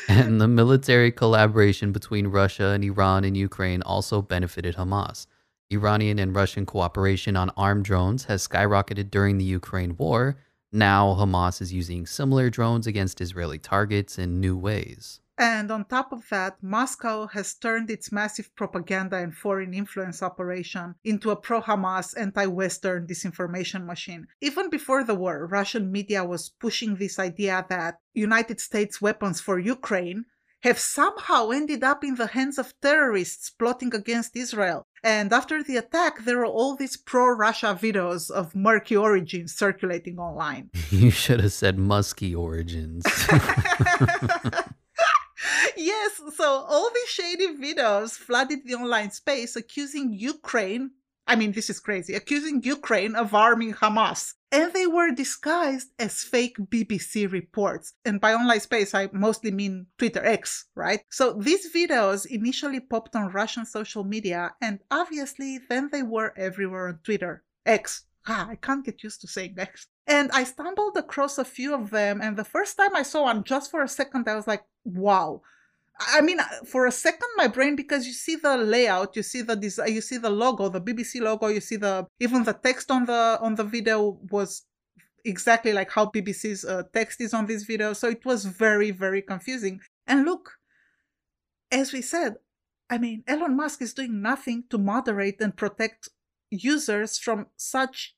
and 0.07 0.39
the 0.39 0.47
military 0.47 1.11
collaboration 1.11 1.91
between 1.91 2.27
Russia 2.27 2.67
and 2.67 2.83
Iran 2.85 3.25
and 3.25 3.35
Ukraine 3.35 3.81
also 3.81 4.21
benefited 4.21 4.75
Hamas. 4.75 5.25
Iranian 5.71 6.19
and 6.19 6.35
Russian 6.35 6.65
cooperation 6.65 7.37
on 7.37 7.49
armed 7.55 7.85
drones 7.85 8.25
has 8.25 8.47
skyrocketed 8.47 9.09
during 9.09 9.37
the 9.37 9.45
Ukraine 9.45 9.95
war. 9.97 10.37
Now, 10.71 11.15
Hamas 11.19 11.61
is 11.61 11.73
using 11.73 12.05
similar 12.05 12.49
drones 12.49 12.87
against 12.87 13.21
Israeli 13.21 13.59
targets 13.59 14.17
in 14.17 14.39
new 14.39 14.57
ways. 14.57 15.21
And 15.37 15.71
on 15.71 15.85
top 15.85 16.11
of 16.11 16.29
that, 16.29 16.61
Moscow 16.61 17.25
has 17.27 17.55
turned 17.55 17.89
its 17.89 18.11
massive 18.11 18.53
propaganda 18.55 19.17
and 19.17 19.35
foreign 19.35 19.73
influence 19.73 20.21
operation 20.21 20.93
into 21.03 21.31
a 21.31 21.35
pro 21.35 21.61
Hamas, 21.61 22.13
anti 22.15 22.45
Western 22.45 23.07
disinformation 23.07 23.85
machine. 23.85 24.27
Even 24.39 24.69
before 24.69 25.03
the 25.03 25.15
war, 25.15 25.47
Russian 25.47 25.91
media 25.91 26.23
was 26.23 26.49
pushing 26.49 26.95
this 26.95 27.17
idea 27.17 27.65
that 27.69 27.99
United 28.13 28.59
States 28.59 29.01
weapons 29.01 29.41
for 29.41 29.57
Ukraine 29.57 30.25
have 30.63 30.79
somehow 30.79 31.49
ended 31.49 31.83
up 31.83 32.03
in 32.03 32.15
the 32.15 32.27
hands 32.27 32.57
of 32.57 32.73
terrorists 32.81 33.49
plotting 33.49 33.93
against 33.95 34.35
Israel. 34.35 34.85
And 35.03 35.33
after 35.33 35.63
the 35.63 35.77
attack, 35.77 36.23
there 36.25 36.41
are 36.41 36.45
all 36.45 36.75
these 36.75 36.95
pro 36.95 37.29
Russia 37.29 37.77
videos 37.79 38.29
of 38.29 38.55
murky 38.55 38.95
origins 38.95 39.55
circulating 39.55 40.19
online. 40.19 40.69
You 40.91 41.09
should 41.09 41.39
have 41.39 41.53
said 41.53 41.79
musky 41.79 42.35
origins. 42.35 43.03
yes, 45.77 46.21
so 46.35 46.45
all 46.45 46.91
these 46.93 47.09
shady 47.09 47.47
videos 47.57 48.11
flooded 48.11 48.59
the 48.65 48.75
online 48.75 49.11
space 49.11 49.55
accusing 49.55 50.13
Ukraine 50.13 50.91
I 51.27 51.35
mean, 51.35 51.51
this 51.51 51.69
is 51.69 51.79
crazy, 51.79 52.13
accusing 52.13 52.63
Ukraine 52.63 53.15
of 53.15 53.33
arming 53.33 53.73
Hamas. 53.73 54.33
And 54.51 54.73
they 54.73 54.85
were 54.85 55.11
disguised 55.11 55.89
as 55.97 56.23
fake 56.23 56.57
BBC 56.57 57.31
reports. 57.31 57.93
And 58.03 58.19
by 58.19 58.33
online 58.33 58.59
space, 58.59 58.93
I 58.93 59.09
mostly 59.13 59.51
mean 59.51 59.87
Twitter 59.97 60.25
X, 60.25 60.65
right? 60.75 61.01
So 61.09 61.33
these 61.33 61.73
videos 61.73 62.25
initially 62.25 62.81
popped 62.81 63.15
on 63.15 63.31
Russian 63.31 63.65
social 63.65 64.03
media, 64.03 64.53
and 64.61 64.79
obviously 64.89 65.59
then 65.69 65.89
they 65.91 66.03
were 66.03 66.33
everywhere 66.37 66.89
on 66.89 66.99
Twitter. 67.03 67.43
X. 67.65 68.05
Ah, 68.27 68.49
I 68.49 68.55
can't 68.55 68.85
get 68.85 69.03
used 69.03 69.21
to 69.21 69.27
saying 69.27 69.55
X. 69.57 69.87
And 70.05 70.31
I 70.31 70.43
stumbled 70.43 70.97
across 70.97 71.37
a 71.37 71.45
few 71.45 71.73
of 71.73 71.91
them, 71.91 72.19
and 72.21 72.35
the 72.35 72.43
first 72.43 72.77
time 72.77 72.95
I 72.95 73.03
saw 73.03 73.23
one, 73.23 73.43
just 73.43 73.71
for 73.71 73.81
a 73.81 73.87
second, 73.87 74.27
I 74.27 74.35
was 74.35 74.47
like, 74.47 74.63
wow 74.83 75.41
I 75.99 76.21
mean, 76.21 76.39
uh, 76.39 76.45
for 76.65 76.87
a 76.87 76.91
second, 76.91 77.29
my 77.35 77.47
brain 77.47 77.75
because 77.75 78.07
you 78.07 78.13
see 78.13 78.35
the 78.35 78.57
layout, 78.57 79.15
you 79.15 79.23
see 79.23 79.41
the 79.41 79.55
design, 79.55 79.93
you 79.93 80.01
see 80.01 80.17
the 80.17 80.29
logo, 80.29 80.69
the 80.69 80.81
BBC 80.81 81.21
logo, 81.21 81.47
you 81.47 81.61
see 81.61 81.75
the 81.75 82.07
even 82.19 82.43
the 82.43 82.53
text 82.53 82.89
on 82.89 83.05
the 83.05 83.37
on 83.41 83.55
the 83.55 83.63
video 83.63 84.17
was 84.31 84.63
exactly 85.23 85.73
like 85.73 85.91
how 85.91 86.07
BBC's 86.07 86.65
uh, 86.65 86.83
text 86.93 87.21
is 87.21 87.33
on 87.33 87.45
this 87.45 87.63
video. 87.63 87.93
So 87.93 88.09
it 88.09 88.25
was 88.25 88.45
very 88.45 88.91
very 88.91 89.21
confusing. 89.21 89.79
And 90.07 90.25
look, 90.25 90.57
as 91.71 91.93
we 91.93 92.01
said, 92.01 92.35
I 92.89 92.97
mean, 92.97 93.23
Elon 93.27 93.55
Musk 93.55 93.81
is 93.81 93.93
doing 93.93 94.21
nothing 94.21 94.63
to 94.69 94.77
moderate 94.77 95.39
and 95.39 95.55
protect 95.55 96.09
users 96.49 97.17
from 97.17 97.47
such 97.55 98.15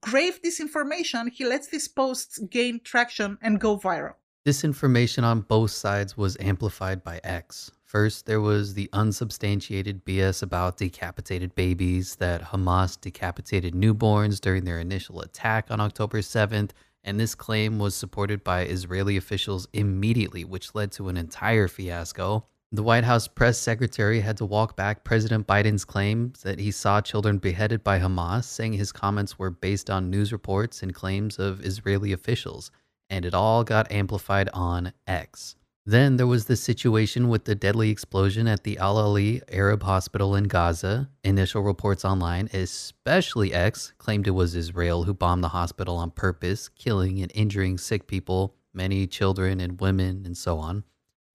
grave 0.00 0.40
disinformation. 0.42 1.30
He 1.32 1.44
lets 1.44 1.66
these 1.68 1.88
posts 1.88 2.38
gain 2.38 2.80
traction 2.84 3.38
and 3.42 3.60
go 3.60 3.78
viral. 3.78 4.14
Disinformation 4.44 5.22
on 5.22 5.42
both 5.42 5.70
sides 5.70 6.16
was 6.16 6.36
amplified 6.40 7.04
by 7.04 7.20
X. 7.22 7.70
First, 7.84 8.26
there 8.26 8.40
was 8.40 8.74
the 8.74 8.90
unsubstantiated 8.92 10.04
BS 10.04 10.42
about 10.42 10.78
decapitated 10.78 11.54
babies, 11.54 12.16
that 12.16 12.42
Hamas 12.42 13.00
decapitated 13.00 13.72
newborns 13.72 14.40
during 14.40 14.64
their 14.64 14.80
initial 14.80 15.20
attack 15.20 15.70
on 15.70 15.78
October 15.78 16.18
7th, 16.22 16.70
and 17.04 17.20
this 17.20 17.36
claim 17.36 17.78
was 17.78 17.94
supported 17.94 18.42
by 18.42 18.64
Israeli 18.64 19.16
officials 19.16 19.68
immediately, 19.72 20.44
which 20.44 20.74
led 20.74 20.90
to 20.90 21.08
an 21.08 21.16
entire 21.16 21.68
fiasco. 21.68 22.44
The 22.72 22.82
White 22.82 23.04
House 23.04 23.28
press 23.28 23.58
secretary 23.58 24.22
had 24.22 24.38
to 24.38 24.44
walk 24.44 24.74
back 24.74 25.04
President 25.04 25.46
Biden's 25.46 25.84
claims 25.84 26.42
that 26.42 26.58
he 26.58 26.72
saw 26.72 27.00
children 27.00 27.38
beheaded 27.38 27.84
by 27.84 28.00
Hamas, 28.00 28.42
saying 28.44 28.72
his 28.72 28.90
comments 28.90 29.38
were 29.38 29.50
based 29.50 29.88
on 29.88 30.10
news 30.10 30.32
reports 30.32 30.82
and 30.82 30.92
claims 30.92 31.38
of 31.38 31.64
Israeli 31.64 32.12
officials 32.12 32.72
and 33.12 33.26
it 33.26 33.34
all 33.34 33.62
got 33.62 33.92
amplified 33.92 34.48
on 34.54 34.90
X. 35.06 35.54
Then 35.84 36.16
there 36.16 36.26
was 36.26 36.46
the 36.46 36.56
situation 36.56 37.28
with 37.28 37.44
the 37.44 37.54
deadly 37.54 37.90
explosion 37.90 38.48
at 38.48 38.64
the 38.64 38.78
Al 38.78 38.96
Ahli 38.96 39.42
Arab 39.50 39.82
Hospital 39.82 40.34
in 40.34 40.44
Gaza. 40.44 41.10
Initial 41.22 41.60
reports 41.60 42.06
online, 42.06 42.48
especially 42.54 43.52
X, 43.52 43.92
claimed 43.98 44.26
it 44.26 44.30
was 44.30 44.54
Israel 44.54 45.02
who 45.02 45.12
bombed 45.12 45.44
the 45.44 45.48
hospital 45.48 45.96
on 45.96 46.10
purpose, 46.10 46.70
killing 46.70 47.20
and 47.20 47.30
injuring 47.34 47.76
sick 47.76 48.06
people, 48.06 48.54
many 48.72 49.06
children 49.06 49.60
and 49.60 49.78
women, 49.78 50.22
and 50.24 50.36
so 50.36 50.58
on. 50.58 50.82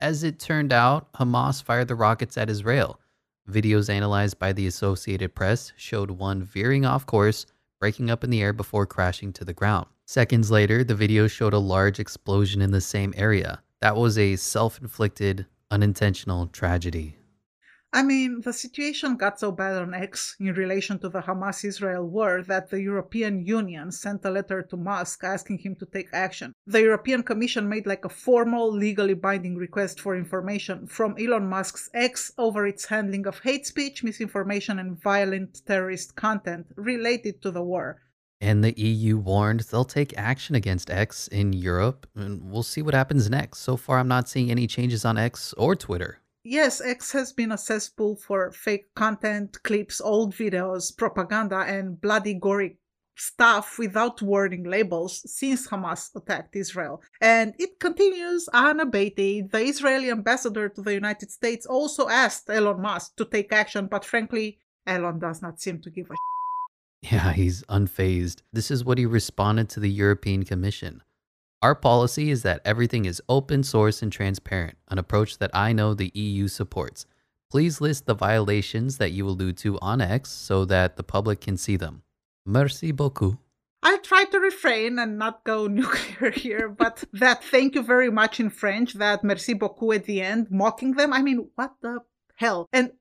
As 0.02 0.24
it 0.24 0.40
turned 0.40 0.74
out, 0.74 1.14
Hamas 1.14 1.62
fired 1.62 1.90
the 1.90 1.96
rockets 1.96 2.38
at 2.38 2.50
Israel. 2.50 3.00
Videos 3.48 3.88
analyzed 3.88 4.40
by 4.40 4.52
the 4.52 4.66
Associated 4.66 5.36
Press 5.36 5.74
showed 5.78 6.10
one 6.10 6.42
veering 6.42 6.86
off 6.86 7.06
course, 7.06 7.46
breaking 7.80 8.10
up 8.10 8.24
in 8.24 8.32
the 8.32 8.42
air 8.42 8.54
before 8.54 8.88
crashing 8.88 9.32
to 9.34 9.46
the 9.46 9.54
ground. 9.54 9.86
Seconds 10.10 10.50
later, 10.50 10.86
the 10.86 10.96
video 10.96 11.28
showed 11.28 11.54
a 11.54 11.60
large 11.60 12.00
explosion 12.00 12.62
in 12.62 12.72
the 12.72 12.80
same 12.80 13.14
area. 13.18 13.62
That 13.82 13.98
was 13.98 14.18
a 14.18 14.38
self 14.38 14.80
inflicted, 14.82 15.46
unintentional 15.70 16.48
tragedy. 16.48 17.18
I 17.92 18.04
mean, 18.04 18.40
the 18.40 18.54
situation 18.54 19.18
got 19.18 19.38
so 19.38 19.52
bad 19.52 19.82
on 19.82 19.94
X 19.94 20.38
in 20.40 20.54
relation 20.54 20.98
to 21.00 21.10
the 21.10 21.20
Hamas 21.20 21.66
Israel 21.66 22.08
war 22.08 22.42
that 22.44 22.70
the 22.70 22.82
European 22.82 23.46
Union 23.46 23.92
sent 23.92 24.24
a 24.24 24.32
letter 24.32 24.62
to 24.64 24.78
Musk 24.78 25.26
asking 25.26 25.58
him 25.58 25.76
to 25.76 25.86
take 25.86 26.08
action. 26.14 26.54
The 26.66 26.84
European 26.84 27.22
Commission 27.22 27.68
made 27.68 27.86
like 27.86 28.06
a 28.06 28.10
formal, 28.10 28.72
legally 28.72 29.14
binding 29.14 29.58
request 29.58 30.00
for 30.00 30.16
information 30.16 30.88
from 30.88 31.18
Elon 31.20 31.50
Musk's 31.50 31.90
X 31.94 32.32
over 32.38 32.66
its 32.66 32.86
handling 32.86 33.28
of 33.28 33.40
hate 33.40 33.68
speech, 33.68 34.06
misinformation, 34.06 34.80
and 34.80 34.98
violent 35.02 35.66
terrorist 35.66 36.16
content 36.16 36.68
related 36.78 37.42
to 37.42 37.52
the 37.52 37.62
war. 37.62 38.02
And 38.40 38.64
the 38.64 38.80
EU 38.80 39.18
warned 39.18 39.62
they'll 39.62 39.84
take 39.84 40.18
action 40.18 40.56
against 40.56 40.92
X 40.92 41.28
in 41.28 41.54
Europe, 41.54 42.08
and 42.16 42.52
we'll 42.52 42.64
see 42.64 42.82
what 42.82 42.94
happens 42.94 43.30
next. 43.30 43.60
So 43.60 43.78
far, 43.78 43.98
I'm 43.98 44.08
not 44.08 44.30
seeing 44.30 44.52
any 44.52 44.68
changes 44.68 45.06
on 45.06 45.18
X 45.18 45.54
or 45.58 45.76
Twitter. 45.76 46.20
Yes, 46.44 46.80
X 46.80 47.12
has 47.12 47.34
been 47.34 47.52
a 47.52 47.58
cesspool 47.58 48.16
for 48.16 48.52
fake 48.52 48.94
content, 48.96 49.62
clips, 49.64 50.00
old 50.00 50.34
videos, 50.34 50.96
propaganda, 50.96 51.66
and 51.68 52.00
bloody 52.00 52.36
gory 52.36 52.78
stuff 53.18 53.78
without 53.80 54.22
warning 54.22 54.64
labels 54.64 55.24
since 55.26 55.68
Hamas 55.68 56.16
attacked 56.16 56.56
Israel. 56.56 57.02
And 57.20 57.54
it 57.60 57.80
continues 57.80 58.48
unabated. 58.54 59.52
The 59.52 59.64
Israeli 59.64 60.12
ambassador 60.12 60.70
to 60.70 60.82
the 60.82 60.94
United 60.94 61.32
States 61.32 61.66
also 61.66 62.08
asked 62.08 62.50
Elon 62.50 62.82
Musk 62.82 63.16
to 63.18 63.26
take 63.26 63.52
action, 63.52 63.88
but 63.88 64.06
frankly, 64.06 64.60
Elon 64.86 65.20
does 65.20 65.42
not 65.42 65.60
seem 65.60 65.82
to 65.82 65.90
give 65.90 66.10
a 66.12 66.16
yeah, 67.02 67.34
he's 67.34 67.64
unfazed. 67.64 68.42
This 68.52 68.72
is 68.72 68.84
what 68.84 68.98
he 68.98 69.06
responded 69.06 69.70
to 69.70 69.80
the 69.80 69.90
European 69.90 70.44
Commission. 70.44 71.04
Our 71.62 71.76
policy 71.76 72.30
is 72.30 72.44
that 72.44 72.62
everything 72.66 73.06
is 73.06 73.22
open 73.28 73.64
source 73.64 74.02
and 74.02 74.12
transparent, 74.12 74.78
an 74.90 75.00
approach 75.00 75.40
that 75.40 75.52
I 75.54 75.74
know 75.74 75.94
the 75.94 76.12
EU 76.14 76.48
supports. 76.48 77.06
Please 77.50 77.82
list 77.82 78.06
the 78.06 78.14
violations 78.14 78.98
that 78.98 79.12
you 79.12 79.28
allude 79.28 79.58
to 79.58 79.80
on 79.80 80.02
X 80.02 80.30
so 80.30 80.66
that 80.66 80.98
the 80.98 81.04
public 81.04 81.42
can 81.42 81.58
see 81.58 81.78
them. 81.78 82.04
Merci 82.46 82.92
beaucoup. 82.92 83.38
I'll 83.84 84.00
try 84.00 84.26
to 84.26 84.40
refrain 84.40 85.00
and 85.00 85.18
not 85.18 85.44
go 85.44 85.68
nuclear 85.82 86.32
here, 86.32 86.68
but 86.68 87.04
that 87.14 87.44
thank 87.44 87.76
you 87.76 87.84
very 87.84 88.12
much 88.12 88.40
in 88.40 88.50
French, 88.50 88.94
that 88.94 89.24
merci 89.24 89.54
beaucoup 89.54 89.96
at 89.96 90.06
the 90.06 90.22
end, 90.22 90.48
mocking 90.52 90.94
them. 90.94 91.14
I 91.14 91.22
mean, 91.22 91.50
what 91.56 91.74
the 91.82 92.00
hell? 92.36 92.68
And 92.74 92.92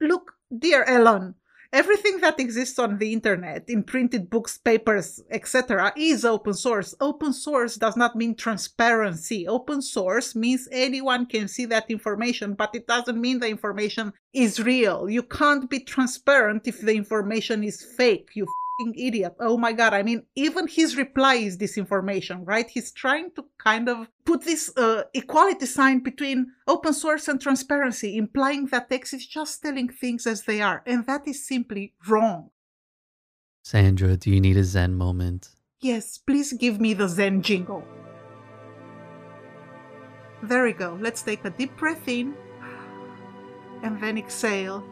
look, 0.00 0.32
dear 0.56 0.84
Elon, 0.84 1.34
Everything 1.72 2.20
that 2.20 2.40
exists 2.40 2.78
on 2.78 2.98
the 2.98 3.12
internet, 3.12 3.64
in 3.68 3.82
printed 3.82 4.30
books, 4.30 4.58
papers, 4.58 5.22
etc., 5.30 5.92
is 5.96 6.24
open 6.24 6.54
source. 6.54 6.94
Open 7.00 7.32
source 7.32 7.76
does 7.76 7.96
not 7.96 8.16
mean 8.16 8.34
transparency. 8.34 9.46
Open 9.48 9.82
source 9.82 10.34
means 10.34 10.68
anyone 10.70 11.26
can 11.26 11.48
see 11.48 11.66
that 11.66 11.90
information, 11.90 12.54
but 12.54 12.74
it 12.74 12.86
doesn't 12.86 13.20
mean 13.20 13.40
the 13.40 13.48
information 13.48 14.12
is 14.32 14.62
real. 14.62 15.08
You 15.08 15.22
can't 15.22 15.68
be 15.68 15.80
transparent 15.80 16.66
if 16.66 16.80
the 16.80 16.94
information 16.94 17.64
is 17.64 17.82
fake. 17.82 18.30
You 18.34 18.46
idiot. 18.78 19.34
Oh 19.40 19.56
my 19.56 19.72
god. 19.72 19.94
I 19.94 20.02
mean, 20.02 20.24
even 20.34 20.66
his 20.66 20.96
reply 20.96 21.34
is 21.36 21.56
disinformation, 21.56 22.42
right? 22.44 22.68
He's 22.68 22.92
trying 22.92 23.30
to 23.32 23.44
kind 23.58 23.88
of 23.88 24.08
put 24.24 24.42
this 24.42 24.70
uh, 24.76 25.04
equality 25.14 25.66
sign 25.66 26.00
between 26.00 26.52
open 26.66 26.92
source 26.92 27.28
and 27.28 27.40
transparency, 27.40 28.16
implying 28.16 28.66
that 28.66 28.90
X 28.90 29.12
is 29.12 29.26
just 29.26 29.62
telling 29.62 29.88
things 29.88 30.26
as 30.26 30.42
they 30.42 30.60
are. 30.60 30.82
And 30.86 31.06
that 31.06 31.26
is 31.26 31.46
simply 31.46 31.94
wrong. 32.06 32.50
Sandra, 33.64 34.16
do 34.16 34.30
you 34.30 34.40
need 34.40 34.56
a 34.56 34.64
Zen 34.64 34.94
moment? 34.94 35.48
Yes, 35.80 36.18
please 36.18 36.52
give 36.52 36.80
me 36.80 36.94
the 36.94 37.08
Zen 37.08 37.42
jingle. 37.42 37.84
There 40.42 40.64
we 40.64 40.72
go. 40.72 40.98
Let's 41.00 41.22
take 41.22 41.44
a 41.44 41.50
deep 41.50 41.76
breath 41.76 42.06
in 42.06 42.34
and 43.82 44.00
then 44.00 44.18
exhale. 44.18 44.84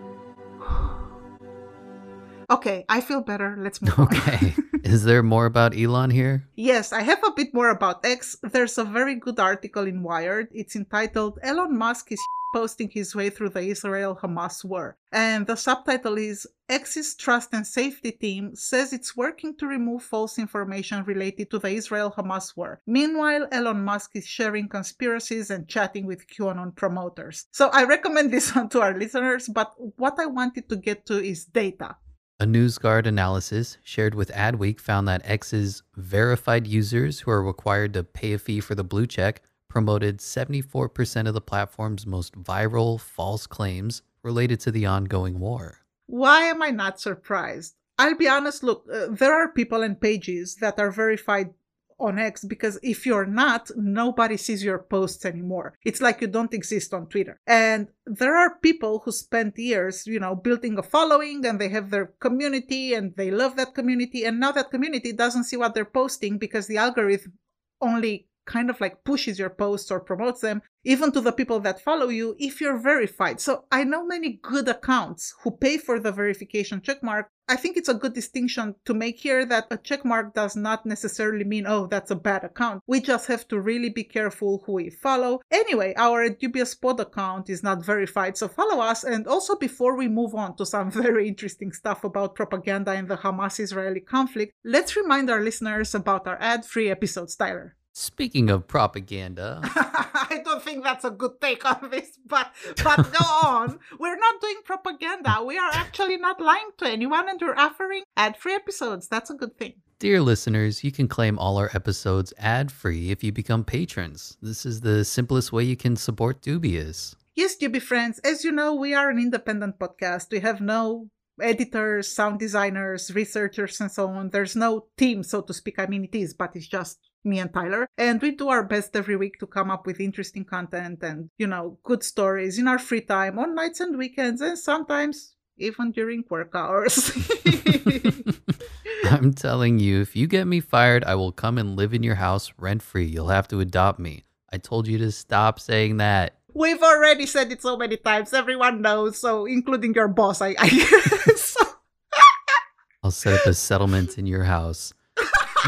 Okay, 2.55 2.85
I 2.89 3.01
feel 3.01 3.21
better. 3.21 3.57
Let's 3.59 3.83
move 3.83 3.99
on. 3.99 4.07
okay. 4.07 4.55
on. 4.55 4.81
Is 4.85 5.03
there 5.03 5.25
more 5.25 5.47
about 5.47 5.77
Elon 5.77 6.11
here? 6.11 6.47
Yes, 6.55 6.93
I 6.93 7.03
have 7.03 7.19
a 7.25 7.33
bit 7.35 7.53
more 7.53 7.71
about 7.71 8.07
X. 8.07 8.37
There's 8.45 8.79
a 8.79 8.85
very 8.85 9.17
good 9.17 9.41
article 9.41 9.89
in 9.89 10.05
Wired. 10.05 10.51
It's 10.53 10.77
entitled 10.77 11.41
Elon 11.43 11.77
Musk 11.77 12.13
is 12.13 12.21
posting 12.55 12.89
his 12.91 13.13
way 13.13 13.29
through 13.29 13.49
the 13.49 13.67
Israel 13.75 14.17
Hamas 14.23 14.65
war. 14.65 14.97
And 15.11 15.49
the 15.49 15.57
subtitle 15.57 16.17
is 16.17 16.47
X's 16.69 17.17
Trust 17.17 17.49
and 17.53 17.67
Safety 17.67 18.13
Team 18.13 18.55
says 18.55 18.93
it's 18.93 19.17
working 19.17 19.57
to 19.57 19.67
remove 19.67 20.05
false 20.05 20.39
information 20.39 21.03
related 21.03 21.51
to 21.51 21.59
the 21.59 21.71
Israel 21.71 22.15
Hamas 22.17 22.57
war. 22.57 22.81
Meanwhile, 22.87 23.49
Elon 23.51 23.85
Musk 23.85 24.13
is 24.15 24.29
sharing 24.29 24.69
conspiracies 24.69 25.51
and 25.51 25.67
chatting 25.67 26.07
with 26.07 26.29
QAnon 26.29 26.77
promoters. 26.77 27.47
So 27.51 27.69
I 27.73 27.83
recommend 27.83 28.33
this 28.33 28.55
one 28.55 28.69
to 28.69 28.81
our 28.81 28.97
listeners, 28.97 29.49
but 29.49 29.73
what 29.97 30.21
I 30.21 30.27
wanted 30.27 30.69
to 30.69 30.77
get 30.77 31.05
to 31.07 31.19
is 31.19 31.47
data. 31.47 31.97
A 32.41 32.47
NewsGuard 32.47 33.07
analysis 33.07 33.79
shared 33.85 34.17
with 34.17 34.33
Adweek 34.33 34.81
found 34.81 35.07
that 35.07 35.23
X's 35.25 35.85
verified 35.95 36.67
users 36.67 37.21
who 37.21 37.31
are 37.31 37.41
required 37.41 37.93
to 37.93 38.03
pay 38.03 38.33
a 38.33 38.39
fee 38.39 38.59
for 38.59 38.75
the 38.75 38.83
blue 38.83 39.07
check 39.07 39.41
promoted 39.69 40.19
74% 40.19 41.29
of 41.29 41.35
the 41.35 41.41
platform's 41.41 42.07
most 42.07 42.35
viral 42.35 42.99
false 43.01 43.47
claims 43.47 44.03
related 44.25 44.59
to 44.61 44.73
the 44.73 44.85
ongoing 44.85 45.39
war. 45.39 45.79
Why 46.07 46.43
am 46.43 46.61
I 46.61 46.71
not 46.71 46.99
surprised? 46.99 47.77
I'll 48.01 48.17
be 48.17 48.29
honest, 48.29 48.65
look, 48.65 48.85
uh, 48.93 49.07
there 49.11 49.33
are 49.33 49.53
people 49.53 49.83
and 49.83 50.01
pages 50.01 50.57
that 50.57 50.81
are 50.81 50.91
verified 50.91 51.55
on 51.99 52.19
X 52.19 52.45
because 52.45 52.79
if 52.83 53.07
you're 53.07 53.27
not, 53.27 53.71
nobody 53.77 54.37
sees 54.37 54.65
your 54.65 54.79
posts 54.79 55.25
anymore. 55.25 55.79
It's 55.85 56.01
like 56.01 56.21
you 56.21 56.29
don't 56.29 56.55
exist 56.55 56.93
on 56.93 57.07
Twitter. 57.07 57.41
And 57.47 57.89
there 58.07 58.37
are 58.37 58.59
people 58.59 59.03
who 59.05 59.13
spent 59.13 59.59
years, 59.59 60.07
you 60.07 60.21
know, 60.21 60.35
building 60.35 60.79
a 60.79 60.83
following 60.83 61.45
and 61.47 61.61
they 61.61 61.69
have 61.69 61.91
their 61.91 62.07
community 62.21 62.95
and 62.95 63.15
they 63.17 63.31
love 63.31 63.57
that 63.57 63.75
community. 63.75 64.25
And 64.25 64.41
now 64.41 64.53
that 64.53 64.71
community 64.71 65.13
doesn't 65.13 65.45
see 65.45 65.57
what 65.57 65.75
they're 65.75 65.85
posting 65.85 66.39
because 66.39 66.67
the 66.67 66.79
algorithm 66.79 67.35
only 67.81 68.29
kind 68.47 68.71
of 68.71 68.81
like 68.81 69.05
pushes 69.05 69.39
your 69.39 69.51
posts 69.51 69.91
or 69.91 70.01
promotes 70.01 70.41
them, 70.41 70.63
even 70.85 71.11
to 71.13 71.21
the 71.21 71.33
people 71.33 71.61
that 71.61 71.81
follow 71.81 72.09
you, 72.09 72.37
if 72.39 72.61
you're 72.61 72.79
verified. 72.79 73.41
So 73.41 73.65
I 73.73 73.85
know 73.85 74.05
many 74.05 74.39
good 74.43 74.69
accounts 74.69 75.35
who 75.43 75.51
pay 75.51 75.79
for 75.79 75.99
the 75.99 76.13
verification 76.13 76.81
checkmark. 76.81 77.25
I 77.47 77.57
think 77.57 77.77
it's 77.77 77.91
a 77.91 77.95
good 77.95 78.15
distinction 78.15 78.75
to 78.87 78.95
make 78.95 79.19
here 79.19 79.45
that 79.45 79.67
a 79.71 79.77
checkmark 79.77 80.33
does 80.33 80.57
not 80.57 80.87
necessarily 80.87 81.45
mean, 81.45 81.67
oh, 81.67 81.87
that's 81.87 82.11
a 82.11 82.17
bad 82.17 82.43
account. 82.43 82.83
We 82.87 83.01
just 83.01 83.27
have 83.27 83.47
to 83.49 83.61
really 83.61 83.91
be 83.91 84.05
careful 84.05 84.63
who 84.65 84.73
we 84.73 84.91
follow. 84.91 85.41
Anyway, 85.51 85.93
our 85.97 86.31
dubious 86.31 86.75
pod 86.75 87.01
account 87.01 87.51
is 87.51 87.63
not 87.63 87.85
verified, 87.85 88.39
so 88.39 88.49
follow 88.49 88.81
us. 88.81 89.05
And 89.05 89.27
also, 89.27 89.57
before 89.57 89.95
we 89.97 90.09
move 90.09 90.35
on 90.35 90.57
to 90.57 90.65
some 90.65 90.91
very 91.05 91.29
interesting 91.29 91.73
stuff 91.73 92.03
about 92.03 92.35
propaganda 92.35 92.95
in 92.95 93.09
the 93.09 93.19
Hamas 93.19 93.61
Israeli 93.61 94.01
conflict, 94.01 94.55
let's 94.65 94.97
remind 94.97 95.29
our 95.29 95.43
listeners 95.43 95.95
about 95.95 96.27
our 96.27 96.41
ad 96.41 96.65
free 96.65 96.91
episodes, 96.91 97.37
Tyler. 97.37 97.77
Speaking 97.93 98.51
of 98.51 98.67
propaganda, 98.67 99.61
I 100.31 100.43
don't 100.45 100.63
think 100.63 100.85
that's 100.85 101.05
a 101.05 101.11
good 101.11 101.41
take 101.41 101.65
on 101.65 101.91
this, 101.91 102.19
but 102.27 102.53
but 102.83 103.13
go 103.13 103.25
on. 103.45 103.79
We're 103.99 104.17
not 104.19 104.41
doing 104.41 104.57
propaganda. 104.65 105.43
We 105.45 105.59
are 105.59 105.71
actually 105.73 106.17
not 106.17 106.41
lying 106.41 106.71
to 106.79 106.87
anyone, 106.87 107.29
and 107.29 107.41
we're 107.41 107.57
offering 107.57 108.03
ad-free 108.17 108.55
episodes. 108.55 109.09
That's 109.09 109.31
a 109.31 109.35
good 109.35 109.57
thing. 109.57 109.75
Dear 109.99 110.21
listeners, 110.21 110.85
you 110.85 110.93
can 110.93 111.09
claim 111.09 111.39
all 111.39 111.57
our 111.57 111.71
episodes 111.73 112.33
ad-free 112.39 113.11
if 113.11 113.23
you 113.25 113.33
become 113.33 113.65
patrons. 113.65 114.37
This 114.43 114.67
is 114.67 114.81
the 114.81 115.05
simplest 115.05 115.53
way 115.53 115.65
you 115.65 115.77
can 115.77 115.97
support 115.97 116.43
Dubious. 116.43 117.17
Yes, 117.35 117.57
Dubi 117.57 117.81
friends. 117.81 118.19
As 118.21 118.45
you 118.45 118.53
know, 118.53 118.75
we 118.75 118.95
are 118.95 119.11
an 119.11 119.19
independent 119.19 119.79
podcast. 119.79 120.31
We 120.31 120.41
have 120.41 120.61
no 120.61 121.09
editors, 121.41 122.15
sound 122.15 122.39
designers, 122.39 123.13
researchers, 123.15 123.81
and 123.81 123.91
so 123.91 124.09
on. 124.09 124.31
There's 124.31 124.55
no 124.55 124.87
team, 124.97 125.23
so 125.23 125.41
to 125.43 125.53
speak. 125.53 125.79
I 125.79 125.87
mean, 125.87 126.05
it 126.05 126.15
is, 126.15 126.35
but 126.35 126.55
it's 126.55 126.69
just 126.69 126.99
me 127.25 127.39
and 127.39 127.53
Tyler. 127.53 127.89
And 127.99 128.21
we 128.21 128.33
do 128.33 128.49
our 128.49 128.63
best 128.63 128.95
every 128.95 129.17
week 129.17 129.39
to 129.41 129.47
come 129.47 129.71
up 129.71 129.87
with 129.87 130.01
interesting 130.01 130.45
content 130.45 131.03
and, 131.03 131.31
you 131.39 131.47
know, 131.47 131.79
good 131.83 132.03
stories 132.03 132.59
in 132.59 132.69
our 132.69 132.79
free 132.79 133.01
time 133.01 133.39
on 133.39 133.55
nights 133.55 133.81
and 133.81 133.97
weekends 133.97 134.41
and 134.41 134.59
sometimes 134.59 135.35
even 135.57 135.93
during 135.93 136.25
work 136.29 136.53
hours. 136.55 137.13
I'm 139.05 139.33
telling 139.35 139.79
you, 139.79 140.01
if 140.01 140.17
you 140.17 140.27
get 140.27 140.47
me 140.47 140.61
fired, 140.61 141.05
I 141.05 141.15
will 141.15 141.33
come 141.33 141.59
and 141.59 141.77
live 141.77 141.95
in 141.95 142.03
your 142.03 142.17
house 142.17 142.53
rent 142.59 142.83
free. 142.83 143.05
You'll 143.05 143.29
have 143.29 143.49
to 143.49 143.61
adopt 143.61 143.99
me. 143.99 144.25
I 144.53 144.59
told 144.59 144.87
you 144.89 144.99
to 144.99 145.13
stop 145.13 145.61
saying 145.61 145.99
that. 145.99 146.39
We've 146.55 146.83
already 146.83 147.27
said 147.27 147.51
it 147.51 147.63
so 147.63 147.77
many 147.77 147.97
times. 147.97 148.33
Everyone 148.33 148.81
knows, 148.81 149.19
so 149.19 149.45
including 149.47 149.95
your 149.95 150.09
boss, 150.09 150.41
I, 150.41 150.55
I 150.59 150.69
guess. 150.69 151.57
I'll 153.03 153.11
set 153.11 153.35
up 153.35 153.47
a 153.47 153.55
settlement 153.55 154.17
in 154.19 154.27
your 154.27 154.45
house. 154.45 154.95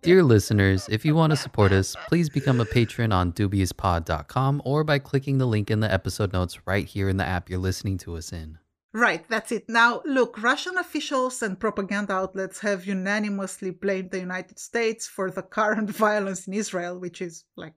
Dear 0.01 0.23
listeners, 0.23 0.87
if 0.89 1.05
you 1.05 1.13
want 1.13 1.31
to 1.31 1.37
support 1.37 1.71
us, 1.71 1.95
please 2.07 2.29
become 2.29 2.59
a 2.59 2.65
patron 2.65 3.11
on 3.11 3.33
dubiouspod.com 3.33 4.61
or 4.65 4.83
by 4.83 4.99
clicking 4.99 5.37
the 5.37 5.45
link 5.45 5.69
in 5.69 5.79
the 5.79 5.91
episode 5.91 6.33
notes 6.33 6.65
right 6.65 6.85
here 6.85 7.07
in 7.07 7.17
the 7.17 7.25
app 7.25 7.49
you're 7.49 7.59
listening 7.59 7.97
to 7.99 8.15
us 8.15 8.33
in. 8.33 8.57
Right, 8.93 9.27
that's 9.27 9.51
it. 9.51 9.67
Now, 9.67 10.01
look, 10.05 10.41
Russian 10.41 10.77
officials 10.77 11.41
and 11.43 11.59
propaganda 11.59 12.13
outlets 12.13 12.61
have 12.61 12.87
unanimously 12.87 13.71
blamed 13.71 14.11
the 14.11 14.19
United 14.19 14.57
States 14.57 15.05
for 15.05 15.29
the 15.29 15.41
current 15.57 15.89
violence 15.89 16.47
in 16.47 16.53
Israel, 16.53 16.97
which 16.97 17.21
is 17.21 17.43
like 17.55 17.73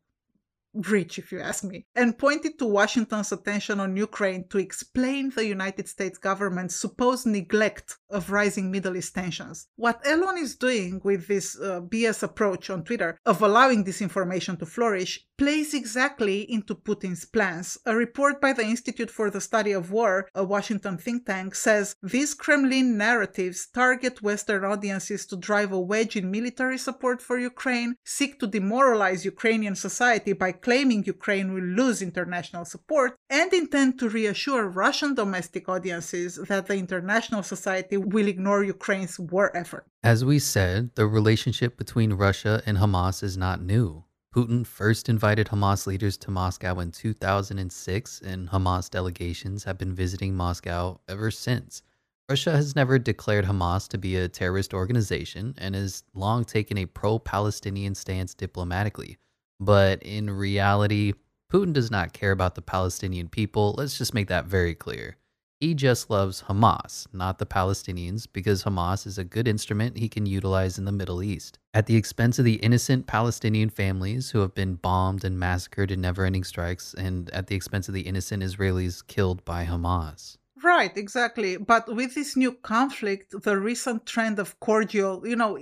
rich, 0.86 1.18
if 1.18 1.32
you 1.32 1.40
ask 1.40 1.64
me, 1.64 1.86
and 1.94 2.18
pointed 2.18 2.58
to 2.58 2.66
Washington's 2.66 3.32
attention 3.32 3.80
on 3.80 3.96
Ukraine 3.96 4.46
to 4.50 4.58
explain 4.58 5.30
the 5.30 5.46
United 5.46 5.88
States 5.88 6.18
government's 6.18 6.76
supposed 6.76 7.26
neglect 7.26 7.96
of 8.10 8.30
rising 8.30 8.70
Middle 8.70 8.96
East 8.96 9.14
tensions. 9.14 9.66
What 9.76 10.00
Elon 10.06 10.38
is 10.38 10.56
doing 10.56 11.00
with 11.04 11.26
this 11.26 11.58
uh, 11.58 11.80
BS 11.80 12.22
approach 12.22 12.70
on 12.70 12.84
Twitter 12.84 13.18
of 13.26 13.42
allowing 13.42 13.84
disinformation 13.84 14.58
to 14.58 14.66
flourish 14.66 15.24
plays 15.38 15.72
exactly 15.72 16.40
into 16.50 16.74
Putin's 16.74 17.24
plans. 17.24 17.78
A 17.86 17.94
report 17.94 18.40
by 18.40 18.52
the 18.52 18.64
Institute 18.64 19.10
for 19.10 19.30
the 19.30 19.40
Study 19.40 19.72
of 19.72 19.92
War, 19.92 20.28
a 20.34 20.44
Washington 20.44 20.98
think 20.98 21.26
tank, 21.26 21.54
says 21.54 21.94
these 22.02 22.34
Kremlin 22.34 22.98
narratives 22.98 23.68
target 23.72 24.20
Western 24.20 24.64
audiences 24.64 25.26
to 25.26 25.36
drive 25.36 25.70
a 25.70 25.80
wedge 25.80 26.16
in 26.16 26.30
military 26.30 26.76
support 26.76 27.22
for 27.22 27.38
Ukraine, 27.38 27.94
seek 28.04 28.40
to 28.40 28.48
demoralize 28.48 29.24
Ukrainian 29.24 29.76
society 29.76 30.32
by 30.32 30.50
claiming 30.68 31.02
Ukraine 31.02 31.54
will 31.54 31.70
lose 31.80 32.02
international 32.02 32.66
support, 32.66 33.16
and 33.30 33.50
intend 33.54 33.98
to 33.98 34.06
reassure 34.10 34.68
Russian 34.68 35.14
domestic 35.14 35.66
audiences 35.66 36.34
that 36.50 36.66
the 36.66 36.74
international 36.74 37.42
society 37.42 37.96
will 37.96 38.28
ignore 38.28 38.62
Ukraine's 38.62 39.18
war 39.18 39.46
effort. 39.56 39.86
As 40.02 40.26
we 40.26 40.38
said, 40.38 40.94
the 40.94 41.06
relationship 41.06 41.78
between 41.78 42.20
Russia 42.26 42.60
and 42.66 42.76
Hamas 42.76 43.22
is 43.22 43.38
not 43.38 43.62
new. 43.62 44.04
Putin 44.36 44.66
first 44.66 45.08
invited 45.08 45.46
Hamas 45.46 45.86
leaders 45.86 46.18
to 46.18 46.30
Moscow 46.30 46.78
in 46.80 46.90
2006, 46.92 48.20
and 48.20 48.50
Hamas 48.50 48.90
delegations 48.90 49.64
have 49.64 49.78
been 49.78 49.94
visiting 49.94 50.34
Moscow 50.34 51.00
ever 51.08 51.30
since. 51.30 51.82
Russia 52.28 52.52
has 52.52 52.76
never 52.76 52.98
declared 52.98 53.46
Hamas 53.46 53.88
to 53.88 53.96
be 53.96 54.16
a 54.16 54.28
terrorist 54.28 54.74
organization 54.74 55.54
and 55.56 55.74
has 55.74 56.02
long 56.12 56.44
taken 56.44 56.76
a 56.76 56.84
pro 56.84 57.18
Palestinian 57.18 57.94
stance 57.94 58.34
diplomatically. 58.34 59.16
But 59.60 60.02
in 60.02 60.30
reality, 60.30 61.14
Putin 61.52 61.72
does 61.72 61.90
not 61.90 62.12
care 62.12 62.32
about 62.32 62.54
the 62.54 62.62
Palestinian 62.62 63.28
people. 63.28 63.74
Let's 63.76 63.98
just 63.98 64.14
make 64.14 64.28
that 64.28 64.46
very 64.46 64.74
clear. 64.74 65.16
He 65.60 65.74
just 65.74 66.08
loves 66.08 66.42
Hamas, 66.42 67.12
not 67.12 67.38
the 67.40 67.46
Palestinians, 67.46 68.28
because 68.32 68.62
Hamas 68.62 69.08
is 69.08 69.18
a 69.18 69.24
good 69.24 69.48
instrument 69.48 69.98
he 69.98 70.08
can 70.08 70.24
utilize 70.24 70.78
in 70.78 70.84
the 70.84 70.92
Middle 70.92 71.20
East, 71.20 71.58
at 71.74 71.86
the 71.86 71.96
expense 71.96 72.38
of 72.38 72.44
the 72.44 72.56
innocent 72.56 73.08
Palestinian 73.08 73.68
families 73.68 74.30
who 74.30 74.38
have 74.38 74.54
been 74.54 74.74
bombed 74.74 75.24
and 75.24 75.36
massacred 75.36 75.90
in 75.90 76.00
never 76.00 76.24
ending 76.24 76.44
strikes, 76.44 76.94
and 76.94 77.28
at 77.30 77.48
the 77.48 77.56
expense 77.56 77.88
of 77.88 77.94
the 77.94 78.02
innocent 78.02 78.44
Israelis 78.44 79.04
killed 79.04 79.44
by 79.44 79.64
Hamas. 79.64 80.36
Right, 80.62 80.96
exactly. 80.96 81.56
But 81.56 81.92
with 81.92 82.14
this 82.14 82.36
new 82.36 82.52
conflict, 82.52 83.34
the 83.42 83.58
recent 83.58 84.06
trend 84.06 84.38
of 84.38 84.60
cordial, 84.60 85.26
you 85.26 85.34
know, 85.34 85.58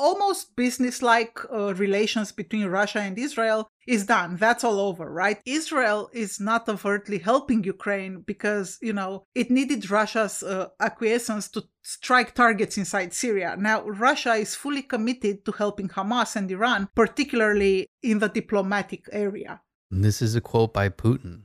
almost 0.00 0.56
business-like 0.56 1.38
uh, 1.52 1.74
relations 1.74 2.32
between 2.32 2.66
Russia 2.66 3.00
and 3.00 3.18
Israel 3.18 3.68
is 3.86 4.06
done. 4.06 4.36
That's 4.36 4.64
all 4.64 4.80
over, 4.80 5.12
right? 5.12 5.38
Israel 5.44 6.08
is 6.12 6.40
not 6.40 6.68
overtly 6.68 7.18
helping 7.18 7.62
Ukraine 7.62 8.22
because, 8.32 8.78
you 8.80 8.94
know, 8.94 9.24
it 9.34 9.50
needed 9.50 9.90
Russia's 9.90 10.42
uh, 10.42 10.68
acquiescence 10.80 11.48
to 11.50 11.64
strike 11.82 12.34
targets 12.34 12.78
inside 12.78 13.12
Syria. 13.12 13.56
Now, 13.58 13.82
Russia 13.82 14.34
is 14.34 14.54
fully 14.54 14.82
committed 14.82 15.44
to 15.44 15.52
helping 15.52 15.88
Hamas 15.88 16.34
and 16.34 16.50
Iran, 16.50 16.88
particularly 16.94 17.86
in 18.02 18.20
the 18.20 18.28
diplomatic 18.28 19.02
area. 19.12 19.60
This 19.90 20.22
is 20.22 20.34
a 20.34 20.40
quote 20.40 20.72
by 20.72 20.88
Putin. 20.88 21.42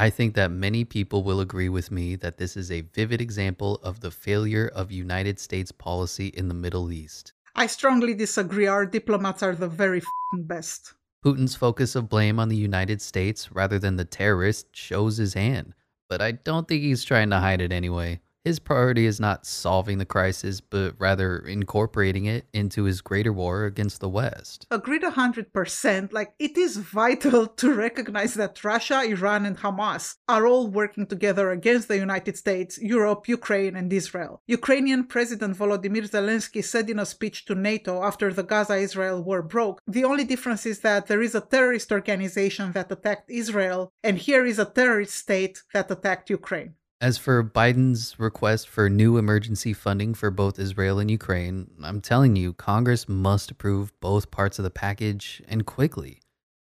I 0.00 0.10
think 0.10 0.34
that 0.34 0.52
many 0.52 0.84
people 0.84 1.24
will 1.24 1.40
agree 1.40 1.68
with 1.68 1.90
me 1.90 2.16
that 2.16 2.38
this 2.38 2.56
is 2.56 2.70
a 2.70 2.82
vivid 2.82 3.20
example 3.20 3.80
of 3.82 3.98
the 4.00 4.12
failure 4.12 4.70
of 4.74 4.92
United 4.92 5.40
States 5.40 5.72
policy 5.72 6.28
in 6.28 6.46
the 6.48 6.54
Middle 6.54 6.92
East. 6.92 7.32
I 7.58 7.66
strongly 7.66 8.14
disagree. 8.14 8.68
Our 8.68 8.86
diplomats 8.86 9.42
are 9.42 9.56
the 9.56 9.66
very 9.66 10.00
best. 10.32 10.94
Putin's 11.24 11.56
focus 11.56 11.96
of 11.96 12.08
blame 12.08 12.38
on 12.38 12.48
the 12.48 12.56
United 12.56 13.02
States 13.02 13.50
rather 13.50 13.80
than 13.80 13.96
the 13.96 14.04
terrorists 14.04 14.78
shows 14.78 15.16
his 15.16 15.34
hand, 15.34 15.74
but 16.08 16.22
I 16.22 16.30
don't 16.30 16.68
think 16.68 16.82
he's 16.82 17.02
trying 17.02 17.30
to 17.30 17.40
hide 17.40 17.60
it 17.60 17.72
anyway. 17.72 18.20
His 18.48 18.58
priority 18.58 19.04
is 19.04 19.20
not 19.20 19.44
solving 19.44 19.98
the 19.98 20.06
crisis, 20.06 20.62
but 20.62 20.94
rather 20.98 21.36
incorporating 21.36 22.24
it 22.24 22.46
into 22.54 22.84
his 22.84 23.02
greater 23.02 23.30
war 23.30 23.66
against 23.66 24.00
the 24.00 24.08
West. 24.08 24.66
Agreed 24.70 25.02
100%. 25.02 26.14
Like, 26.14 26.32
it 26.38 26.56
is 26.56 26.78
vital 26.78 27.46
to 27.60 27.74
recognize 27.74 28.32
that 28.40 28.64
Russia, 28.64 29.02
Iran, 29.02 29.44
and 29.44 29.58
Hamas 29.58 30.14
are 30.30 30.46
all 30.46 30.66
working 30.66 31.06
together 31.06 31.50
against 31.50 31.88
the 31.88 31.98
United 31.98 32.38
States, 32.38 32.78
Europe, 32.80 33.28
Ukraine, 33.28 33.76
and 33.76 33.92
Israel. 33.92 34.40
Ukrainian 34.46 35.04
President 35.04 35.54
Volodymyr 35.54 36.08
Zelensky 36.08 36.64
said 36.64 36.88
in 36.88 36.98
a 36.98 37.04
speech 37.04 37.44
to 37.44 37.54
NATO 37.54 38.02
after 38.02 38.32
the 38.32 38.48
Gaza 38.52 38.76
Israel 38.76 39.22
war 39.22 39.42
broke 39.42 39.82
the 39.86 40.04
only 40.04 40.24
difference 40.24 40.64
is 40.64 40.80
that 40.80 41.06
there 41.06 41.20
is 41.20 41.34
a 41.34 41.42
terrorist 41.42 41.92
organization 41.92 42.72
that 42.72 42.90
attacked 42.90 43.28
Israel, 43.28 43.92
and 44.02 44.16
here 44.16 44.46
is 44.46 44.58
a 44.58 44.64
terrorist 44.64 45.14
state 45.14 45.62
that 45.74 45.90
attacked 45.90 46.30
Ukraine. 46.30 46.77
As 47.00 47.16
for 47.16 47.44
Biden's 47.44 48.18
request 48.18 48.68
for 48.68 48.90
new 48.90 49.18
emergency 49.18 49.72
funding 49.72 50.14
for 50.14 50.32
both 50.32 50.58
Israel 50.58 50.98
and 50.98 51.08
Ukraine, 51.08 51.70
I'm 51.80 52.00
telling 52.00 52.34
you, 52.34 52.52
Congress 52.52 53.08
must 53.08 53.52
approve 53.52 53.92
both 54.00 54.32
parts 54.32 54.58
of 54.58 54.64
the 54.64 54.70
package 54.70 55.40
and 55.46 55.64
quickly, 55.64 56.18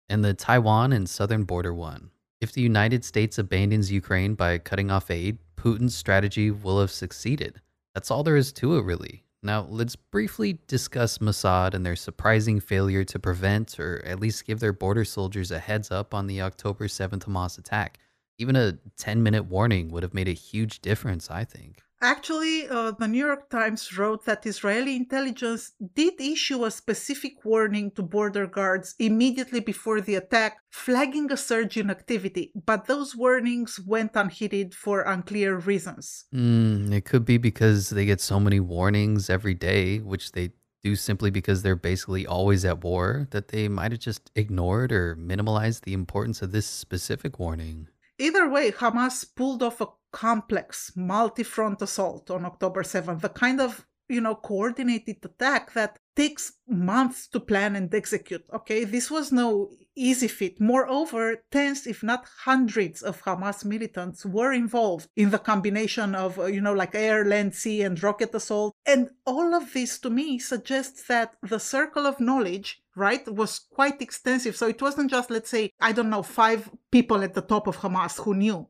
and 0.07 0.23
the 0.23 0.35
Taiwan 0.35 0.93
and 0.93 1.09
southern 1.09 1.43
border 1.43 1.73
one. 1.73 2.11
If 2.39 2.51
the 2.51 2.61
United 2.61 3.03
States 3.03 3.39
abandons 3.39 3.91
Ukraine 3.91 4.35
by 4.35 4.59
cutting 4.59 4.91
off 4.91 5.09
aid, 5.09 5.39
Putin's 5.55 5.95
strategy 5.95 6.51
will 6.51 6.79
have 6.81 6.91
succeeded. 6.91 7.59
That's 7.95 8.11
all 8.11 8.21
there 8.21 8.37
is 8.37 8.51
to 8.53 8.77
it, 8.77 8.83
really. 8.83 9.23
Now, 9.41 9.65
let's 9.67 9.95
briefly 9.95 10.59
discuss 10.67 11.17
Mossad 11.17 11.73
and 11.73 11.83
their 11.83 11.95
surprising 11.95 12.59
failure 12.59 13.03
to 13.05 13.17
prevent 13.17 13.79
or 13.79 14.03
at 14.05 14.19
least 14.19 14.45
give 14.45 14.59
their 14.59 14.73
border 14.73 15.03
soldiers 15.03 15.49
a 15.49 15.57
heads 15.57 15.89
up 15.89 16.13
on 16.13 16.27
the 16.27 16.41
October 16.43 16.85
7th 16.85 17.23
Hamas 17.23 17.57
attack. 17.57 17.97
Even 18.37 18.55
a 18.55 18.77
10 18.97 19.23
minute 19.23 19.45
warning 19.45 19.89
would 19.91 20.03
have 20.03 20.13
made 20.13 20.27
a 20.27 20.33
huge 20.33 20.81
difference, 20.81 21.29
I 21.31 21.43
think. 21.43 21.81
Actually, 22.01 22.67
uh, 22.69 22.91
the 22.91 23.07
New 23.07 23.25
York 23.25 23.49
Times 23.49 23.97
wrote 23.97 24.23
that 24.25 24.45
Israeli 24.45 24.95
intelligence 24.95 25.71
did 25.95 26.21
issue 26.21 26.63
a 26.63 26.69
specific 26.69 27.43
warning 27.43 27.89
to 27.91 28.03
border 28.03 28.45
guards 28.45 28.93
immediately 28.99 29.59
before 29.59 29.99
the 29.99 30.13
attack, 30.13 30.59
flagging 30.69 31.31
a 31.31 31.37
surge 31.37 31.75
in 31.75 31.89
activity, 31.89 32.51
but 32.53 32.85
those 32.85 33.15
warnings 33.15 33.79
went 33.79 34.11
unheeded 34.15 34.75
for 34.75 35.01
unclear 35.01 35.57
reasons. 35.57 36.25
Mm, 36.31 36.91
it 36.91 37.05
could 37.05 37.25
be 37.25 37.39
because 37.39 37.89
they 37.89 38.05
get 38.05 38.21
so 38.21 38.39
many 38.39 38.59
warnings 38.59 39.27
every 39.27 39.55
day, 39.55 39.97
which 39.97 40.33
they 40.33 40.51
do 40.83 40.95
simply 40.95 41.31
because 41.31 41.63
they're 41.63 41.75
basically 41.75 42.27
always 42.27 42.63
at 42.63 42.83
war, 42.83 43.27
that 43.31 43.47
they 43.47 43.67
might 43.67 43.91
have 43.91 44.01
just 44.01 44.29
ignored 44.35 44.91
or 44.91 45.15
minimalized 45.15 45.81
the 45.81 45.93
importance 45.93 46.43
of 46.43 46.51
this 46.51 46.67
specific 46.67 47.39
warning. 47.39 47.87
Either 48.19 48.49
way, 48.49 48.71
Hamas 48.71 49.25
pulled 49.35 49.61
off 49.61 49.81
a 49.81 49.87
complex 50.11 50.91
multi-front 50.95 51.81
assault 51.81 52.31
on 52.31 52.45
October 52.45 52.83
7th, 52.83 53.21
the 53.21 53.29
kind 53.29 53.61
of, 53.61 53.85
you 54.09 54.21
know, 54.21 54.35
coordinated 54.35 55.17
attack 55.23 55.73
that 55.73 55.99
takes 56.15 56.53
months 56.67 57.27
to 57.27 57.39
plan 57.39 57.75
and 57.75 57.93
execute. 57.93 58.43
Okay, 58.51 58.83
this 58.83 59.11
was 59.11 59.31
no 59.31 59.69
easy 59.95 60.27
feat. 60.27 60.59
Moreover, 60.59 61.43
tens, 61.51 61.85
if 61.85 62.01
not 62.01 62.25
hundreds, 62.45 63.03
of 63.03 63.21
Hamas 63.21 63.63
militants 63.63 64.25
were 64.25 64.53
involved 64.53 65.09
in 65.15 65.29
the 65.29 65.39
combination 65.39 66.15
of, 66.15 66.39
uh, 66.39 66.45
you 66.45 66.61
know, 66.61 66.73
like 66.73 66.95
air, 66.95 67.23
land, 67.23 67.53
sea, 67.53 67.81
and 67.81 68.01
rocket 68.01 68.33
assault. 68.33 68.73
And 68.85 69.09
all 69.25 69.53
of 69.53 69.73
this 69.73 69.99
to 69.99 70.09
me 70.09 70.39
suggests 70.39 71.03
that 71.07 71.35
the 71.43 71.59
circle 71.59 72.07
of 72.07 72.19
knowledge 72.19 72.81
right, 72.97 73.25
was 73.31 73.59
quite 73.59 74.01
extensive. 74.01 74.55
So 74.55 74.67
it 74.67 74.81
wasn't 74.81 75.11
just, 75.11 75.29
let's 75.29 75.49
say, 75.49 75.71
I 75.79 75.91
don't 75.91 76.09
know, 76.09 76.23
five 76.23 76.69
people 76.91 77.23
at 77.23 77.33
the 77.33 77.41
top 77.41 77.67
of 77.67 77.77
Hamas 77.77 78.19
who 78.19 78.33
knew. 78.35 78.67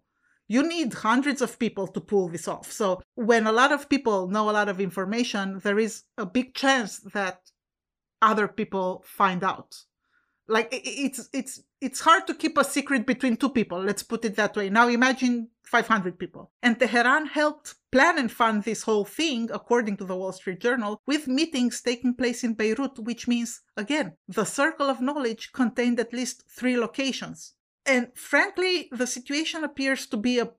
You 0.50 0.68
need 0.68 0.94
hundreds 0.94 1.42
of 1.42 1.60
people 1.60 1.88
to 1.88 2.00
pull 2.00 2.30
this 2.30 2.48
off. 2.48 2.72
So 2.72 3.02
when 3.16 3.48
a 3.48 3.52
lot 3.52 3.72
of 3.72 3.90
people 3.90 4.28
know 4.28 4.50
a 4.50 4.52
lot 4.52 4.70
of 4.70 4.80
information, 4.80 5.60
there 5.64 5.80
is 5.80 6.04
a 6.18 6.26
big 6.26 6.54
chance 6.54 7.00
that 7.14 7.40
other 8.22 8.48
people 8.48 9.04
find 9.06 9.44
out. 9.44 9.76
Like 10.48 10.70
it's 10.72 11.30
it's 11.34 11.62
it's 11.82 12.00
hard 12.00 12.26
to 12.28 12.34
keep 12.34 12.58
a 12.58 12.64
secret 12.64 13.06
between 13.06 13.36
two 13.38 13.50
people. 13.50 13.80
Let's 13.84 14.04
put 14.04 14.24
it 14.26 14.36
that 14.38 14.56
way. 14.56 14.70
Now 14.70 14.88
imagine 14.88 15.50
500 15.68 16.18
people. 16.18 16.52
And 16.64 16.80
Tehran 16.80 17.28
helped 17.28 17.76
plan 17.92 18.18
and 18.18 18.32
fund 18.32 18.64
this 18.64 18.84
whole 18.84 19.06
thing, 19.06 19.50
according 19.54 19.98
to 19.98 20.06
the 20.06 20.16
Wall 20.16 20.32
Street 20.32 20.60
Journal, 20.60 21.02
with 21.06 21.28
meetings 21.28 21.82
taking 21.82 22.16
place 22.16 22.44
in 22.44 22.54
Beirut, 22.54 23.00
which 23.00 23.28
means, 23.28 23.62
again, 23.76 24.14
the 24.28 24.46
circle 24.46 24.90
of 24.90 25.02
knowledge 25.02 25.52
contained 25.52 26.00
at 26.00 26.14
least 26.14 26.46
three 26.50 26.78
locations. 26.78 27.54
And 27.86 28.10
frankly, 28.16 28.90
the 28.92 29.08
situation 29.08 29.64
appears 29.64 30.08
to 30.08 30.18
be 30.18 30.40
a 30.40 30.52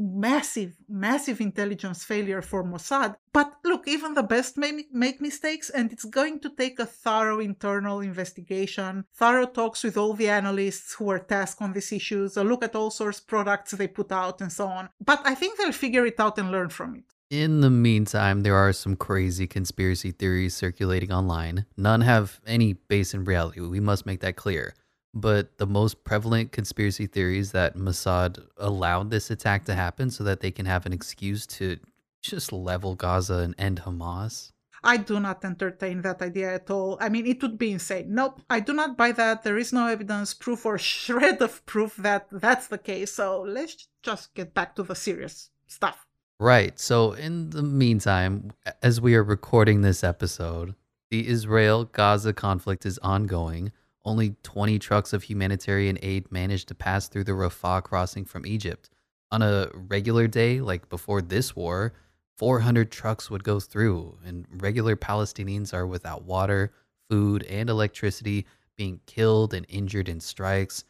massive, 0.00 0.76
massive 0.88 1.40
intelligence 1.40 2.02
failure 2.02 2.42
for 2.42 2.64
Mossad. 2.64 3.14
But 3.32 3.52
look, 3.64 3.86
even 3.86 4.14
the 4.14 4.22
best 4.22 4.56
may 4.56 4.72
make 4.92 5.20
mistakes, 5.20 5.70
and 5.70 5.92
it's 5.92 6.04
going 6.04 6.40
to 6.40 6.50
take 6.50 6.78
a 6.78 6.86
thorough 6.86 7.40
internal 7.40 8.00
investigation, 8.00 9.04
thorough 9.14 9.46
talks 9.46 9.84
with 9.84 9.96
all 9.96 10.14
the 10.14 10.28
analysts 10.28 10.94
who 10.94 11.10
are 11.10 11.18
tasked 11.18 11.62
on 11.62 11.72
these 11.72 11.92
issues, 11.92 12.36
a 12.36 12.42
look 12.42 12.64
at 12.64 12.74
all 12.74 12.90
source 12.90 13.20
products 13.20 13.72
they 13.72 13.86
put 13.86 14.10
out, 14.10 14.40
and 14.40 14.50
so 14.50 14.66
on. 14.66 14.88
But 15.04 15.20
I 15.24 15.34
think 15.34 15.58
they'll 15.58 15.72
figure 15.72 16.06
it 16.06 16.18
out 16.18 16.38
and 16.38 16.50
learn 16.50 16.70
from 16.70 16.96
it. 16.96 17.04
In 17.30 17.60
the 17.60 17.70
meantime, 17.70 18.42
there 18.42 18.56
are 18.56 18.72
some 18.72 18.96
crazy 18.96 19.46
conspiracy 19.46 20.10
theories 20.10 20.56
circulating 20.56 21.12
online. 21.12 21.64
None 21.76 22.00
have 22.00 22.40
any 22.44 22.72
base 22.72 23.14
in 23.14 23.24
reality. 23.24 23.60
We 23.60 23.78
must 23.78 24.04
make 24.04 24.18
that 24.20 24.34
clear. 24.34 24.74
But 25.12 25.58
the 25.58 25.66
most 25.66 26.04
prevalent 26.04 26.52
conspiracy 26.52 27.06
theory 27.06 27.38
is 27.38 27.52
that 27.52 27.76
Mossad 27.76 28.46
allowed 28.56 29.10
this 29.10 29.30
attack 29.30 29.64
to 29.64 29.74
happen 29.74 30.10
so 30.10 30.22
that 30.24 30.40
they 30.40 30.50
can 30.50 30.66
have 30.66 30.86
an 30.86 30.92
excuse 30.92 31.46
to 31.58 31.78
just 32.22 32.52
level 32.52 32.94
Gaza 32.94 33.38
and 33.38 33.54
end 33.58 33.82
Hamas. 33.82 34.52
I 34.82 34.96
do 34.96 35.20
not 35.20 35.44
entertain 35.44 36.00
that 36.02 36.22
idea 36.22 36.54
at 36.54 36.70
all. 36.70 36.96
I 37.00 37.10
mean, 37.10 37.26
it 37.26 37.42
would 37.42 37.58
be 37.58 37.72
insane. 37.72 38.14
Nope, 38.14 38.40
I 38.48 38.60
do 38.60 38.72
not 38.72 38.96
buy 38.96 39.12
that. 39.12 39.42
There 39.42 39.58
is 39.58 39.72
no 39.72 39.86
evidence, 39.86 40.32
proof, 40.32 40.64
or 40.64 40.78
shred 40.78 41.42
of 41.42 41.64
proof 41.66 41.96
that 41.96 42.28
that's 42.32 42.68
the 42.68 42.78
case. 42.78 43.12
So 43.12 43.42
let's 43.42 43.88
just 44.02 44.32
get 44.34 44.54
back 44.54 44.74
to 44.76 44.82
the 44.82 44.94
serious 44.94 45.50
stuff. 45.66 46.06
Right. 46.38 46.80
So, 46.80 47.12
in 47.12 47.50
the 47.50 47.62
meantime, 47.62 48.52
as 48.82 48.98
we 48.98 49.14
are 49.14 49.22
recording 49.22 49.82
this 49.82 50.02
episode, 50.02 50.74
the 51.10 51.28
Israel 51.28 51.84
Gaza 51.84 52.32
conflict 52.32 52.86
is 52.86 52.98
ongoing. 53.00 53.72
Only 54.04 54.36
20 54.42 54.78
trucks 54.78 55.12
of 55.12 55.22
humanitarian 55.22 55.98
aid 56.02 56.30
managed 56.32 56.68
to 56.68 56.74
pass 56.74 57.08
through 57.08 57.24
the 57.24 57.32
Rafah 57.32 57.82
crossing 57.82 58.24
from 58.24 58.46
Egypt. 58.46 58.88
On 59.30 59.42
a 59.42 59.68
regular 59.74 60.26
day, 60.26 60.60
like 60.60 60.88
before 60.88 61.20
this 61.20 61.54
war, 61.54 61.92
400 62.36 62.90
trucks 62.90 63.30
would 63.30 63.44
go 63.44 63.60
through, 63.60 64.18
and 64.24 64.46
regular 64.50 64.96
Palestinians 64.96 65.74
are 65.74 65.86
without 65.86 66.24
water, 66.24 66.72
food, 67.10 67.42
and 67.42 67.68
electricity, 67.68 68.46
being 68.76 69.00
killed 69.04 69.52
and 69.52 69.66
injured 69.68 70.08
in 70.08 70.20
strikes. 70.20 70.84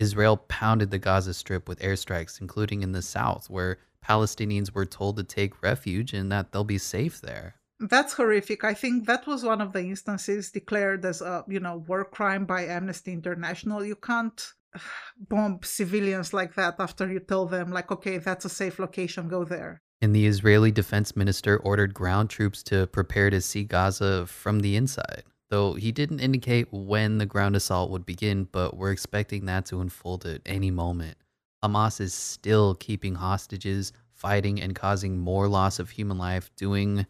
Israel 0.00 0.36
pounded 0.36 0.90
the 0.90 0.98
Gaza 0.98 1.34
Strip 1.34 1.68
with 1.68 1.78
airstrikes, 1.78 2.40
including 2.40 2.82
in 2.82 2.90
the 2.90 3.02
south, 3.02 3.48
where 3.48 3.78
Palestinians 4.04 4.72
were 4.72 4.86
told 4.86 5.16
to 5.16 5.22
take 5.22 5.62
refuge 5.62 6.12
and 6.12 6.32
that 6.32 6.50
they'll 6.50 6.64
be 6.64 6.78
safe 6.78 7.20
there. 7.20 7.57
That's 7.80 8.12
horrific. 8.12 8.64
I 8.64 8.74
think 8.74 9.06
that 9.06 9.26
was 9.26 9.44
one 9.44 9.60
of 9.60 9.72
the 9.72 9.80
instances 9.80 10.50
declared 10.50 11.04
as 11.04 11.20
a, 11.20 11.44
you 11.48 11.60
know, 11.60 11.84
war 11.86 12.04
crime 12.04 12.44
by 12.44 12.66
Amnesty 12.66 13.12
International. 13.12 13.84
You 13.84 13.96
can't 13.96 14.52
bomb 15.28 15.60
civilians 15.62 16.32
like 16.32 16.54
that 16.54 16.76
after 16.78 17.10
you 17.10 17.20
tell 17.20 17.46
them, 17.46 17.70
like, 17.70 17.90
okay, 17.92 18.18
that's 18.18 18.44
a 18.44 18.48
safe 18.48 18.78
location, 18.78 19.28
go 19.28 19.44
there. 19.44 19.82
And 20.00 20.14
the 20.14 20.26
Israeli 20.26 20.70
defense 20.70 21.16
minister 21.16 21.56
ordered 21.56 21.94
ground 21.94 22.30
troops 22.30 22.62
to 22.64 22.86
prepare 22.86 23.30
to 23.30 23.40
see 23.40 23.64
Gaza 23.64 24.26
from 24.26 24.60
the 24.60 24.76
inside. 24.76 25.24
Though 25.50 25.74
he 25.74 25.92
didn't 25.92 26.20
indicate 26.20 26.68
when 26.70 27.18
the 27.18 27.26
ground 27.26 27.56
assault 27.56 27.90
would 27.90 28.04
begin, 28.04 28.48
but 28.52 28.76
we're 28.76 28.92
expecting 28.92 29.46
that 29.46 29.66
to 29.66 29.80
unfold 29.80 30.26
at 30.26 30.42
any 30.44 30.70
moment. 30.70 31.16
Hamas 31.64 32.00
is 32.00 32.14
still 32.14 32.74
keeping 32.74 33.14
hostages, 33.14 33.92
fighting, 34.12 34.60
and 34.60 34.74
causing 34.74 35.18
more 35.18 35.48
loss 35.48 35.78
of 35.78 35.90
human 35.90 36.18
life, 36.18 36.50
doing, 36.54 37.06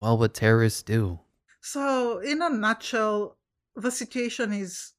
well, 0.00 0.18
what 0.18 0.34
terrorists 0.34 0.82
do. 0.82 1.20
So, 1.60 2.18
in 2.18 2.40
a 2.40 2.48
nutshell, 2.48 3.36
the 3.76 3.90
situation 3.90 4.52
is 4.52 4.92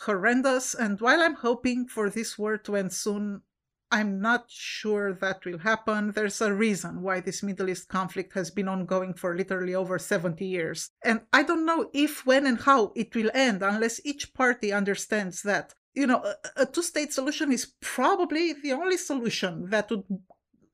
horrendous. 0.00 0.74
And 0.74 1.00
while 1.00 1.22
I'm 1.22 1.34
hoping 1.34 1.86
for 1.86 2.10
this 2.10 2.38
war 2.38 2.58
to 2.58 2.76
end 2.76 2.92
soon, 2.92 3.42
I'm 3.90 4.20
not 4.20 4.46
sure 4.48 5.12
that 5.14 5.44
will 5.44 5.58
happen. 5.58 6.10
There's 6.10 6.40
a 6.40 6.52
reason 6.52 7.02
why 7.02 7.20
this 7.20 7.42
Middle 7.42 7.70
East 7.70 7.88
conflict 7.88 8.34
has 8.34 8.50
been 8.50 8.68
ongoing 8.68 9.14
for 9.14 9.36
literally 9.36 9.74
over 9.74 9.98
70 9.98 10.44
years. 10.44 10.90
And 11.04 11.20
I 11.32 11.42
don't 11.44 11.64
know 11.64 11.90
if, 11.94 12.26
when, 12.26 12.46
and 12.46 12.60
how 12.60 12.92
it 12.96 13.14
will 13.14 13.30
end 13.32 13.62
unless 13.62 14.04
each 14.04 14.34
party 14.34 14.72
understands 14.72 15.42
that, 15.42 15.74
you 15.94 16.06
know, 16.06 16.24
a, 16.24 16.62
a 16.62 16.66
two 16.66 16.82
state 16.82 17.12
solution 17.12 17.52
is 17.52 17.72
probably 17.80 18.52
the 18.52 18.72
only 18.72 18.96
solution 18.96 19.70
that 19.70 19.90
would 19.90 20.02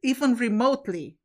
even 0.03 0.35
remotely 0.37 1.19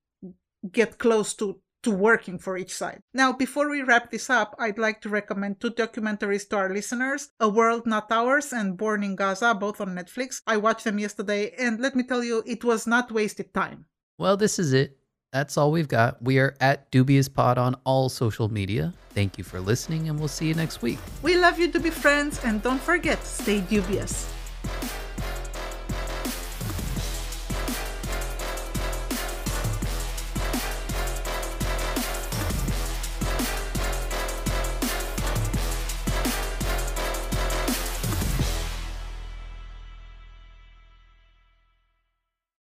get 0.71 0.97
close 0.97 1.33
to 1.35 1.61
to 1.85 1.91
working 1.91 2.37
for 2.37 2.57
each 2.57 2.73
side. 2.73 3.01
Now, 3.13 3.31
before 3.31 3.69
we 3.69 3.83
wrap 3.83 4.11
this 4.11 4.29
up, 4.29 4.55
I'd 4.59 4.77
like 4.77 5.01
to 5.01 5.09
recommend 5.09 5.61
two 5.61 5.71
documentaries 5.71 6.49
to 6.49 6.57
our 6.57 6.69
listeners 6.73 7.29
A 7.39 7.47
World 7.47 7.85
Not 7.85 8.11
Ours 8.11 8.51
and 8.51 8.75
Born 8.75 9.03
in 9.03 9.15
Gaza, 9.15 9.53
both 9.53 9.79
on 9.79 9.95
Netflix. 9.95 10.41
I 10.47 10.57
watched 10.57 10.83
them 10.83 10.99
yesterday, 10.99 11.53
and 11.57 11.79
let 11.79 11.95
me 11.95 12.03
tell 12.03 12.23
you, 12.23 12.43
it 12.45 12.63
was 12.63 12.85
not 12.87 13.11
wasted 13.11 13.53
time. 13.53 13.85
Well, 14.17 14.35
this 14.35 14.59
is 14.59 14.73
it. 14.73 14.97
That's 15.31 15.57
all 15.57 15.71
we've 15.71 15.87
got. 15.87 16.21
We 16.21 16.39
are 16.39 16.55
at 16.59 16.89
Dubious 16.91 17.29
Pod 17.29 17.57
on 17.57 17.75
all 17.83 18.09
social 18.09 18.49
media. 18.49 18.93
Thank 19.11 19.37
you 19.37 19.43
for 19.43 19.59
listening, 19.59 20.09
and 20.09 20.17
we'll 20.17 20.27
see 20.27 20.47
you 20.47 20.55
next 20.55 20.81
week. 20.81 20.99
We 21.21 21.37
love 21.37 21.59
you 21.59 21.69
Dubi 21.71 21.91
friends, 21.91 22.41
and 22.43 22.63
don't 22.63 22.81
forget, 22.81 23.23
stay 23.23 23.61
dubious. 23.61 24.34